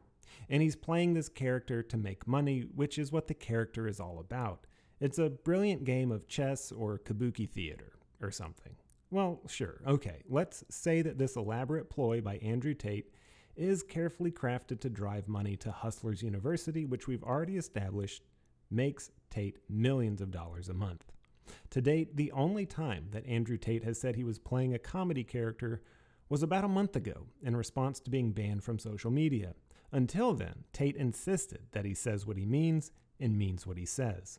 And 0.50 0.62
he's 0.62 0.76
playing 0.76 1.14
this 1.14 1.30
character 1.30 1.82
to 1.82 1.96
make 1.96 2.26
money, 2.26 2.66
which 2.74 2.98
is 2.98 3.10
what 3.10 3.28
the 3.28 3.34
character 3.34 3.88
is 3.88 3.98
all 3.98 4.18
about. 4.18 4.66
It's 5.00 5.18
a 5.18 5.30
brilliant 5.30 5.84
game 5.84 6.12
of 6.12 6.28
chess 6.28 6.70
or 6.70 6.98
kabuki 6.98 7.48
theater 7.48 7.92
or 8.20 8.30
something. 8.30 8.74
Well, 9.10 9.40
sure, 9.48 9.80
okay, 9.86 10.22
let's 10.28 10.62
say 10.70 11.02
that 11.02 11.18
this 11.18 11.36
elaborate 11.36 11.90
ploy 11.90 12.20
by 12.20 12.36
Andrew 12.36 12.74
Tate 12.74 13.12
is 13.56 13.82
carefully 13.82 14.30
crafted 14.30 14.80
to 14.80 14.88
drive 14.88 15.26
money 15.26 15.56
to 15.56 15.72
Hustlers 15.72 16.22
University, 16.22 16.84
which 16.84 17.08
we've 17.08 17.24
already 17.24 17.56
established 17.56 18.22
makes 18.70 19.10
Tate 19.30 19.58
millions 19.68 20.20
of 20.20 20.30
dollars 20.30 20.68
a 20.68 20.74
month. 20.74 21.12
To 21.70 21.80
date, 21.80 22.16
the 22.16 22.30
only 22.32 22.66
time 22.66 23.08
that 23.10 23.26
Andrew 23.26 23.56
Tate 23.56 23.84
has 23.84 24.00
said 24.00 24.14
he 24.14 24.22
was 24.22 24.38
playing 24.38 24.74
a 24.74 24.78
comedy 24.78 25.24
character 25.24 25.82
was 26.28 26.42
about 26.42 26.64
a 26.64 26.68
month 26.68 26.94
ago 26.94 27.26
in 27.42 27.56
response 27.56 27.98
to 28.00 28.10
being 28.10 28.32
banned 28.32 28.62
from 28.62 28.78
social 28.78 29.10
media. 29.10 29.54
Until 29.90 30.34
then, 30.34 30.64
Tate 30.72 30.96
insisted 30.96 31.62
that 31.72 31.84
he 31.84 31.94
says 31.94 32.24
what 32.24 32.36
he 32.36 32.46
means 32.46 32.92
and 33.18 33.36
means 33.36 33.66
what 33.66 33.76
he 33.76 33.84
says. 33.84 34.38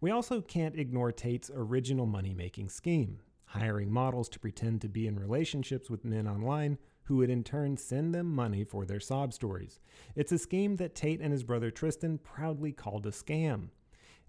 We 0.00 0.10
also 0.10 0.40
can't 0.40 0.78
ignore 0.78 1.12
Tate's 1.12 1.50
original 1.54 2.06
money 2.06 2.34
making 2.34 2.68
scheme, 2.68 3.20
hiring 3.46 3.90
models 3.90 4.28
to 4.30 4.38
pretend 4.38 4.80
to 4.82 4.88
be 4.88 5.06
in 5.06 5.18
relationships 5.18 5.88
with 5.90 6.04
men 6.04 6.28
online 6.28 6.78
who 7.04 7.16
would 7.16 7.30
in 7.30 7.42
turn 7.42 7.76
send 7.76 8.14
them 8.14 8.26
money 8.26 8.64
for 8.64 8.84
their 8.84 9.00
sob 9.00 9.32
stories. 9.32 9.80
It's 10.14 10.32
a 10.32 10.38
scheme 10.38 10.76
that 10.76 10.94
Tate 10.94 11.20
and 11.20 11.32
his 11.32 11.42
brother 11.42 11.70
Tristan 11.70 12.18
proudly 12.18 12.70
called 12.70 13.06
a 13.06 13.10
scam, 13.10 13.68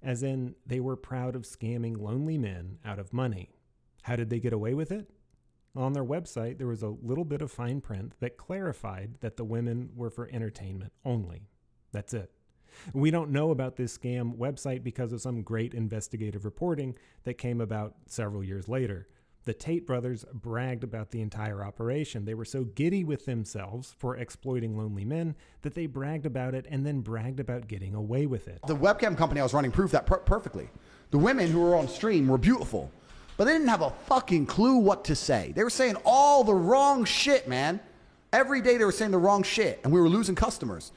as 0.01 0.23
in 0.23 0.55
they 0.65 0.79
were 0.79 0.95
proud 0.95 1.35
of 1.35 1.43
scamming 1.43 1.99
lonely 1.99 2.37
men 2.37 2.79
out 2.85 2.97
of 2.97 3.11
money. 3.11 3.49
How 4.03 4.15
did 4.15 4.29
they 4.29 4.39
get 4.39 4.53
away 4.53 4.73
with 4.73 4.91
it? 4.91 5.09
On 5.75 5.93
their 5.93 6.05
website, 6.05 6.57
there 6.57 6.67
was 6.67 6.81
a 6.81 6.87
little 6.87 7.25
bit 7.25 7.41
of 7.41 7.51
fine 7.51 7.81
print 7.81 8.13
that 8.21 8.37
clarified 8.37 9.15
that 9.19 9.37
the 9.37 9.43
women 9.43 9.89
were 9.93 10.09
for 10.09 10.29
entertainment 10.31 10.93
only. 11.03 11.49
That's 11.91 12.13
it. 12.13 12.31
We 12.93 13.11
don't 13.11 13.31
know 13.31 13.51
about 13.51 13.75
this 13.75 13.97
scam 13.97 14.37
website 14.37 14.83
because 14.83 15.13
of 15.13 15.21
some 15.21 15.41
great 15.41 15.73
investigative 15.73 16.45
reporting 16.45 16.95
that 17.23 17.35
came 17.35 17.61
about 17.61 17.95
several 18.07 18.43
years 18.43 18.67
later. 18.67 19.07
The 19.45 19.53
Tate 19.53 19.87
brothers 19.87 20.25
bragged 20.33 20.83
about 20.83 21.11
the 21.11 21.21
entire 21.21 21.63
operation. 21.63 22.25
They 22.25 22.33
were 22.33 22.45
so 22.45 22.65
giddy 22.65 23.03
with 23.03 23.25
themselves 23.25 23.95
for 23.97 24.17
exploiting 24.17 24.77
lonely 24.77 25.05
men 25.05 25.35
that 25.61 25.73
they 25.73 25.87
bragged 25.87 26.25
about 26.25 26.53
it 26.53 26.67
and 26.69 26.85
then 26.85 27.01
bragged 27.01 27.39
about 27.39 27.67
getting 27.67 27.95
away 27.95 28.25
with 28.25 28.47
it. 28.47 28.59
The 28.67 28.75
webcam 28.75 29.17
company 29.17 29.39
I 29.39 29.43
was 29.43 29.53
running 29.53 29.71
proved 29.71 29.93
that 29.93 30.05
per- 30.05 30.19
perfectly. 30.19 30.69
The 31.11 31.17
women 31.17 31.49
who 31.49 31.61
were 31.61 31.75
on 31.75 31.87
stream 31.87 32.27
were 32.27 32.37
beautiful, 32.37 32.91
but 33.37 33.45
they 33.45 33.53
didn't 33.53 33.69
have 33.69 33.81
a 33.81 33.91
fucking 34.05 34.45
clue 34.45 34.77
what 34.77 35.05
to 35.05 35.15
say. 35.15 35.53
They 35.55 35.63
were 35.63 35.69
saying 35.69 35.95
all 36.05 36.43
the 36.43 36.53
wrong 36.53 37.05
shit, 37.05 37.47
man. 37.47 37.79
Every 38.31 38.61
day 38.61 38.77
they 38.77 38.85
were 38.85 38.91
saying 38.91 39.11
the 39.11 39.17
wrong 39.17 39.41
shit, 39.41 39.79
and 39.83 39.91
we 39.91 39.99
were 39.99 40.09
losing 40.09 40.35
customers. 40.35 40.91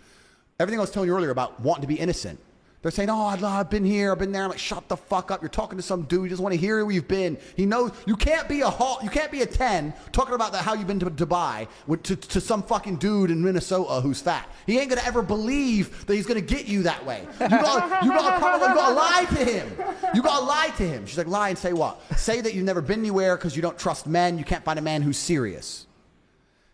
Everything 0.62 0.78
I 0.78 0.82
was 0.82 0.92
telling 0.92 1.08
you 1.08 1.16
earlier 1.16 1.30
about 1.30 1.58
wanting 1.58 1.82
to 1.82 1.88
be 1.88 1.96
innocent. 1.96 2.38
They're 2.82 2.90
saying, 2.90 3.10
"Oh, 3.10 3.26
I've 3.26 3.68
been 3.68 3.84
here, 3.84 4.12
I've 4.12 4.18
been 4.20 4.30
there." 4.30 4.44
I'm 4.44 4.50
like, 4.50 4.60
"Shut 4.60 4.88
the 4.88 4.96
fuck 4.96 5.32
up! 5.32 5.40
You're 5.42 5.48
talking 5.48 5.76
to 5.76 5.82
some 5.82 6.02
dude. 6.02 6.24
He 6.24 6.28
doesn't 6.28 6.42
want 6.42 6.52
to 6.52 6.60
hear 6.60 6.84
where 6.84 6.94
you've 6.94 7.08
been. 7.08 7.36
He 7.56 7.66
knows 7.66 7.90
you 8.06 8.16
can't 8.16 8.48
be 8.48 8.60
a 8.60 8.70
hot, 8.70 9.02
you 9.02 9.10
can't 9.10 9.32
be 9.32 9.42
a 9.42 9.46
ten 9.46 9.92
talking 10.12 10.34
about 10.34 10.52
that 10.52 10.64
how 10.64 10.74
you've 10.74 10.86
been 10.86 11.00
to 11.00 11.06
Dubai 11.06 11.66
with, 11.88 12.04
to, 12.04 12.14
to 12.14 12.40
some 12.40 12.62
fucking 12.62 12.96
dude 12.96 13.32
in 13.32 13.42
Minnesota 13.42 14.00
who's 14.00 14.20
fat. 14.20 14.48
He 14.66 14.78
ain't 14.78 14.88
gonna 14.88 15.02
ever 15.04 15.22
believe 15.22 16.06
that 16.06 16.14
he's 16.14 16.26
gonna 16.26 16.40
get 16.40 16.66
you 16.66 16.84
that 16.84 17.04
way. 17.04 17.26
You 17.40 17.48
got, 17.48 18.04
you 18.04 18.12
you 18.12 18.18
gotta 18.18 18.94
lie 18.94 19.26
to 19.30 19.44
him. 19.44 19.68
You 20.14 20.22
gotta 20.22 20.44
lie 20.44 20.72
to 20.76 20.86
him." 20.86 21.06
She's 21.06 21.18
like, 21.18 21.26
"Lie 21.26 21.48
and 21.50 21.58
say 21.58 21.72
what? 21.72 22.00
Say 22.16 22.40
that 22.40 22.54
you've 22.54 22.64
never 22.64 22.80
been 22.80 23.00
anywhere 23.00 23.36
because 23.36 23.56
you 23.56 23.62
don't 23.62 23.78
trust 23.78 24.06
men. 24.06 24.38
You 24.38 24.44
can't 24.44 24.64
find 24.64 24.78
a 24.78 24.82
man 24.82 25.02
who's 25.02 25.18
serious." 25.18 25.86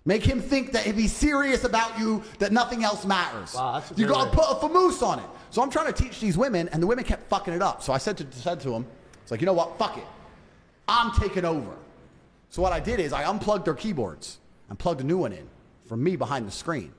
Make 0.09 0.25
him 0.25 0.40
think 0.40 0.73
that 0.73 0.87
if 0.87 0.97
he's 0.97 1.12
serious 1.12 1.64
about 1.64 1.99
you, 1.99 2.23
that 2.38 2.51
nothing 2.51 2.83
else 2.83 3.05
matters. 3.05 3.53
Wow, 3.53 3.83
you 3.94 4.07
gotta 4.07 4.31
put 4.31 4.47
a 4.47 4.55
famoose 4.55 5.03
on 5.03 5.18
it. 5.18 5.27
So 5.51 5.61
I'm 5.61 5.68
trying 5.68 5.92
to 5.92 6.03
teach 6.03 6.18
these 6.18 6.38
women, 6.38 6.66
and 6.71 6.83
the 6.83 6.87
women 6.87 7.05
kept 7.05 7.29
fucking 7.29 7.53
it 7.53 7.61
up. 7.61 7.83
So 7.83 7.92
I 7.92 7.99
said 7.99 8.16
to 8.16 8.27
said 8.33 8.59
to 8.61 8.71
them, 8.71 8.87
"It's 9.21 9.31
like 9.31 9.42
you 9.42 9.44
know 9.44 9.53
what? 9.53 9.77
Fuck 9.79 9.99
it. 9.99 10.07
I'm 10.88 11.12
taking 11.21 11.44
over." 11.44 11.77
So 12.49 12.62
what 12.62 12.73
I 12.73 12.81
did 12.81 13.01
is 13.01 13.12
I 13.12 13.29
unplugged 13.29 13.66
their 13.66 13.75
keyboards 13.75 14.38
and 14.71 14.79
plugged 14.79 15.03
a 15.03 15.05
new 15.05 15.18
one 15.18 15.35
in 15.35 15.47
from 15.85 16.03
me 16.03 16.16
behind 16.16 16.47
the 16.47 16.53
screen. 16.53 16.94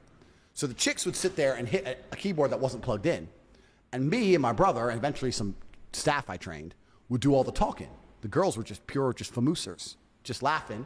So 0.54 0.68
the 0.68 0.76
chicks 0.76 1.04
would 1.08 1.16
sit 1.16 1.36
there 1.36 1.56
and 1.56 1.68
hit 1.68 1.88
a, 1.88 1.98
a 2.12 2.16
keyboard 2.16 2.52
that 2.52 2.60
wasn't 2.60 2.84
plugged 2.84 3.08
in, 3.08 3.28
and 3.92 4.08
me 4.08 4.36
and 4.36 4.42
my 4.44 4.54
brother, 4.54 4.88
and 4.88 5.00
eventually 5.00 5.32
some 5.32 5.56
staff 5.94 6.30
I 6.30 6.38
trained, 6.38 6.76
would 7.10 7.22
do 7.22 7.34
all 7.34 7.44
the 7.44 7.52
talking. 7.52 7.90
The 8.22 8.28
girls 8.28 8.56
were 8.56 8.64
just 8.64 8.86
pure, 8.86 9.14
just 9.14 9.34
famoosers, 9.34 9.96
just 10.24 10.44
laughing 10.44 10.86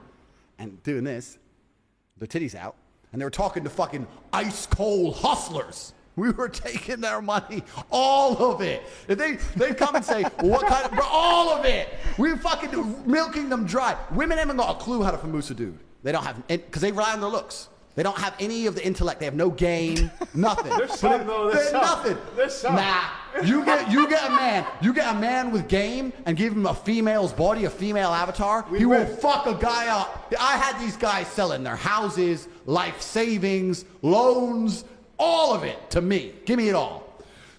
and 0.57 0.81
doing 0.83 1.03
this 1.03 1.37
their 2.23 2.41
titties 2.41 2.55
out, 2.55 2.75
and 3.11 3.21
they 3.21 3.25
were 3.25 3.31
talking 3.31 3.63
to 3.63 3.69
fucking 3.69 4.07
ice 4.31 4.65
cold 4.65 5.15
hustlers. 5.15 5.93
We 6.15 6.29
were 6.29 6.47
taking 6.47 7.01
their 7.01 7.23
money, 7.23 7.63
all 7.89 8.37
of 8.51 8.61
it. 8.61 8.83
They 9.07 9.39
they 9.55 9.73
come 9.73 9.95
and 9.95 10.05
say, 10.05 10.21
well, 10.43 10.51
"What 10.51 10.67
kind 10.67 10.85
of?" 10.85 10.91
Bro, 10.91 11.05
all 11.07 11.49
of 11.49 11.65
it. 11.65 11.89
We 12.19 12.31
were 12.31 12.37
fucking 12.37 13.09
milking 13.09 13.49
them 13.49 13.65
dry. 13.65 13.97
Women 14.11 14.37
haven't 14.37 14.57
got 14.57 14.79
a 14.79 14.79
clue 14.79 15.01
how 15.01 15.09
to 15.09 15.17
famoose 15.17 15.49
a 15.49 15.55
dude. 15.55 15.79
They 16.03 16.11
don't 16.11 16.23
have 16.23 16.47
because 16.47 16.83
they 16.83 16.91
rely 16.91 17.13
on 17.13 17.19
their 17.19 17.31
looks. 17.31 17.67
They 17.95 18.01
don't 18.03 18.17
have 18.17 18.33
any 18.39 18.65
of 18.65 18.73
the 18.73 18.83
intellect. 18.85 19.19
They 19.19 19.25
have 19.25 19.35
no 19.35 19.51
game, 19.51 20.09
nothing. 20.33 20.75
There's 20.75 20.97
some, 20.99 21.27
though. 21.27 21.51
There's 21.51 21.63
They're 21.71 21.71
some. 21.71 21.81
nothing. 21.81 22.17
There's 22.35 22.53
some. 22.55 22.75
Nah, 22.75 23.03
you 23.43 23.63
get 23.63 23.91
you 23.91 24.09
get 24.09 24.25
a 24.27 24.31
man, 24.31 24.65
you 24.81 24.93
get 24.93 25.15
a 25.15 25.19
man 25.19 25.51
with 25.51 25.67
game, 25.67 26.11
and 26.25 26.35
give 26.35 26.53
him 26.53 26.65
a 26.65 26.73
female's 26.73 27.31
body, 27.33 27.65
a 27.65 27.69
female 27.69 28.09
avatar. 28.09 28.65
he 28.75 28.85
will 28.85 29.05
fuck 29.05 29.45
a 29.45 29.53
guy 29.53 29.87
up. 29.89 30.33
I 30.39 30.57
had 30.57 30.79
these 30.79 30.97
guys 30.97 31.27
selling 31.27 31.63
their 31.63 31.75
houses, 31.75 32.47
life 32.65 32.99
savings, 33.01 33.85
loans, 34.01 34.85
All 35.19 35.53
of 35.53 35.63
it 35.63 35.77
to 35.91 36.01
me. 36.01 36.33
Give 36.45 36.57
me 36.57 36.69
it 36.69 36.75
all. 36.75 37.03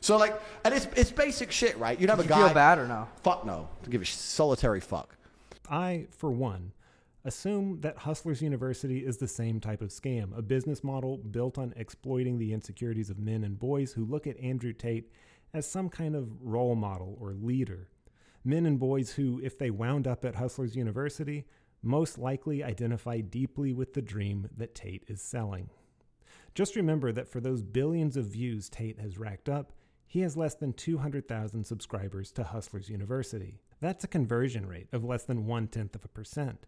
So 0.00 0.16
like, 0.18 0.38
and 0.64 0.74
it's 0.74 0.86
it's 0.96 1.12
basic 1.12 1.52
shit, 1.52 1.78
right? 1.78 1.98
You'd 1.98 2.10
have 2.10 2.18
Did 2.18 2.26
a 2.26 2.34
you 2.34 2.40
guy. 2.40 2.46
feel 2.46 2.54
bad 2.54 2.78
or 2.78 2.86
no? 2.88 3.06
Fuck 3.22 3.46
no. 3.46 3.68
To 3.84 3.90
give 3.90 4.02
a 4.02 4.04
solitary 4.04 4.80
fuck. 4.80 5.14
I, 5.70 6.06
for 6.18 6.30
one, 6.30 6.72
assume 7.24 7.80
that 7.80 7.98
Hustlers 7.98 8.42
University 8.42 9.04
is 9.04 9.16
the 9.16 9.28
same 9.28 9.58
type 9.58 9.80
of 9.80 9.88
scam, 9.88 10.36
a 10.36 10.42
business 10.42 10.84
model 10.84 11.18
built 11.18 11.56
on 11.56 11.72
exploiting 11.76 12.38
the 12.38 12.52
insecurities 12.52 13.10
of 13.10 13.18
men 13.18 13.44
and 13.44 13.58
boys 13.58 13.92
who 13.92 14.04
look 14.04 14.26
at 14.26 14.38
Andrew 14.38 14.72
Tate 14.72 15.10
as 15.54 15.68
some 15.68 15.88
kind 15.88 16.14
of 16.14 16.28
role 16.42 16.74
model 16.74 17.16
or 17.20 17.32
leader. 17.32 17.88
Men 18.44 18.66
and 18.66 18.78
boys 18.78 19.12
who, 19.12 19.40
if 19.42 19.58
they 19.58 19.70
wound 19.70 20.06
up 20.06 20.24
at 20.24 20.34
Hustlers 20.34 20.76
University, 20.76 21.46
most 21.82 22.18
likely 22.18 22.62
identify 22.62 23.20
deeply 23.20 23.72
with 23.72 23.94
the 23.94 24.02
dream 24.02 24.48
that 24.56 24.74
Tate 24.74 25.04
is 25.08 25.22
selling. 25.22 25.70
Just 26.54 26.76
remember 26.76 27.10
that 27.12 27.28
for 27.28 27.40
those 27.40 27.62
billions 27.62 28.16
of 28.16 28.26
views 28.26 28.68
Tate 28.68 29.00
has 29.00 29.18
racked 29.18 29.48
up, 29.48 29.72
he 30.06 30.20
has 30.20 30.36
less 30.36 30.54
than 30.54 30.72
200,000 30.74 31.64
subscribers 31.64 32.30
to 32.32 32.44
Hustlers 32.44 32.88
University. 32.88 33.60
That's 33.80 34.04
a 34.04 34.08
conversion 34.08 34.66
rate 34.66 34.88
of 34.92 35.04
less 35.04 35.24
than 35.24 35.46
one 35.46 35.68
tenth 35.68 35.94
of 35.94 36.04
a 36.04 36.08
percent. 36.08 36.66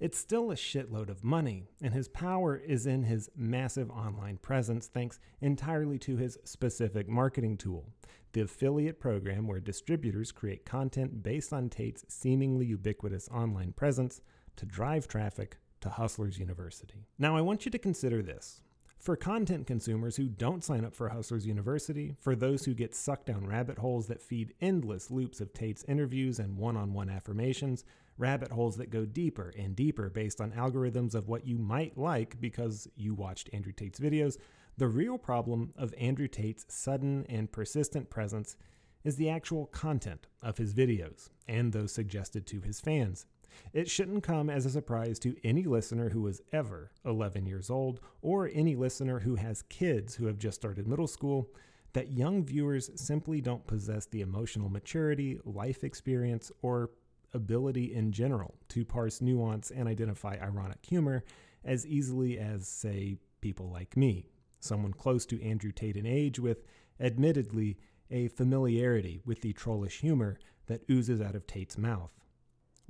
It's 0.00 0.18
still 0.18 0.50
a 0.50 0.56
shitload 0.56 1.08
of 1.08 1.22
money, 1.24 1.64
and 1.80 1.94
his 1.94 2.08
power 2.08 2.56
is 2.56 2.86
in 2.86 3.04
his 3.04 3.30
massive 3.36 3.90
online 3.90 4.38
presence 4.38 4.86
thanks 4.86 5.20
entirely 5.40 5.98
to 6.00 6.16
his 6.16 6.38
specific 6.44 7.08
marketing 7.08 7.56
tool, 7.56 7.88
the 8.32 8.40
affiliate 8.40 9.00
program 9.00 9.46
where 9.46 9.60
distributors 9.60 10.32
create 10.32 10.64
content 10.64 11.22
based 11.22 11.52
on 11.52 11.68
Tate's 11.68 12.04
seemingly 12.08 12.66
ubiquitous 12.66 13.28
online 13.28 13.72
presence 13.72 14.20
to 14.56 14.66
drive 14.66 15.06
traffic 15.06 15.56
to 15.80 15.88
Hustlers 15.88 16.38
University. 16.38 17.06
Now, 17.18 17.36
I 17.36 17.40
want 17.40 17.64
you 17.64 17.70
to 17.70 17.78
consider 17.78 18.22
this. 18.22 18.60
For 19.02 19.16
content 19.16 19.66
consumers 19.66 20.14
who 20.14 20.28
don't 20.28 20.62
sign 20.62 20.84
up 20.84 20.94
for 20.94 21.08
Hustlers 21.08 21.44
University, 21.44 22.14
for 22.20 22.36
those 22.36 22.64
who 22.64 22.72
get 22.72 22.94
sucked 22.94 23.26
down 23.26 23.44
rabbit 23.44 23.78
holes 23.78 24.06
that 24.06 24.22
feed 24.22 24.54
endless 24.60 25.10
loops 25.10 25.40
of 25.40 25.52
Tate's 25.52 25.84
interviews 25.88 26.38
and 26.38 26.56
one 26.56 26.76
on 26.76 26.92
one 26.92 27.10
affirmations, 27.10 27.84
rabbit 28.16 28.52
holes 28.52 28.76
that 28.76 28.90
go 28.90 29.04
deeper 29.04 29.52
and 29.58 29.74
deeper 29.74 30.08
based 30.08 30.40
on 30.40 30.52
algorithms 30.52 31.16
of 31.16 31.26
what 31.26 31.44
you 31.44 31.58
might 31.58 31.98
like 31.98 32.40
because 32.40 32.86
you 32.94 33.12
watched 33.12 33.50
Andrew 33.52 33.72
Tate's 33.72 33.98
videos, 33.98 34.36
the 34.76 34.86
real 34.86 35.18
problem 35.18 35.72
of 35.76 35.92
Andrew 35.98 36.28
Tate's 36.28 36.64
sudden 36.68 37.26
and 37.28 37.50
persistent 37.50 38.08
presence 38.08 38.56
is 39.02 39.16
the 39.16 39.28
actual 39.28 39.66
content 39.66 40.28
of 40.42 40.58
his 40.58 40.74
videos 40.74 41.28
and 41.48 41.72
those 41.72 41.92
suggested 41.92 42.46
to 42.46 42.60
his 42.60 42.80
fans. 42.80 43.26
It 43.72 43.88
shouldn't 43.88 44.22
come 44.22 44.50
as 44.50 44.66
a 44.66 44.70
surprise 44.70 45.18
to 45.20 45.36
any 45.44 45.64
listener 45.64 46.10
who 46.10 46.26
is 46.26 46.42
ever 46.52 46.90
11 47.04 47.46
years 47.46 47.70
old 47.70 48.00
or 48.20 48.50
any 48.52 48.76
listener 48.76 49.20
who 49.20 49.36
has 49.36 49.62
kids 49.62 50.14
who 50.14 50.26
have 50.26 50.38
just 50.38 50.60
started 50.60 50.86
middle 50.86 51.06
school 51.06 51.48
that 51.92 52.12
young 52.12 52.44
viewers 52.44 52.90
simply 52.94 53.40
don't 53.40 53.66
possess 53.66 54.06
the 54.06 54.22
emotional 54.22 54.68
maturity, 54.68 55.38
life 55.44 55.84
experience, 55.84 56.50
or 56.62 56.90
ability 57.34 57.94
in 57.94 58.12
general 58.12 58.54
to 58.68 58.84
parse 58.84 59.20
nuance 59.20 59.70
and 59.70 59.88
identify 59.88 60.36
ironic 60.42 60.84
humor 60.84 61.24
as 61.64 61.86
easily 61.86 62.38
as, 62.38 62.66
say, 62.66 63.16
people 63.40 63.70
like 63.70 63.96
me, 63.96 64.26
someone 64.60 64.92
close 64.92 65.26
to 65.26 65.42
Andrew 65.42 65.72
Tate 65.72 65.96
in 65.96 66.06
age 66.06 66.38
with, 66.38 66.64
admittedly, 67.00 67.78
a 68.10 68.28
familiarity 68.28 69.20
with 69.24 69.40
the 69.40 69.52
trollish 69.52 70.00
humor 70.00 70.38
that 70.66 70.82
oozes 70.90 71.20
out 71.20 71.34
of 71.34 71.46
Tate's 71.46 71.78
mouth. 71.78 72.10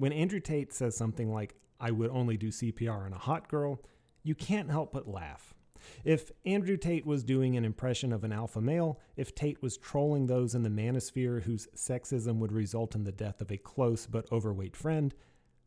When 0.02 0.12
Andrew 0.12 0.40
Tate 0.40 0.72
says 0.72 0.96
something 0.96 1.32
like, 1.32 1.54
I 1.78 1.92
would 1.92 2.10
only 2.10 2.36
do 2.36 2.48
CPR 2.48 3.06
on 3.06 3.12
a 3.12 3.18
hot 3.18 3.46
girl, 3.46 3.80
you 4.24 4.34
can't 4.34 4.68
help 4.68 4.92
but 4.92 5.06
laugh. 5.06 5.54
If 6.02 6.32
Andrew 6.44 6.76
Tate 6.76 7.06
was 7.06 7.22
doing 7.22 7.56
an 7.56 7.64
impression 7.64 8.12
of 8.12 8.24
an 8.24 8.32
alpha 8.32 8.60
male, 8.60 8.98
if 9.14 9.32
Tate 9.32 9.62
was 9.62 9.76
trolling 9.76 10.26
those 10.26 10.56
in 10.56 10.64
the 10.64 10.68
manosphere 10.68 11.44
whose 11.44 11.68
sexism 11.76 12.38
would 12.38 12.50
result 12.50 12.96
in 12.96 13.04
the 13.04 13.12
death 13.12 13.40
of 13.40 13.52
a 13.52 13.56
close 13.56 14.08
but 14.08 14.26
overweight 14.32 14.74
friend, 14.74 15.14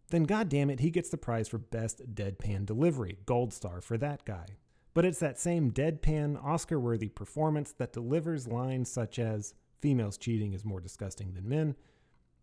then 0.09 0.27
goddammit, 0.27 0.81
he 0.81 0.91
gets 0.91 1.07
the 1.07 1.15
prize 1.15 1.47
for 1.47 1.57
best 1.57 2.13
deadpan 2.13 2.65
delivery, 2.65 3.19
gold 3.25 3.53
star 3.53 3.79
for 3.79 3.97
that 3.97 4.25
guy. 4.25 4.47
But 4.93 5.05
it's 5.05 5.19
that 5.19 5.39
same 5.39 5.71
deadpan, 5.71 6.43
Oscar 6.43 6.77
worthy 6.77 7.07
performance 7.07 7.71
that 7.77 7.93
delivers 7.93 8.49
lines 8.49 8.91
such 8.91 9.17
as, 9.17 9.53
females 9.79 10.17
cheating 10.17 10.51
is 10.51 10.65
more 10.65 10.81
disgusting 10.81 11.35
than 11.35 11.47
men. 11.47 11.75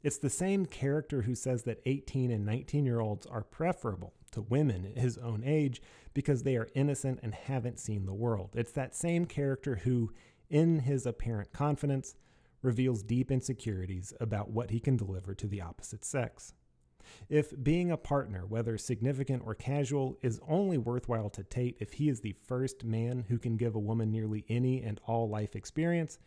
It's 0.03 0.19
the 0.19 0.31
same 0.31 0.67
character 0.67 1.23
who 1.23 1.35
says 1.35 1.63
that 1.63 1.81
18 1.87 2.31
and 2.31 2.45
19 2.45 2.85
year 2.85 3.01
olds 3.01 3.27
are 3.27 3.45
preferable 3.45 4.15
to 4.33 4.43
women 4.43 4.93
his 4.97 5.17
own 5.19 5.43
age 5.45 5.81
because 6.15 6.43
they 6.43 6.57
are 6.57 6.69
innocent 6.75 7.21
and 7.23 7.35
haven't 7.35 7.79
seen 7.79 8.07
the 8.07 8.15
world. 8.15 8.51
It's 8.55 8.73
that 8.73 8.97
same 8.97 9.27
character 9.27 9.77
who, 9.77 10.13
in 10.51 10.81
his 10.81 11.07
apparent 11.07 11.53
confidence, 11.53 12.17
reveals 12.63 13.03
deep 13.03 13.31
insecurities 13.31 14.13
about 14.21 14.51
what 14.51 14.71
he 14.71 14.81
can 14.81 14.97
deliver 14.97 15.35
to 15.35 15.47
the 15.47 15.61
opposite 15.61 16.05
sex. 16.05 16.55
If 17.29 17.53
being 17.63 17.91
a 17.91 17.97
partner, 17.97 18.47
whether 18.47 18.79
significant 18.79 19.43
or 19.45 19.55
casual, 19.55 20.17
is 20.23 20.41
only 20.49 20.79
worthwhile 20.79 21.31
to 21.31 21.43
Tate 21.43 21.77
if 21.81 21.95
he 21.95 22.09
is 22.09 22.21
the 22.21 22.37
first 22.47 22.85
man 22.85 23.25
who 23.29 23.39
can 23.39 23.57
give 23.57 23.75
a 23.75 23.81
woman 23.81 24.11
nearly 24.11 24.45
any 24.49 24.83
and 24.83 25.01
all 25.07 25.29
life 25.29 25.57
experience, 25.57 26.19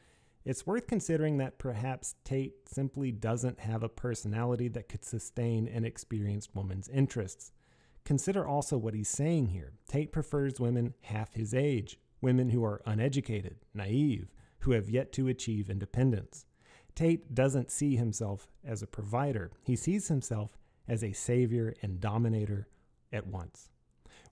it's 0.46 0.68
worth 0.68 0.86
considering 0.86 1.38
that 1.38 1.58
perhaps 1.58 2.16
Tate 2.24 2.70
simply 2.70 3.12
doesn't 3.12 3.60
have 3.62 3.82
a 3.82 3.90
personality 3.90 4.68
that 4.70 4.88
could 4.88 5.04
sustain 5.04 5.68
an 5.68 5.84
experienced 5.84 6.56
woman's 6.56 6.88
interests. 6.88 7.52
Consider 8.04 8.46
also 8.46 8.78
what 8.78 8.94
he's 8.94 9.10
saying 9.10 9.48
here. 9.48 9.74
Tate 9.90 10.12
prefers 10.12 10.60
women 10.60 10.94
half 11.02 11.34
his 11.34 11.56
age, 11.56 11.98
women 12.22 12.50
who 12.50 12.64
are 12.64 12.82
uneducated, 12.86 13.58
naive, 13.74 14.32
who 14.60 14.72
have 14.72 14.88
yet 14.90 15.12
to 15.14 15.28
achieve 15.28 15.70
independence. 15.70 16.46
Tate 16.94 17.34
doesn't 17.34 17.72
see 17.72 17.96
himself 17.96 18.48
as 18.64 18.84
a 18.84 18.88
provider, 18.88 19.52
he 19.64 19.76
sees 19.76 20.08
himself 20.08 20.58
as 20.88 21.04
a 21.04 21.12
savior 21.12 21.74
and 21.82 22.00
dominator 22.00 22.68
at 23.12 23.26
once. 23.26 23.70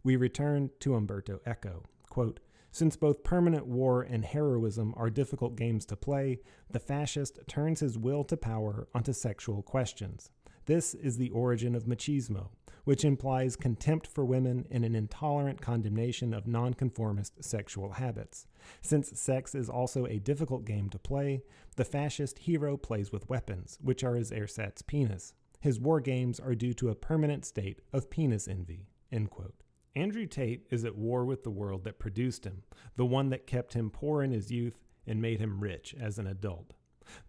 We 0.04 0.16
return 0.16 0.70
to 0.82 0.96
Umberto 0.96 1.40
Eco. 1.46 1.84
Quote, 2.10 2.40
since 2.74 2.96
both 2.96 3.24
permanent 3.24 3.68
war 3.68 4.02
and 4.02 4.26
heroism 4.26 4.96
are 4.98 5.12
difficult 5.12 5.56
games 5.56 5.86
to 5.86 5.96
play, 5.96 6.40
the 6.72 6.80
fascist 6.80 7.38
turns 7.48 7.82
his 7.82 8.00
will 8.00 8.24
to 8.24 8.36
power 8.36 8.88
onto 8.96 9.14
sexual 9.14 9.62
questions. 9.62 10.32
This 10.66 10.96
is 10.96 11.18
the 11.18 11.30
origin 11.30 11.76
of 11.76 11.86
machismo, 11.86 12.50
which 12.84 13.06
implies 13.06 13.56
contempt 13.56 14.08
for 14.08 14.26
women 14.26 14.66
and 14.72 14.84
an 14.84 14.96
intolerant 14.96 15.62
condemnation 15.62 16.34
of 16.34 16.48
nonconformist 16.48 17.44
sexual 17.44 17.92
habits. 17.92 18.48
Since 18.82 19.20
sex 19.20 19.54
is 19.54 19.70
also 19.70 20.08
a 20.08 20.18
difficult 20.18 20.66
game 20.66 20.90
to 20.90 20.98
play, 20.98 21.44
the 21.76 21.86
fascist 21.86 22.40
hero 22.40 22.76
plays 22.76 23.12
with 23.12 23.30
weapons, 23.30 23.78
which 23.84 24.04
are 24.04 24.16
his 24.16 24.32
ersatz 24.32 24.82
penis. 24.82 25.36
His 25.60 25.80
war 25.80 26.02
games 26.02 26.40
are 26.40 26.56
due 26.56 26.74
to 26.74 26.90
a 26.90 26.96
permanent 26.96 27.46
state 27.46 27.82
of 27.94 28.10
penis 28.10 28.48
envy. 28.48 28.88
End 29.12 29.30
quote. 29.30 29.63
Andrew 29.96 30.26
Tate 30.26 30.66
is 30.72 30.86
at 30.86 30.98
war 30.98 31.24
with 31.24 31.44
the 31.44 31.52
world 31.52 31.84
that 31.84 32.00
produced 32.00 32.46
him, 32.46 32.64
the 32.96 33.06
one 33.06 33.30
that 33.30 33.46
kept 33.46 33.74
him 33.74 33.92
poor 33.92 34.24
in 34.24 34.32
his 34.32 34.52
youth 34.52 34.80
and 35.06 35.22
made 35.22 35.40
him 35.40 35.60
rich 35.60 35.94
as 36.00 36.18
an 36.18 36.26
adult. 36.26 36.74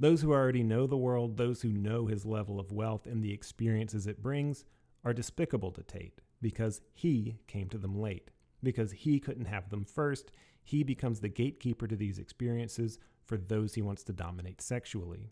Those 0.00 0.22
who 0.22 0.32
already 0.32 0.62
know 0.62 0.86
the 0.86 0.96
world, 0.96 1.36
those 1.36 1.60
who 1.60 1.68
know 1.68 2.06
his 2.06 2.24
level 2.24 2.58
of 2.58 2.72
wealth 2.72 3.06
and 3.06 3.22
the 3.22 3.32
experiences 3.32 4.06
it 4.06 4.22
brings, 4.22 4.64
are 5.04 5.12
despicable 5.12 5.72
to 5.72 5.82
Tate 5.82 6.20
because 6.40 6.80
he 6.94 7.36
came 7.46 7.68
to 7.68 7.78
them 7.78 8.00
late. 8.00 8.30
Because 8.62 8.92
he 8.92 9.20
couldn't 9.20 9.44
have 9.44 9.68
them 9.68 9.84
first, 9.84 10.30
he 10.62 10.82
becomes 10.82 11.20
the 11.20 11.28
gatekeeper 11.28 11.86
to 11.86 11.96
these 11.96 12.18
experiences 12.18 12.98
for 13.26 13.36
those 13.36 13.74
he 13.74 13.82
wants 13.82 14.04
to 14.04 14.12
dominate 14.14 14.62
sexually. 14.62 15.28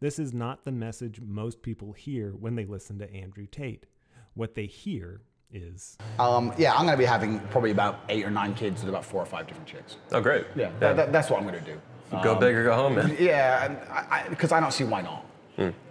This 0.00 0.18
is 0.18 0.32
not 0.32 0.64
the 0.64 0.72
message 0.72 1.20
most 1.20 1.62
people 1.62 1.92
hear 1.92 2.32
when 2.32 2.56
they 2.56 2.64
listen 2.64 2.98
to 2.98 3.12
Andrew 3.12 3.46
Tate. 3.46 3.86
What 4.34 4.54
they 4.56 4.66
hear 4.66 5.22
is 5.52 5.96
Um, 6.18 6.52
yeah, 6.58 6.72
I'm 6.74 6.84
going 6.84 6.92
to 6.96 6.98
be 6.98 7.04
having 7.04 7.40
probably 7.50 7.70
about 7.70 8.00
eight 8.08 8.24
or 8.24 8.30
nine 8.30 8.54
kids 8.54 8.82
with 8.82 8.88
about 8.88 9.04
four 9.04 9.22
or 9.22 9.26
five 9.26 9.46
different 9.46 9.68
chicks. 9.68 9.96
Oh, 10.12 10.20
great. 10.20 10.46
Yeah, 10.54 10.70
that, 10.80 10.96
that, 10.96 11.12
that's 11.12 11.30
what 11.30 11.40
I'm 11.40 11.46
going 11.46 11.62
to 11.62 11.70
do. 11.72 11.80
Go 12.22 12.34
Um, 12.34 12.40
big 12.40 12.54
or 12.54 12.64
go 12.64 12.74
home, 12.74 12.96
man. 12.96 13.16
Yeah, 13.18 13.68
because 13.68 14.06
I, 14.10 14.26
because 14.28 14.52
I, 14.52 14.60
don't 14.60 14.72
see 14.72 14.84
why 14.84 15.02
not. 15.02 15.24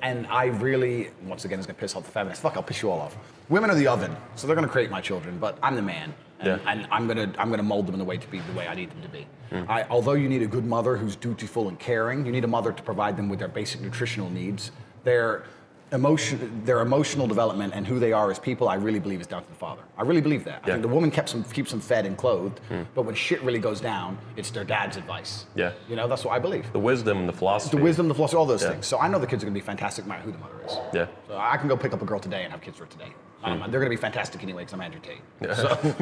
And 0.02 0.28
I 0.28 0.46
really, 0.46 1.10
once 1.26 1.44
again, 1.46 1.60
is 1.60 1.66
going 1.66 1.76
to 1.76 1.80
piss 1.80 1.96
off 1.96 2.04
the 2.06 2.12
feminists. 2.12 2.42
Fuck, 2.42 2.56
I'll 2.56 2.64
piss 2.64 2.82
you 2.84 2.92
all 2.92 3.00
off. 3.00 3.18
Women 3.50 3.70
are 3.72 3.76
the 3.76 3.88
oven, 3.88 4.16
so 4.36 4.46
they're 4.48 4.56
going 4.56 4.68
to 4.68 4.72
create 4.72 4.92
my 4.92 5.02
children, 5.02 5.38
but 5.40 5.58
I'm 5.64 5.76
the 5.76 5.82
man. 5.82 6.14
And, 6.40 6.48
Yeah. 6.48 6.72
and 6.72 6.88
I'm 6.92 7.08
gonna 7.08 7.32
I'm 7.38 7.50
gonna 7.50 7.64
mold 7.64 7.88
them 7.88 7.96
in 7.96 8.00
the 8.00 8.04
way 8.06 8.18
to 8.18 8.28
be 8.28 8.40
the 8.40 8.52
way 8.60 8.68
I 8.68 8.76
need 8.76 8.92
them 8.92 9.02
to 9.04 9.08
be. 9.08 9.26
I, 9.70 9.86
although 9.90 10.14
you 10.14 10.28
need 10.28 10.42
a 10.42 10.48
good 10.48 10.66
mother 10.66 10.98
who's 10.98 11.16
dutiful 11.16 11.70
and 11.70 11.80
caring, 11.80 12.26
you 12.26 12.32
need 12.34 12.44
a 12.44 12.48
mother 12.48 12.74
to 12.74 12.84
provide 12.84 13.16
them 13.16 13.30
with 13.30 13.40
their 13.40 13.48
basic 13.48 13.80
nutritional 13.80 14.30
needs. 14.30 14.72
Their 15.06 15.44
emotion, 15.92 16.62
their 16.66 16.82
emotional 16.82 17.28
development, 17.28 17.74
and 17.76 17.86
who 17.86 18.00
they 18.00 18.12
are 18.12 18.32
as 18.32 18.40
people, 18.40 18.68
I 18.68 18.76
really 18.76 19.00
believe 19.00 19.22
is 19.22 19.28
down 19.28 19.44
to 19.44 19.50
the 19.50 19.56
father. 19.56 19.82
I 19.98 20.02
really 20.02 20.22
believe 20.22 20.44
that. 20.46 20.62
I 20.64 20.68
think 20.68 20.82
the 20.82 20.88
woman 20.88 21.12
keeps 21.12 21.32
them 21.32 21.44
keeps 21.44 21.72
them 21.72 21.80
fed 21.80 22.06
and 22.06 22.18
clothed, 22.18 22.60
but 22.94 23.04
when 23.04 23.16
shit 23.16 23.42
really 23.44 23.60
goes 23.60 23.80
down, 23.82 24.18
it's 24.36 24.50
their 24.52 24.64
dad's 24.64 24.98
advice. 24.98 25.46
Yeah. 25.56 25.72
You 25.90 25.96
know, 25.96 26.08
that's 26.08 26.26
what 26.26 26.34
I 26.34 26.40
believe. 26.40 26.72
The 26.74 26.80
wisdom 26.80 27.20
and 27.20 27.30
the 27.30 27.34
philosophy. 27.34 27.78
The 27.78 27.84
wisdom, 27.84 28.08
the 28.08 28.16
philosophy, 28.16 28.38
all 28.38 28.46
those 28.46 28.64
Yeah. 28.64 28.72
things. 28.72 28.88
So 28.88 29.00
I 29.00 29.08
know 29.08 29.20
the 29.20 29.28
kids 29.28 29.44
are 29.44 29.46
going 29.48 29.54
to 29.54 29.60
be 29.60 29.66
fantastic 29.66 30.06
no 30.06 30.10
matter 30.10 30.24
who 30.24 30.32
the 30.32 30.38
mother 30.40 30.56
is. 30.66 30.78
Yeah. 30.94 31.06
So 31.28 31.38
I 31.38 31.58
can 31.58 31.68
go 31.68 31.78
pick 31.78 31.94
up 31.94 32.02
a 32.02 32.06
girl 32.06 32.20
today 32.20 32.44
and 32.44 32.52
have 32.52 32.62
kids 32.62 32.78
for 32.78 32.86
her 32.86 32.90
today. 32.92 33.14
Um, 33.46 33.60
They're 33.60 33.80
going 33.80 33.84
to 33.86 33.90
be 33.90 33.96
fantastic 33.96 34.42
anyway 34.42 34.64
because 34.64 34.74
I'm 34.74 34.82
Andrew 34.82 35.00
Tate. 35.02 35.22
So, 35.56 35.96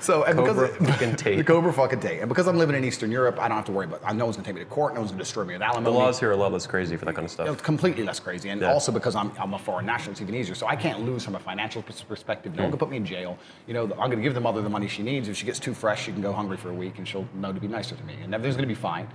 so 0.00 0.24
and 0.24 0.38
Cobra 0.38 0.68
because 0.68 0.88
fucking 0.88 1.16
Tate. 1.16 1.36
the 1.38 1.44
Cobra 1.44 1.72
fucking 1.72 2.00
Tate, 2.00 2.20
and 2.20 2.28
because 2.28 2.46
I'm 2.48 2.56
living 2.56 2.74
in 2.76 2.84
Eastern 2.84 3.10
Europe, 3.10 3.38
I 3.38 3.46
don't 3.48 3.56
have 3.58 3.66
to 3.66 3.72
worry 3.72 3.84
about. 3.86 4.00
I 4.04 4.12
no 4.12 4.24
one's 4.24 4.36
going 4.36 4.44
to 4.44 4.48
take 4.48 4.54
me 4.56 4.60
to 4.64 4.70
court. 4.70 4.94
No 4.94 5.00
one's 5.00 5.10
going 5.10 5.18
to 5.18 5.24
destroy 5.24 5.44
me 5.44 5.52
with 5.54 5.60
The 5.60 5.66
alimony. 5.66 5.94
laws 5.94 6.18
here 6.18 6.30
are 6.30 6.32
a 6.32 6.36
lot 6.36 6.52
less 6.52 6.66
crazy 6.66 6.96
for 6.96 7.04
that 7.04 7.14
kind 7.14 7.26
of 7.26 7.32
You 7.32 7.38
know, 7.38 7.44
stuff. 7.44 7.54
it's 7.54 7.62
completely 7.62 8.04
less 8.04 8.20
crazy, 8.20 8.48
and 8.48 8.60
Yeah. 8.60 8.72
also 8.72 8.90
because 8.90 9.14
I'm, 9.14 9.32
I'm 9.38 9.52
a 9.54 9.58
foreign 9.58 9.84
national, 9.86 10.12
it's 10.12 10.22
even 10.22 10.34
easier. 10.34 10.54
So 10.54 10.66
I 10.66 10.76
can't 10.76 11.00
lose 11.04 11.24
from 11.24 11.34
a 11.34 11.38
financial 11.40 11.82
perspective. 11.82 12.54
No 12.56 12.62
one 12.62 12.72
can 12.72 12.78
put 12.78 12.88
me 12.90 12.96
in 12.96 13.04
jail. 13.04 13.36
You 13.66 13.74
know, 13.74 13.82
I'm 13.82 13.96
going 14.10 14.16
to 14.16 14.22
give 14.22 14.34
the 14.34 14.40
mother 14.40 14.62
the 14.62 14.70
money 14.70 14.88
she 14.88 15.02
needs. 15.02 15.28
If 15.28 15.36
she 15.36 15.44
gets 15.46 15.58
too 15.58 15.74
fresh, 15.74 16.04
she 16.04 16.12
can 16.12 16.22
go 16.22 16.32
hungry 16.32 16.56
for 16.56 16.70
a 16.70 16.74
week, 16.74 16.98
and 16.98 17.06
she'll 17.06 17.26
know 17.34 17.52
to 17.52 17.60
be 17.60 17.68
nicer 17.68 17.94
to 17.96 18.04
me, 18.04 18.14
and 18.22 18.34
everything's 18.34 18.56
going 18.56 18.68
to 18.68 18.74
be 18.74 18.80
fine. 18.80 19.08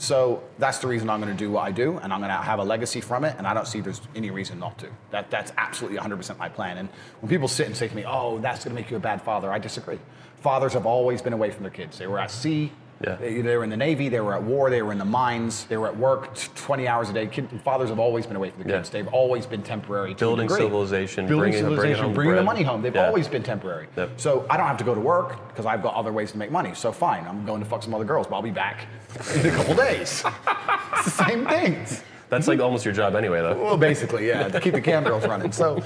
So 0.00 0.42
that's 0.58 0.78
the 0.78 0.88
reason 0.88 1.10
I'm 1.10 1.20
going 1.20 1.30
to 1.30 1.36
do 1.36 1.50
what 1.50 1.60
I 1.60 1.72
do, 1.72 1.98
and 1.98 2.10
I'm 2.10 2.20
going 2.20 2.30
to 2.30 2.36
have 2.38 2.58
a 2.58 2.64
legacy 2.64 3.02
from 3.02 3.22
it, 3.22 3.34
and 3.36 3.46
I 3.46 3.52
don't 3.52 3.68
see 3.68 3.82
there's 3.82 4.00
any 4.14 4.30
reason 4.30 4.58
not 4.58 4.78
to. 4.78 4.88
That 5.10 5.30
that's 5.30 5.52
absolutely 5.58 5.98
100% 5.98 6.38
my 6.38 6.48
plan. 6.48 6.78
And 6.78 6.88
when 7.20 7.28
people 7.28 7.48
sit 7.48 7.66
and 7.66 7.76
say 7.76 7.86
to 7.86 7.94
me, 7.94 8.04
"Oh, 8.06 8.38
that's 8.38 8.64
going 8.64 8.74
to 8.74 8.80
make 8.80 8.90
you 8.90 8.96
a 8.96 9.00
bad 9.00 9.20
father," 9.20 9.52
I 9.52 9.58
disagree. 9.58 9.98
Fathers 10.40 10.72
have 10.72 10.86
always 10.86 11.20
been 11.20 11.34
away 11.34 11.50
from 11.50 11.64
their 11.64 11.70
kids. 11.70 11.98
They 11.98 12.06
were 12.06 12.18
at 12.18 12.30
sea. 12.30 12.72
Yeah. 13.02 13.14
They, 13.14 13.40
they 13.40 13.56
were 13.56 13.64
in 13.64 13.70
the 13.70 13.76
Navy, 13.78 14.10
they 14.10 14.20
were 14.20 14.34
at 14.34 14.42
war, 14.42 14.68
they 14.68 14.82
were 14.82 14.92
in 14.92 14.98
the 14.98 15.04
mines, 15.06 15.64
they 15.64 15.78
were 15.78 15.86
at 15.88 15.96
work 15.96 16.34
20 16.54 16.86
hours 16.86 17.08
a 17.08 17.14
day. 17.14 17.26
Kid, 17.26 17.48
fathers 17.64 17.88
have 17.88 17.98
always 17.98 18.26
been 18.26 18.36
away 18.36 18.50
from 18.50 18.62
the 18.62 18.68
Yeah. 18.68 18.76
kids. 18.76 18.90
They've 18.90 19.08
always 19.08 19.46
been 19.46 19.62
temporary. 19.62 20.12
Building 20.14 20.48
civilization, 20.50 21.26
Building 21.26 21.52
bringing- 21.52 21.60
bringing 21.60 21.76
civilization, 21.76 22.04
home 22.04 22.14
bringing 22.14 22.36
the 22.36 22.42
money 22.42 22.62
home. 22.62 22.82
They've 22.82 22.94
Yeah. 22.94 23.06
always 23.06 23.26
been 23.26 23.42
temporary. 23.42 23.86
Yep. 23.96 24.10
So 24.18 24.44
I 24.50 24.58
don't 24.58 24.66
have 24.66 24.76
to 24.78 24.84
go 24.84 24.94
to 24.94 25.00
work 25.00 25.48
because 25.48 25.64
I've 25.64 25.82
got 25.82 25.94
other 25.94 26.12
ways 26.12 26.30
to 26.32 26.38
make 26.38 26.50
money. 26.50 26.72
So 26.74 26.92
fine, 26.92 27.26
I'm 27.26 27.46
going 27.46 27.60
to 27.60 27.66
fuck 27.66 27.82
some 27.82 27.94
other 27.94 28.04
girls, 28.04 28.26
but 28.26 28.36
I'll 28.36 28.42
be 28.42 28.50
back 28.50 28.86
in 29.34 29.46
a 29.46 29.50
couple 29.50 29.74
days. 29.76 30.22
it's 30.98 31.04
the 31.16 31.24
same 31.24 31.46
thing. 31.46 31.86
That's 32.28 32.46
like 32.46 32.60
almost 32.60 32.84
your 32.84 32.94
job 32.94 33.16
anyway, 33.16 33.40
though. 33.40 33.60
Well, 33.60 33.76
basically, 33.76 34.28
yeah, 34.28 34.46
to 34.48 34.60
keep 34.60 34.74
the 34.74 34.80
cam 34.80 35.02
girls 35.04 35.26
running. 35.26 35.50
So, 35.50 35.82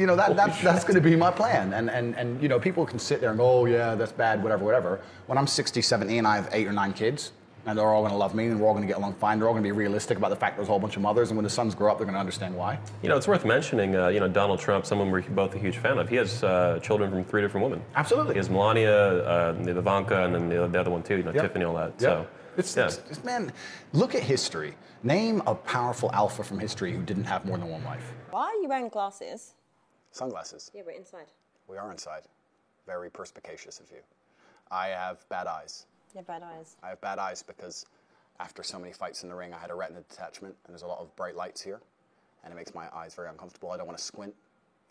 you 0.00 0.06
know, 0.06 0.16
that, 0.16 0.34
that 0.34 0.58
that's 0.62 0.82
going 0.82 0.94
to 0.94 1.00
be 1.00 1.14
my 1.14 1.30
plan. 1.30 1.74
And, 1.74 1.90
and, 1.90 2.16
and, 2.16 2.42
you 2.42 2.48
know, 2.48 2.58
people 2.58 2.86
can 2.86 2.98
sit 2.98 3.20
there 3.20 3.28
and 3.28 3.38
go, 3.38 3.60
oh, 3.60 3.64
yeah, 3.66 3.94
that's 3.94 4.12
bad, 4.12 4.42
whatever, 4.42 4.64
whatever. 4.64 5.00
When 5.26 5.36
I'm 5.36 5.46
60, 5.46 5.82
70, 5.82 6.16
and 6.18 6.26
I 6.26 6.36
have 6.36 6.48
eight 6.52 6.66
or 6.66 6.72
nine 6.72 6.94
kids, 6.94 7.32
and 7.66 7.78
they're 7.78 7.86
all 7.86 8.00
going 8.00 8.10
to 8.12 8.16
love 8.16 8.34
me, 8.34 8.46
and 8.46 8.58
we're 8.58 8.66
all 8.66 8.72
going 8.72 8.82
to 8.82 8.88
get 8.88 8.96
along 8.96 9.12
fine, 9.14 9.38
they're 9.38 9.46
all 9.46 9.52
going 9.52 9.62
to 9.62 9.66
be 9.68 9.72
realistic 9.72 10.16
about 10.16 10.30
the 10.30 10.36
fact 10.36 10.56
there's 10.56 10.68
a 10.68 10.70
whole 10.70 10.80
bunch 10.80 10.96
of 10.96 11.02
mothers, 11.02 11.28
and 11.28 11.36
when 11.36 11.44
the 11.44 11.50
sons 11.50 11.74
grow 11.74 11.90
up, 11.92 11.98
they're 11.98 12.06
going 12.06 12.14
to 12.14 12.20
understand 12.20 12.56
why. 12.56 12.78
You 13.02 13.10
know, 13.10 13.16
it's 13.18 13.28
worth 13.28 13.44
mentioning. 13.44 13.94
Uh, 13.94 14.08
you 14.08 14.20
know, 14.20 14.28
Donald 14.28 14.58
Trump, 14.58 14.86
someone 14.86 15.10
we're 15.10 15.20
both 15.20 15.54
a 15.54 15.58
huge 15.58 15.76
fan 15.76 15.98
of. 15.98 16.08
He 16.08 16.16
has 16.16 16.42
uh, 16.42 16.78
children 16.82 17.10
from 17.10 17.22
three 17.24 17.42
different 17.42 17.64
women. 17.66 17.84
Absolutely. 17.94 18.32
He 18.32 18.38
has 18.38 18.48
Melania, 18.48 19.18
uh, 19.24 19.54
Ivanka, 19.66 20.24
and 20.24 20.34
then 20.34 20.48
the, 20.48 20.66
the 20.66 20.80
other 20.80 20.90
one 20.90 21.02
too. 21.02 21.18
You 21.18 21.24
know, 21.24 21.32
Yep. 21.34 21.42
Tiffany, 21.42 21.64
all 21.66 21.74
that. 21.74 21.92
Yep. 21.98 22.00
So, 22.00 22.26
It's, 22.56 22.74
yeah. 22.76 22.86
it's, 22.86 22.96
it's- 22.98 23.24
man, 23.24 23.52
look 23.92 24.14
at 24.14 24.22
history. 24.22 24.74
Name 25.02 25.42
a 25.46 25.54
powerful 25.54 26.10
alpha 26.12 26.42
from 26.42 26.58
history 26.58 26.92
who 26.92 27.02
didn't 27.02 27.24
have 27.24 27.44
more 27.44 27.58
than 27.58 27.68
one 27.68 27.84
wife. 27.84 28.12
Why 28.30 28.44
are 28.44 28.62
you 28.62 28.68
wearing 28.68 28.88
glasses? 28.88 29.54
Sunglasses. 30.12 30.70
Yeah, 30.74 30.82
we're 30.86 30.92
inside. 30.92 31.26
We 31.68 31.76
are 31.76 31.90
inside. 31.90 32.22
Very 32.86 33.10
perspicacious 33.10 33.80
of 33.80 33.90
you. 33.90 33.98
I 34.70 34.88
have 34.88 35.28
bad 35.28 35.46
eyes. 35.46 35.86
Yeah, 36.14 36.22
bad 36.22 36.42
eyes. 36.42 36.76
I 36.82 36.88
have 36.88 37.00
bad 37.00 37.18
eyes 37.18 37.42
because 37.42 37.86
after 38.40 38.62
so 38.62 38.78
many 38.78 38.92
fights 38.92 39.22
in 39.22 39.28
the 39.28 39.34
ring, 39.34 39.52
I 39.54 39.58
had 39.58 39.70
a 39.70 39.74
retina 39.74 40.00
detachment, 40.08 40.56
and 40.64 40.74
there's 40.74 40.82
a 40.82 40.86
lot 40.86 40.98
of 40.98 41.14
bright 41.14 41.36
lights 41.36 41.60
here, 41.60 41.80
and 42.42 42.52
it 42.52 42.56
makes 42.56 42.74
my 42.74 42.88
eyes 42.94 43.14
very 43.14 43.28
uncomfortable. 43.28 43.70
I 43.70 43.76
don't 43.76 43.86
want 43.86 43.98
to 43.98 44.04
squint 44.04 44.34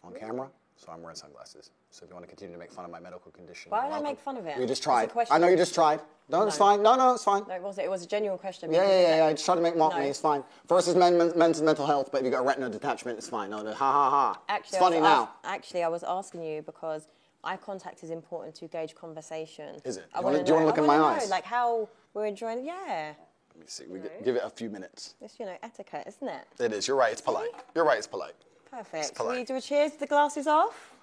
on 0.03 0.13
camera, 0.13 0.49
so 0.79 0.91
I'm 0.93 1.01
wearing 1.01 1.17
sunglasses. 1.17 1.71
So 1.91 2.03
if 2.05 2.09
you 2.09 2.15
want 2.15 2.23
to 2.23 2.29
continue 2.29 2.53
to 2.53 2.59
make 2.59 2.71
fun 2.71 2.85
of 2.85 2.91
my 2.91 2.99
medical 3.01 3.31
condition, 3.31 3.69
Why 3.69 3.79
would 3.79 3.87
I 3.87 3.89
welcome. 3.89 4.03
make 4.05 4.19
fun 4.19 4.37
of 4.37 4.45
it? 4.45 4.57
You 4.57 4.65
just 4.65 4.81
tried. 4.81 5.11
I 5.29 5.37
know 5.37 5.47
you 5.49 5.57
just 5.57 5.73
tried. 5.75 5.99
No, 6.29 6.43
it's 6.47 6.57
No. 6.57 6.65
fine. 6.65 6.81
No, 6.83 6.95
no, 6.95 7.13
it's 7.15 7.23
fine. 7.23 7.43
No, 7.47 7.53
it 7.55 7.61
wasn't. 7.61 7.85
It 7.85 7.89
was 7.89 8.03
a 8.03 8.07
genuine 8.07 8.39
question. 8.39 8.71
Yeah, 8.71 8.87
yeah, 8.87 9.01
yeah, 9.01 9.15
yeah. 9.17 9.25
I 9.25 9.33
just 9.33 9.43
tried 9.45 9.55
to 9.55 9.61
make 9.61 9.75
mock 9.75 9.93
No. 9.93 9.99
me. 9.99 10.07
It's 10.07 10.21
fine. 10.21 10.43
Versus 10.67 10.95
men, 10.95 11.17
men, 11.17 11.33
men's 11.35 11.61
mental 11.61 11.85
health, 11.85 12.09
but 12.11 12.19
if 12.19 12.25
you 12.25 12.31
got 12.31 12.39
a 12.39 12.47
retina 12.47 12.69
detachment, 12.69 13.17
it's 13.17 13.27
fine. 13.27 13.49
No, 13.49 13.61
no, 13.61 13.73
ha 13.73 13.91
ha 13.91 14.09
ha. 14.09 14.41
Actually, 14.47 14.67
it's 14.69 14.77
funny 14.77 14.97
I 14.97 15.01
was 15.01 15.09
now. 15.09 15.21
ask- 15.23 15.31
actually, 15.43 15.83
I 15.83 15.87
was 15.89 16.03
asking 16.03 16.43
you 16.43 16.61
because 16.61 17.07
eye 17.43 17.57
contact 17.57 18.03
is 18.03 18.09
important 18.09 18.55
to 18.55 18.67
gauge 18.67 18.95
conversation. 18.95 19.81
Is 19.83 19.97
it? 19.97 20.05
I 20.13 20.19
You 20.19 20.23
wanna- 20.23 20.37
wanna 20.37 20.43
do 20.45 20.49
you 20.49 20.53
wanna 20.53 20.63
know- 20.63 20.67
look 20.69 20.77
I 20.77 20.81
in 20.81 20.87
my 20.87 20.99
wanna 20.99 21.15
know, 21.15 21.21
eyes? 21.23 21.29
Like 21.29 21.43
how 21.43 21.89
we're 22.13 22.25
enjoying. 22.25 22.63
Yeah, 22.63 23.13
Let 23.55 23.59
me 23.59 23.67
see. 23.67 23.87
We 23.87 23.99
g- 23.99 24.07
give 24.23 24.35
it 24.37 24.43
a 24.43 24.49
few 24.49 24.69
minutes. 24.69 25.15
it's 25.19 25.37
you 25.39 25.45
know 25.45 25.57
etiquette, 25.61 26.05
isn't 26.07 26.27
it? 26.29 26.47
It 26.59 26.71
is. 26.71 26.87
You're 26.87 26.95
right. 26.95 27.11
It's 27.11 27.21
polite. 27.21 27.49
You're 27.75 27.83
right. 27.85 27.97
It's 27.97 28.07
polite. 28.07 28.35
Perfect. 28.71 29.19
we 29.27 29.43
do 29.43 29.55
a 29.55 29.61
cheers 29.61 29.91
with 29.91 29.99
the 29.99 30.07
glasses 30.07 30.47
off? 30.47 30.93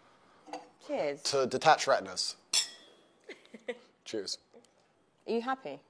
Cheers. 0.86 1.22
To 1.24 1.46
detach 1.46 1.86
retinas. 1.86 2.36
Cheers. 4.04 4.38
Are 5.26 5.32
you 5.32 5.42
happy? 5.42 5.80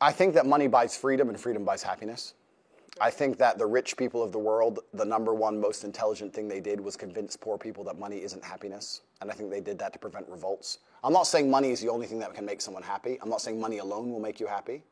I 0.00 0.12
think 0.12 0.34
that 0.34 0.46
money 0.46 0.68
buys 0.68 0.96
freedom 0.96 1.28
and 1.28 1.40
freedom 1.40 1.64
buys 1.64 1.82
happiness. 1.82 2.34
I 3.00 3.10
think 3.10 3.38
that 3.38 3.58
the 3.58 3.66
rich 3.66 3.96
people 3.96 4.22
of 4.22 4.32
the 4.32 4.38
world, 4.38 4.78
the 4.94 5.04
number 5.04 5.34
one 5.34 5.60
most 5.60 5.84
intelligent 5.84 6.32
thing 6.32 6.48
they 6.48 6.60
did 6.60 6.80
was 6.80 6.96
convince 6.96 7.36
poor 7.36 7.58
people 7.58 7.84
that 7.84 7.98
money 7.98 8.22
isn't 8.22 8.42
happiness. 8.42 9.02
And 9.20 9.30
I 9.30 9.34
think 9.34 9.50
they 9.50 9.60
did 9.60 9.78
that 9.80 9.92
to 9.94 9.98
prevent 9.98 10.28
revolts. 10.28 10.78
I'm 11.04 11.12
not 11.12 11.26
saying 11.26 11.50
money 11.50 11.72
is 11.72 11.80
the 11.80 11.88
only 11.88 12.06
thing 12.06 12.18
that 12.20 12.32
can 12.34 12.46
make 12.46 12.60
someone 12.60 12.82
happy. 12.82 13.18
I'm 13.20 13.28
not 13.28 13.40
saying 13.42 13.60
money 13.60 13.78
alone 13.78 14.10
will 14.10 14.20
make 14.20 14.40
you 14.40 14.46
happy. 14.46 14.82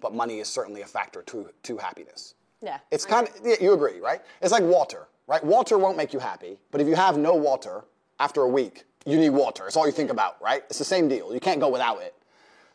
But 0.00 0.14
money 0.14 0.40
is 0.40 0.48
certainly 0.48 0.82
a 0.82 0.86
factor 0.86 1.22
to, 1.22 1.48
to 1.62 1.76
happiness. 1.76 2.34
Yeah. 2.60 2.78
It's 2.90 3.06
kind 3.06 3.28
of, 3.28 3.34
yeah, 3.44 3.56
you 3.60 3.72
agree, 3.72 4.00
right? 4.00 4.20
It's 4.42 4.52
like 4.52 4.62
water, 4.62 5.08
right? 5.28 5.44
Water 5.44 5.78
won't 5.78 5.96
make 5.96 6.12
you 6.12 6.18
happy, 6.18 6.58
but 6.72 6.80
if 6.80 6.88
you 6.88 6.96
have 6.96 7.16
no 7.16 7.34
water 7.34 7.84
after 8.18 8.42
a 8.42 8.48
week, 8.48 8.84
you 9.06 9.16
need 9.16 9.30
water. 9.30 9.66
It's 9.68 9.76
all 9.76 9.86
you 9.86 9.92
think 9.92 10.10
about, 10.10 10.42
right? 10.42 10.64
It's 10.68 10.78
the 10.78 10.84
same 10.84 11.06
deal. 11.06 11.32
You 11.32 11.38
can't 11.38 11.60
go 11.60 11.68
without 11.68 12.02
it. 12.02 12.14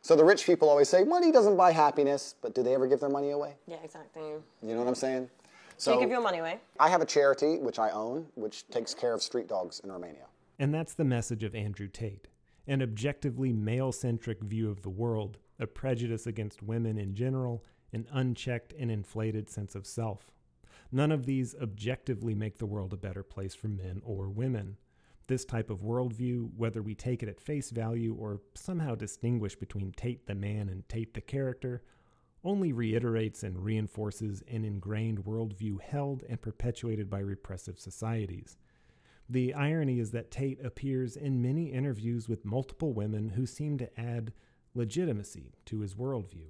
So 0.01 0.16
the 0.16 0.24
rich 0.24 0.45
people 0.45 0.70
always 0.70 0.88
say, 0.88 1.04
money 1.04 1.32
doesn't 1.32 1.58
buy 1.58 1.72
happiness, 1.72 2.36
but 2.41 2.56
do 2.56 2.64
they 2.64 2.74
ever 2.74 2.88
give 2.88 3.01
their 3.01 3.10
money 3.10 3.32
away? 3.32 3.56
Yeah, 3.68 3.78
exactly. 3.84 4.22
You 4.22 4.43
know 4.62 4.78
what 4.78 4.88
I'm 4.88 4.95
saying? 4.95 5.30
So 5.78 5.93
you 5.93 5.99
give 5.99 6.12
your 6.12 6.22
money 6.22 6.39
away. 6.39 6.60
I 6.80 6.89
have 6.89 7.01
a 7.01 7.06
charity, 7.06 7.58
which 7.58 7.80
I 7.80 7.89
own, 7.89 8.28
which 8.36 8.68
takes 8.68 8.93
care 8.93 9.14
of 9.14 9.22
street 9.22 9.47
dogs 9.47 9.82
in 9.84 9.91
Romania. 9.91 10.26
And 10.60 10.74
that's 10.74 10.93
the 10.93 11.04
message 11.04 11.43
of 11.43 11.56
Andrew 11.56 11.88
Tate 11.88 12.28
an 12.68 12.82
objectively 12.82 13.51
male 13.51 13.91
centric 13.91 14.41
view 14.41 14.70
of 14.70 14.82
the 14.82 14.89
world, 14.89 15.38
a 15.60 15.68
prejudice 15.68 16.28
against 16.28 16.64
women 16.64 16.97
in 16.97 17.14
general, 17.14 17.64
an 17.91 18.08
unchecked 18.12 18.74
and 18.80 18.89
inflated 18.89 19.49
sense 19.49 19.76
of 19.76 19.86
self. 19.86 20.32
None 20.96 21.12
of 21.12 21.26
these 21.26 21.56
objectively 21.60 22.36
make 22.36 22.60
the 22.60 22.68
world 22.68 22.94
a 22.94 22.98
better 22.98 23.24
place 23.24 23.56
for 23.56 23.68
men 23.68 24.00
or 24.06 24.30
women. 24.30 24.78
This 25.26 25.44
type 25.44 25.72
of 25.72 25.82
worldview, 25.82 26.52
whether 26.56 26.84
we 26.84 26.94
take 26.94 27.24
it 27.24 27.30
at 27.30 27.41
face 27.41 27.72
value 27.72 28.14
or 28.14 28.41
somehow 28.54 28.94
distinguish 28.94 29.56
between 29.56 29.91
Tate 29.94 30.28
the 30.28 30.36
man 30.36 30.70
and 30.70 30.88
Tate 30.88 31.16
the 31.16 31.22
character, 31.22 31.82
only 32.44 32.72
reiterates 32.72 33.41
and 33.41 33.66
reinforces 33.66 34.44
an 34.48 34.64
ingrained 34.64 35.26
worldview 35.26 35.82
held 35.82 36.24
and 36.30 36.39
perpetuated 36.39 37.10
by 37.10 37.20
repressive 37.20 37.80
societies. 37.80 38.58
The 39.28 39.56
irony 39.56 40.00
is 40.00 40.12
that 40.12 40.30
Tate 40.30 40.64
appears 40.64 41.18
in 41.18 41.41
many 41.41 41.72
interviews 41.72 42.30
with 42.30 42.46
multiple 42.46 42.94
women 42.94 43.30
who 43.30 43.48
seem 43.48 43.80
to 43.80 44.00
add 44.00 44.32
legitimacy 44.76 45.56
to 45.66 45.80
his 45.80 45.96
worldview. 45.96 46.50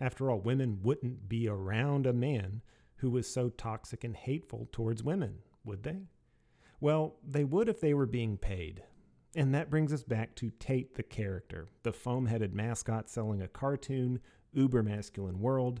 After 0.00 0.32
all, 0.32 0.40
women 0.40 0.80
wouldn't 0.82 1.28
be 1.28 1.46
around 1.46 2.06
a 2.06 2.12
man 2.12 2.62
who 2.96 3.10
was 3.10 3.26
so 3.26 3.48
toxic 3.50 4.04
and 4.04 4.16
hateful 4.16 4.68
towards 4.72 5.02
women, 5.02 5.38
would 5.64 5.82
they? 5.82 6.08
Well, 6.80 7.16
they 7.26 7.44
would 7.44 7.68
if 7.68 7.80
they 7.80 7.94
were 7.94 8.06
being 8.06 8.36
paid. 8.36 8.82
And 9.36 9.54
that 9.54 9.70
brings 9.70 9.92
us 9.92 10.04
back 10.04 10.34
to 10.36 10.52
Tate 10.60 10.94
the 10.94 11.02
character, 11.02 11.66
the 11.82 11.92
foam 11.92 12.26
headed 12.26 12.54
mascot 12.54 13.10
selling 13.10 13.42
a 13.42 13.48
cartoon, 13.48 14.20
uber 14.52 14.82
masculine 14.82 15.40
world. 15.40 15.80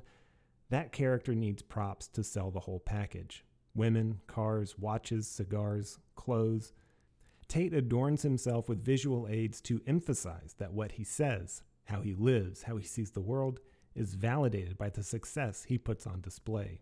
That 0.70 0.92
character 0.92 1.34
needs 1.34 1.62
props 1.62 2.08
to 2.08 2.24
sell 2.24 2.50
the 2.50 2.60
whole 2.60 2.80
package 2.80 3.44
women, 3.76 4.20
cars, 4.26 4.78
watches, 4.78 5.26
cigars, 5.26 5.98
clothes. 6.14 6.72
Tate 7.48 7.74
adorns 7.74 8.22
himself 8.22 8.68
with 8.68 8.84
visual 8.84 9.26
aids 9.28 9.60
to 9.62 9.80
emphasize 9.86 10.54
that 10.58 10.72
what 10.72 10.92
he 10.92 11.04
says, 11.04 11.62
how 11.84 12.00
he 12.00 12.14
lives, 12.14 12.62
how 12.62 12.76
he 12.76 12.84
sees 12.84 13.10
the 13.10 13.20
world, 13.20 13.60
is 13.94 14.14
validated 14.14 14.78
by 14.78 14.88
the 14.88 15.02
success 15.02 15.64
he 15.64 15.76
puts 15.76 16.06
on 16.06 16.20
display. 16.20 16.80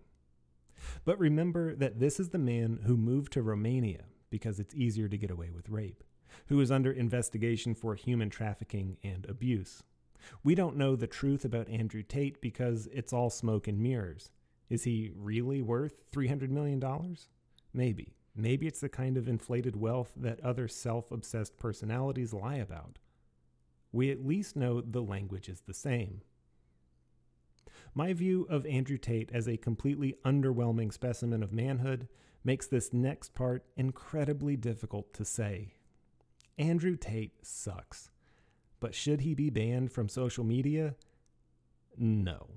But 1.05 1.19
remember 1.19 1.75
that 1.75 1.99
this 1.99 2.19
is 2.21 2.31
the 2.31 2.39
man 2.39 2.81
who 2.87 2.97
moved 2.97 3.33
to 3.33 3.43
Romania 3.43 4.05
because 4.31 4.59
it's 4.59 4.75
easier 4.75 5.09
to 5.09 5.19
get 5.19 5.31
away 5.31 5.51
with 5.51 5.69
rape, 5.69 6.03
who 6.47 6.61
is 6.61 6.71
under 6.71 6.91
investigation 6.91 7.75
for 7.75 7.95
human 7.95 8.31
trafficking 8.31 8.97
and 9.03 9.27
abuse. 9.29 9.83
We 10.43 10.55
don't 10.55 10.77
know 10.77 10.97
the 10.97 11.07
truth 11.07 11.45
about 11.45 11.69
Andrew 11.69 12.03
Tate 12.03 12.41
because 12.41 12.89
it's 12.93 13.13
all 13.13 13.31
smoke 13.31 13.69
and 13.69 13.79
mirrors. 13.79 14.31
Is 14.71 14.85
he 14.85 15.11
really 15.15 15.61
worth 15.61 16.11
$300 16.13 16.49
million? 16.49 16.83
Maybe. 17.75 18.15
Maybe 18.35 18.67
it's 18.67 18.81
the 18.81 18.89
kind 18.89 19.19
of 19.19 19.29
inflated 19.29 19.77
wealth 19.77 20.13
that 20.17 20.41
other 20.41 20.69
self 20.69 21.11
obsessed 21.11 21.59
personalities 21.59 22.33
lie 22.33 22.57
about. 22.57 22.99
We 23.93 24.11
at 24.11 24.25
least 24.25 24.57
know 24.57 24.81
the 24.81 25.03
language 25.03 25.51
is 25.51 25.61
the 25.61 25.75
same. 25.75 26.23
My 27.95 28.13
view 28.15 28.47
of 28.49 28.65
Andrew 28.67 28.97
Tate 28.97 29.31
as 29.33 29.47
a 29.47 29.59
completely 29.59 30.17
underwhelming 30.25 30.93
specimen 30.93 31.43
of 31.43 31.53
manhood 31.53 32.09
makes 32.43 32.67
this 32.67 32.93
next 32.93 33.35
part 33.35 33.65
incredibly 33.77 34.57
difficult 34.57 35.13
to 35.15 35.25
say. 35.25 35.75
Andrew 36.59 36.97
Tate 36.97 37.47
sucks. 37.47 38.11
But 38.81 38.95
should 38.95 39.21
he 39.21 39.35
be 39.35 39.51
banned 39.51 39.93
from 39.93 40.09
social 40.09 40.43
media? 40.43 40.97
No. 41.97 42.49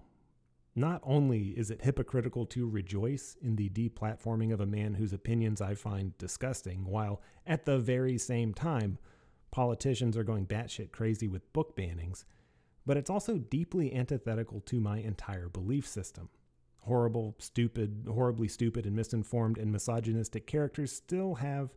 Not 0.74 1.02
only 1.04 1.50
is 1.50 1.70
it 1.70 1.84
hypocritical 1.84 2.46
to 2.48 2.68
rejoice 2.68 3.38
in 3.42 3.56
the 3.56 3.70
deplatforming 3.70 4.52
of 4.52 4.60
a 4.60 4.66
man 4.66 4.96
whose 4.96 5.14
opinions 5.14 5.62
I 5.62 5.76
find 5.76 6.18
disgusting, 6.18 6.86
while 6.86 7.22
at 7.46 7.66
the 7.66 7.78
very 7.78 8.18
same 8.18 8.54
time, 8.54 8.98
politicians 9.52 10.18
are 10.18 10.24
going 10.24 10.48
batshit 10.48 10.92
crazy 10.92 11.28
with 11.28 11.54
book 11.54 11.78
bannings, 11.78 12.26
but 12.86 12.98
it's 12.98 13.10
also 13.10 13.38
deeply 13.38 13.94
antithetical 13.94 14.62
to 14.62 14.80
my 14.80 15.00
entire 15.00 15.50
belief 15.50 15.88
system. 15.88 16.30
Horrible, 16.80 17.36
stupid, 17.40 18.06
horribly 18.08 18.48
stupid, 18.48 18.86
and 18.86 18.96
misinformed 18.96 19.58
and 19.58 19.72
misogynistic 19.72 20.46
characters 20.46 20.92
still 20.92 21.36
have 21.36 21.74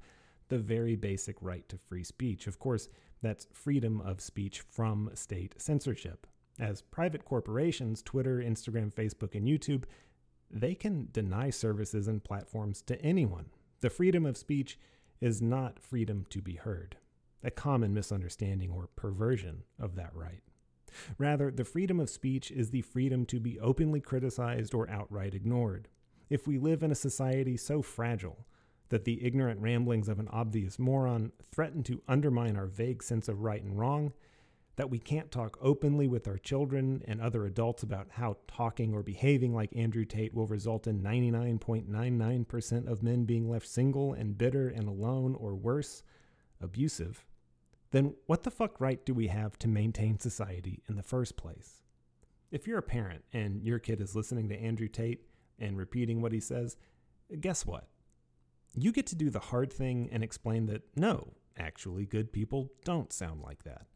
the 0.49 0.59
very 0.59 0.97
basic 0.97 1.37
right 1.41 1.67
to 1.69 1.79
free 1.79 2.05
speech. 2.05 2.47
Of 2.47 2.59
course, 2.59 2.89
that's 3.23 3.47
freedom 3.53 4.01
of 4.03 4.21
speech 4.21 4.61
from 4.61 5.11
state 5.15 5.55
censorship. 5.59 6.27
As 6.59 6.83
private 6.83 7.25
corporations, 7.25 8.03
Twitter, 8.03 8.39
Instagram, 8.39 8.93
Facebook, 8.93 9.35
and 9.35 9.47
YouTube, 9.47 9.85
they 10.51 10.75
can 10.75 11.09
deny 11.13 11.51
services 11.51 12.09
and 12.09 12.25
platforms 12.25 12.83
to 12.83 13.01
anyone. 13.03 13.47
The 13.81 13.91
freedom 13.91 14.27
of 14.27 14.37
speech 14.37 14.79
is 15.21 15.43
not 15.43 15.79
freedom 15.79 16.27
to 16.31 16.41
be 16.41 16.55
heard, 16.55 16.97
a 17.43 17.51
common 17.51 17.95
misunderstanding 17.95 18.71
or 18.71 18.89
perversion 18.97 19.63
of 19.79 19.95
that 19.97 20.15
right. 20.15 20.43
Rather, 21.19 21.51
the 21.51 21.65
freedom 21.65 22.01
of 22.01 22.11
speech 22.11 22.51
is 22.51 22.71
the 22.71 22.83
freedom 22.83 23.25
to 23.27 23.41
be 23.41 23.59
openly 23.61 24.01
criticized 24.01 24.75
or 24.75 24.89
outright 24.91 25.35
ignored. 25.35 25.89
If 26.31 26.47
we 26.47 26.59
live 26.59 26.83
in 26.83 26.91
a 26.91 26.97
society 26.97 27.57
so 27.57 27.83
fragile 27.83 28.47
that 28.91 29.05
the 29.05 29.25
ignorant 29.25 29.61
ramblings 29.61 30.09
of 30.09 30.19
an 30.19 30.29
obvious 30.29 30.79
moron 30.79 31.33
threaten 31.53 31.83
to 31.85 32.03
undermine 32.09 32.57
our 32.57 32.67
vague 32.67 33.03
sense 33.03 33.29
of 33.29 33.41
right 33.41 33.63
and 33.63 33.79
wrong, 33.79 34.13
that 34.77 34.91
we 34.91 34.99
can't 34.99 35.33
talk 35.33 35.59
openly 35.61 36.07
with 36.07 36.29
our 36.29 36.39
children 36.39 37.03
and 37.09 37.21
other 37.21 37.45
adults 37.45 37.83
about 37.83 38.07
how 38.11 38.37
talking 38.47 38.95
or 38.95 39.03
behaving 39.03 39.53
like 39.53 39.75
Andrew 39.75 40.05
Tate 40.05 40.33
will 40.33 40.47
result 40.47 40.87
in 40.87 41.03
99.99% 41.03 42.87
of 42.87 43.03
men 43.03 43.25
being 43.25 43.51
left 43.51 43.67
single 43.67 44.13
and 44.13 44.39
bitter 44.39 44.69
and 44.69 44.89
alone 44.89 45.35
or 45.35 45.57
worse, 45.57 46.05
abusive, 46.61 47.27
then 47.91 48.15
what 48.27 48.43
the 48.43 48.51
fuck 48.51 48.81
right 48.81 49.05
do 49.05 49.15
we 49.15 49.29
have 49.29 49.59
to 49.61 49.69
maintain 49.69 50.19
society 50.19 50.83
in 50.89 50.97
the 50.97 51.03
first 51.03 51.37
place? 51.37 51.83
If 52.51 52.67
you're 52.67 52.79
a 52.79 52.83
parent 52.83 53.25
and 53.33 53.63
your 53.63 53.79
kid 53.79 54.01
is 54.01 54.17
listening 54.17 54.49
to 54.49 54.61
Andrew 54.61 54.89
Tate 54.89 55.23
and 55.59 55.77
repeating 55.77 56.21
what 56.21 56.33
he 56.33 56.41
says, 56.41 56.77
guess 57.41 57.67
what? 57.67 57.89
You 58.75 58.93
get 58.93 59.07
to 59.09 59.17
do 59.17 59.31
the 59.31 59.39
hard 59.39 59.73
thing 59.73 60.09
and 60.13 60.23
explain 60.23 60.67
that 60.67 60.83
no, 60.97 61.35
actually, 61.57 62.07
good 62.07 62.33
people 62.33 62.71
don't 62.85 63.13
sound 63.13 63.43
like 63.43 63.65
that. 63.65 63.87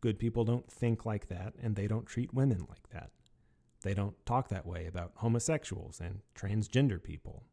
Good 0.00 0.18
people 0.18 0.44
don't 0.44 0.70
think 0.70 1.04
like 1.04 1.28
that, 1.28 1.54
and 1.60 1.74
they 1.74 1.88
don't 1.88 2.06
treat 2.06 2.32
women 2.32 2.66
like 2.68 2.88
that. 2.90 3.10
They 3.82 3.94
don't 3.94 4.14
talk 4.26 4.48
that 4.48 4.66
way 4.66 4.86
about 4.86 5.12
homosexuals 5.16 6.00
and 6.00 6.20
transgender 6.34 7.02
people. 7.02 7.44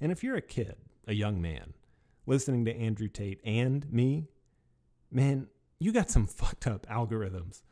And 0.00 0.10
if 0.10 0.22
you're 0.22 0.36
a 0.36 0.42
kid, 0.42 0.76
a 1.06 1.14
young 1.14 1.40
man, 1.40 1.74
listening 2.26 2.64
to 2.64 2.76
Andrew 2.76 3.08
Tate 3.08 3.40
and 3.44 3.90
me, 3.92 4.28
man, 5.10 5.48
you 5.78 5.92
got 5.92 6.10
some 6.10 6.26
fucked 6.26 6.66
up 6.66 6.86
algorithms. 6.86 7.62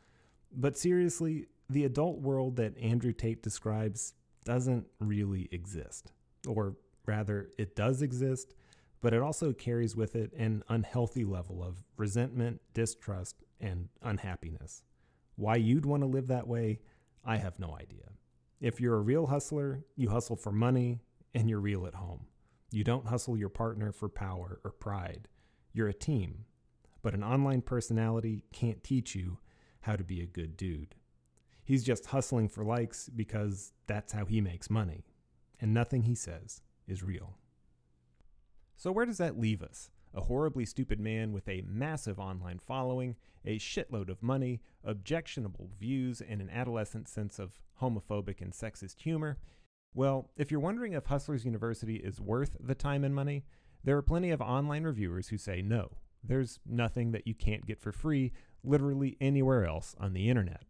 But 0.51 0.77
seriously, 0.77 1.47
the 1.69 1.85
adult 1.85 2.19
world 2.19 2.55
that 2.57 2.77
Andrew 2.77 3.13
Tate 3.13 3.43
describes 3.43 4.13
doesn't 4.45 4.87
really 4.99 5.49
exist. 5.51 6.13
Or 6.47 6.77
rather, 7.05 7.49
it 7.57 7.75
does 7.75 8.01
exist, 8.01 8.55
but 9.01 9.13
it 9.13 9.21
also 9.21 9.51
carries 9.51 9.95
with 9.95 10.15
it 10.15 10.31
an 10.33 10.63
unhealthy 10.69 11.25
level 11.25 11.63
of 11.63 11.83
resentment, 11.97 12.61
distrust, 12.73 13.43
and 13.59 13.89
unhappiness. 14.01 14.83
Why 15.35 15.55
you'd 15.55 15.85
want 15.85 16.03
to 16.03 16.07
live 16.07 16.27
that 16.27 16.47
way, 16.47 16.79
I 17.25 17.37
have 17.37 17.59
no 17.59 17.75
idea. 17.75 18.13
If 18.59 18.79
you're 18.81 18.95
a 18.95 19.01
real 19.01 19.27
hustler, 19.27 19.83
you 19.95 20.09
hustle 20.09 20.35
for 20.35 20.51
money 20.51 21.01
and 21.35 21.49
you're 21.49 21.59
real 21.59 21.85
at 21.85 21.95
home. 21.95 22.27
You 22.71 22.83
don't 22.83 23.07
hustle 23.07 23.37
your 23.37 23.49
partner 23.49 23.91
for 23.91 24.09
power 24.09 24.59
or 24.63 24.71
pride. 24.71 25.27
You're 25.73 25.89
a 25.89 25.93
team. 25.93 26.45
But 27.07 27.13
an 27.13 27.23
online 27.23 27.61
personality 27.61 28.43
can't 28.51 28.83
teach 28.83 29.15
you 29.15 29.37
how 29.79 29.95
to 29.95 30.03
be 30.03 30.19
a 30.19 30.25
good 30.25 30.57
dude. 30.57 30.95
He's 31.63 31.85
just 31.85 32.07
hustling 32.07 32.49
for 32.49 32.65
likes 32.65 33.07
because 33.07 33.71
that's 33.87 34.11
how 34.11 34.25
he 34.25 34.41
makes 34.41 34.69
money. 34.69 35.05
And 35.61 35.73
nothing 35.73 36.01
he 36.03 36.15
says 36.15 36.59
is 36.85 37.03
real. 37.03 37.37
So, 38.75 38.91
where 38.91 39.05
does 39.05 39.19
that 39.19 39.39
leave 39.39 39.61
us? 39.61 39.89
A 40.13 40.19
horribly 40.19 40.65
stupid 40.65 40.99
man 40.99 41.31
with 41.31 41.47
a 41.47 41.63
massive 41.65 42.19
online 42.19 42.59
following, 42.59 43.15
a 43.45 43.57
shitload 43.57 44.09
of 44.09 44.21
money, 44.21 44.59
objectionable 44.83 45.69
views, 45.79 46.19
and 46.19 46.41
an 46.41 46.49
adolescent 46.49 47.07
sense 47.07 47.39
of 47.39 47.61
homophobic 47.81 48.41
and 48.41 48.51
sexist 48.51 48.99
humor. 48.99 49.37
Well, 49.93 50.29
if 50.35 50.51
you're 50.51 50.59
wondering 50.59 50.91
if 50.91 51.05
Hustlers 51.05 51.45
University 51.45 51.95
is 51.95 52.19
worth 52.19 52.57
the 52.59 52.75
time 52.75 53.05
and 53.05 53.15
money, 53.15 53.45
there 53.81 53.95
are 53.95 54.01
plenty 54.01 54.29
of 54.29 54.41
online 54.41 54.83
reviewers 54.83 55.29
who 55.29 55.37
say 55.37 55.61
no. 55.61 55.91
There's 56.23 56.59
nothing 56.65 57.11
that 57.11 57.27
you 57.27 57.33
can't 57.33 57.65
get 57.65 57.79
for 57.79 57.91
free 57.91 58.31
literally 58.63 59.17
anywhere 59.21 59.65
else 59.65 59.95
on 59.99 60.13
the 60.13 60.29
internet. 60.29 60.63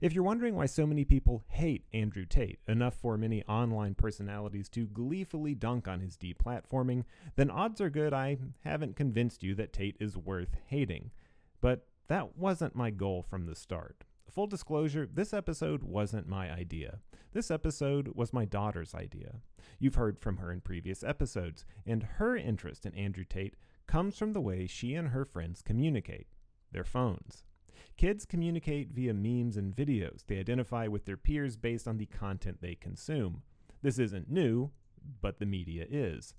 If 0.00 0.14
you're 0.14 0.24
wondering 0.24 0.54
why 0.54 0.66
so 0.66 0.86
many 0.86 1.04
people 1.04 1.44
hate 1.48 1.84
Andrew 1.92 2.24
Tate, 2.24 2.60
enough 2.66 2.94
for 2.94 3.18
many 3.18 3.44
online 3.44 3.94
personalities 3.94 4.68
to 4.70 4.86
gleefully 4.86 5.54
dunk 5.54 5.86
on 5.86 6.00
his 6.00 6.16
deplatforming, 6.16 7.04
then 7.36 7.50
odds 7.50 7.80
are 7.80 7.90
good 7.90 8.14
I 8.14 8.38
haven't 8.64 8.96
convinced 8.96 9.42
you 9.42 9.54
that 9.56 9.74
Tate 9.74 9.96
is 10.00 10.16
worth 10.16 10.56
hating. 10.66 11.10
But 11.60 11.86
that 12.08 12.36
wasn't 12.38 12.74
my 12.74 12.90
goal 12.90 13.22
from 13.22 13.46
the 13.46 13.54
start. 13.54 14.04
Full 14.30 14.46
disclosure, 14.46 15.08
this 15.12 15.32
episode 15.32 15.82
wasn't 15.82 16.28
my 16.28 16.50
idea. 16.50 17.00
This 17.32 17.50
episode 17.50 18.12
was 18.14 18.32
my 18.32 18.44
daughter's 18.44 18.94
idea. 18.94 19.36
You've 19.78 19.94
heard 19.94 20.18
from 20.18 20.38
her 20.38 20.50
in 20.50 20.60
previous 20.60 21.04
episodes, 21.04 21.64
and 21.86 22.02
her 22.02 22.36
interest 22.36 22.86
in 22.86 22.94
Andrew 22.94 23.24
Tate 23.24 23.54
comes 23.86 24.18
from 24.18 24.32
the 24.32 24.40
way 24.40 24.66
she 24.66 24.94
and 24.94 25.08
her 25.08 25.24
friends 25.24 25.62
communicate 25.62 26.26
their 26.72 26.84
phones. 26.84 27.44
Kids 27.96 28.26
communicate 28.26 28.90
via 28.90 29.14
memes 29.14 29.56
and 29.56 29.74
videos. 29.74 30.26
They 30.26 30.38
identify 30.38 30.86
with 30.86 31.04
their 31.06 31.16
peers 31.16 31.56
based 31.56 31.88
on 31.88 31.96
the 31.96 32.06
content 32.06 32.58
they 32.60 32.74
consume. 32.74 33.42
This 33.82 33.98
isn't 33.98 34.30
new, 34.30 34.70
but 35.20 35.38
the 35.38 35.46
media 35.46 35.86
is. 35.88 36.34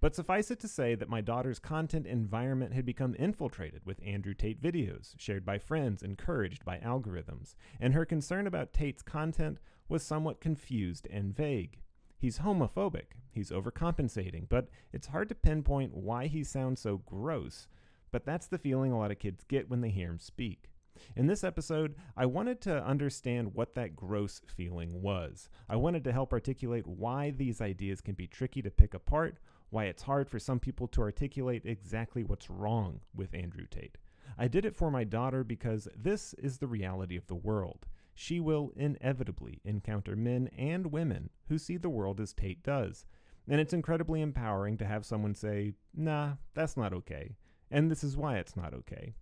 But 0.00 0.14
suffice 0.14 0.50
it 0.50 0.60
to 0.60 0.68
say 0.68 0.94
that 0.94 1.08
my 1.08 1.20
daughter's 1.20 1.58
content 1.58 2.06
environment 2.06 2.72
had 2.72 2.84
become 2.84 3.16
infiltrated 3.16 3.84
with 3.84 4.00
Andrew 4.04 4.34
Tate 4.34 4.62
videos, 4.62 5.14
shared 5.18 5.44
by 5.44 5.58
friends, 5.58 6.02
encouraged 6.02 6.64
by 6.64 6.78
algorithms, 6.78 7.56
and 7.80 7.94
her 7.94 8.04
concern 8.04 8.46
about 8.46 8.72
Tate's 8.72 9.02
content 9.02 9.58
was 9.88 10.04
somewhat 10.04 10.40
confused 10.40 11.08
and 11.10 11.34
vague. 11.34 11.80
He's 12.18 12.40
homophobic, 12.40 13.14
he's 13.30 13.50
overcompensating, 13.50 14.48
but 14.48 14.68
it's 14.92 15.06
hard 15.06 15.28
to 15.28 15.36
pinpoint 15.36 15.94
why 15.94 16.26
he 16.26 16.42
sounds 16.42 16.80
so 16.80 16.98
gross. 16.98 17.68
But 18.10 18.26
that's 18.26 18.48
the 18.48 18.58
feeling 18.58 18.90
a 18.90 18.98
lot 18.98 19.12
of 19.12 19.20
kids 19.20 19.44
get 19.44 19.70
when 19.70 19.82
they 19.82 19.90
hear 19.90 20.10
him 20.10 20.18
speak. 20.18 20.68
In 21.14 21.28
this 21.28 21.44
episode, 21.44 21.94
I 22.16 22.26
wanted 22.26 22.60
to 22.62 22.84
understand 22.84 23.54
what 23.54 23.76
that 23.76 23.94
gross 23.94 24.42
feeling 24.46 25.00
was. 25.00 25.48
I 25.68 25.76
wanted 25.76 26.02
to 26.04 26.12
help 26.12 26.32
articulate 26.32 26.88
why 26.88 27.30
these 27.30 27.60
ideas 27.60 28.00
can 28.00 28.14
be 28.14 28.26
tricky 28.26 28.62
to 28.62 28.70
pick 28.70 28.94
apart, 28.94 29.38
why 29.70 29.84
it's 29.84 30.02
hard 30.02 30.28
for 30.28 30.40
some 30.40 30.58
people 30.58 30.88
to 30.88 31.02
articulate 31.02 31.62
exactly 31.64 32.24
what's 32.24 32.50
wrong 32.50 33.00
with 33.14 33.34
Andrew 33.34 33.66
Tate. 33.70 33.96
I 34.36 34.48
did 34.48 34.64
it 34.64 34.74
for 34.76 34.90
my 34.90 35.04
daughter 35.04 35.44
because 35.44 35.88
this 35.96 36.34
is 36.34 36.58
the 36.58 36.66
reality 36.66 37.16
of 37.16 37.26
the 37.28 37.34
world. 37.34 37.86
She 38.20 38.40
will 38.40 38.72
inevitably 38.74 39.60
encounter 39.64 40.16
men 40.16 40.48
and 40.58 40.90
women 40.90 41.30
who 41.46 41.56
see 41.56 41.76
the 41.76 41.88
world 41.88 42.18
as 42.18 42.32
Tate 42.32 42.64
does. 42.64 43.06
And 43.46 43.60
it's 43.60 43.72
incredibly 43.72 44.22
empowering 44.22 44.76
to 44.78 44.86
have 44.86 45.06
someone 45.06 45.36
say, 45.36 45.74
nah, 45.94 46.32
that's 46.52 46.76
not 46.76 46.92
okay. 46.92 47.36
And 47.70 47.88
this 47.88 48.02
is 48.02 48.16
why 48.16 48.38
it's 48.38 48.56
not 48.56 48.74
okay. 48.74 49.14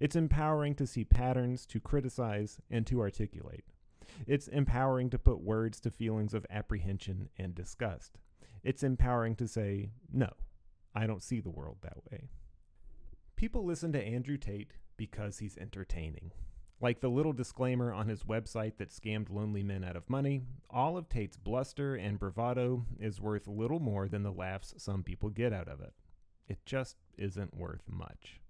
It's 0.00 0.16
empowering 0.16 0.76
to 0.76 0.86
see 0.86 1.04
patterns, 1.04 1.66
to 1.66 1.78
criticize, 1.78 2.58
and 2.70 2.86
to 2.86 3.02
articulate. 3.02 3.66
It's 4.26 4.48
empowering 4.48 5.10
to 5.10 5.18
put 5.18 5.42
words 5.42 5.78
to 5.80 5.90
feelings 5.90 6.32
of 6.32 6.46
apprehension 6.48 7.28
and 7.36 7.54
disgust. 7.54 8.16
It's 8.64 8.82
empowering 8.82 9.36
to 9.36 9.46
say, 9.46 9.90
no, 10.10 10.32
I 10.94 11.06
don't 11.06 11.22
see 11.22 11.40
the 11.40 11.50
world 11.50 11.76
that 11.82 11.98
way. 12.10 12.30
People 13.36 13.66
listen 13.66 13.92
to 13.92 14.02
Andrew 14.02 14.38
Tate 14.38 14.72
because 14.96 15.40
he's 15.40 15.58
entertaining. 15.58 16.32
Like 16.80 17.00
the 17.00 17.10
little 17.10 17.32
disclaimer 17.32 17.92
on 17.92 18.08
his 18.08 18.22
website 18.22 18.76
that 18.76 18.90
scammed 18.90 19.30
lonely 19.30 19.64
men 19.64 19.82
out 19.82 19.96
of 19.96 20.08
money, 20.08 20.42
all 20.70 20.96
of 20.96 21.08
Tate's 21.08 21.36
bluster 21.36 21.96
and 21.96 22.18
bravado 22.18 22.86
is 23.00 23.20
worth 23.20 23.48
little 23.48 23.80
more 23.80 24.08
than 24.08 24.22
the 24.22 24.30
laughs 24.30 24.74
some 24.78 25.02
people 25.02 25.28
get 25.28 25.52
out 25.52 25.68
of 25.68 25.80
it. 25.80 25.92
It 26.46 26.64
just 26.64 26.96
isn't 27.16 27.56
worth 27.56 27.82
much. 27.88 28.40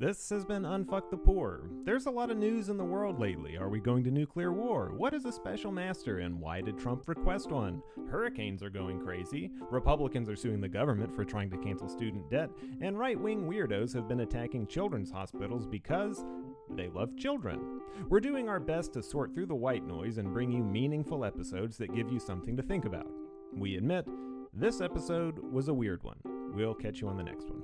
This 0.00 0.30
has 0.30 0.46
been 0.46 0.62
Unfuck 0.62 1.10
the 1.10 1.16
Poor. 1.18 1.68
There's 1.84 2.06
a 2.06 2.10
lot 2.10 2.30
of 2.30 2.38
news 2.38 2.70
in 2.70 2.78
the 2.78 2.82
world 2.82 3.20
lately. 3.20 3.58
Are 3.58 3.68
we 3.68 3.80
going 3.80 4.02
to 4.04 4.10
nuclear 4.10 4.50
war? 4.50 4.94
What 4.96 5.12
is 5.12 5.26
a 5.26 5.32
special 5.32 5.70
master 5.70 6.20
and 6.20 6.40
why 6.40 6.62
did 6.62 6.78
Trump 6.78 7.06
request 7.06 7.50
one? 7.50 7.82
Hurricanes 8.10 8.62
are 8.62 8.70
going 8.70 8.98
crazy. 8.98 9.50
Republicans 9.70 10.30
are 10.30 10.36
suing 10.36 10.62
the 10.62 10.70
government 10.70 11.14
for 11.14 11.22
trying 11.22 11.50
to 11.50 11.58
cancel 11.58 11.86
student 11.86 12.30
debt. 12.30 12.48
And 12.80 12.98
right 12.98 13.20
wing 13.20 13.42
weirdos 13.46 13.92
have 13.92 14.08
been 14.08 14.20
attacking 14.20 14.68
children's 14.68 15.10
hospitals 15.10 15.66
because 15.66 16.24
they 16.70 16.88
love 16.88 17.14
children. 17.18 17.82
We're 18.08 18.20
doing 18.20 18.48
our 18.48 18.58
best 18.58 18.94
to 18.94 19.02
sort 19.02 19.34
through 19.34 19.48
the 19.48 19.54
white 19.54 19.86
noise 19.86 20.16
and 20.16 20.32
bring 20.32 20.50
you 20.50 20.64
meaningful 20.64 21.26
episodes 21.26 21.76
that 21.76 21.94
give 21.94 22.10
you 22.10 22.20
something 22.20 22.56
to 22.56 22.62
think 22.62 22.86
about. 22.86 23.10
We 23.54 23.76
admit, 23.76 24.06
this 24.54 24.80
episode 24.80 25.38
was 25.52 25.68
a 25.68 25.74
weird 25.74 26.02
one. 26.02 26.20
We'll 26.54 26.72
catch 26.72 27.02
you 27.02 27.08
on 27.08 27.18
the 27.18 27.22
next 27.22 27.50
one. 27.50 27.62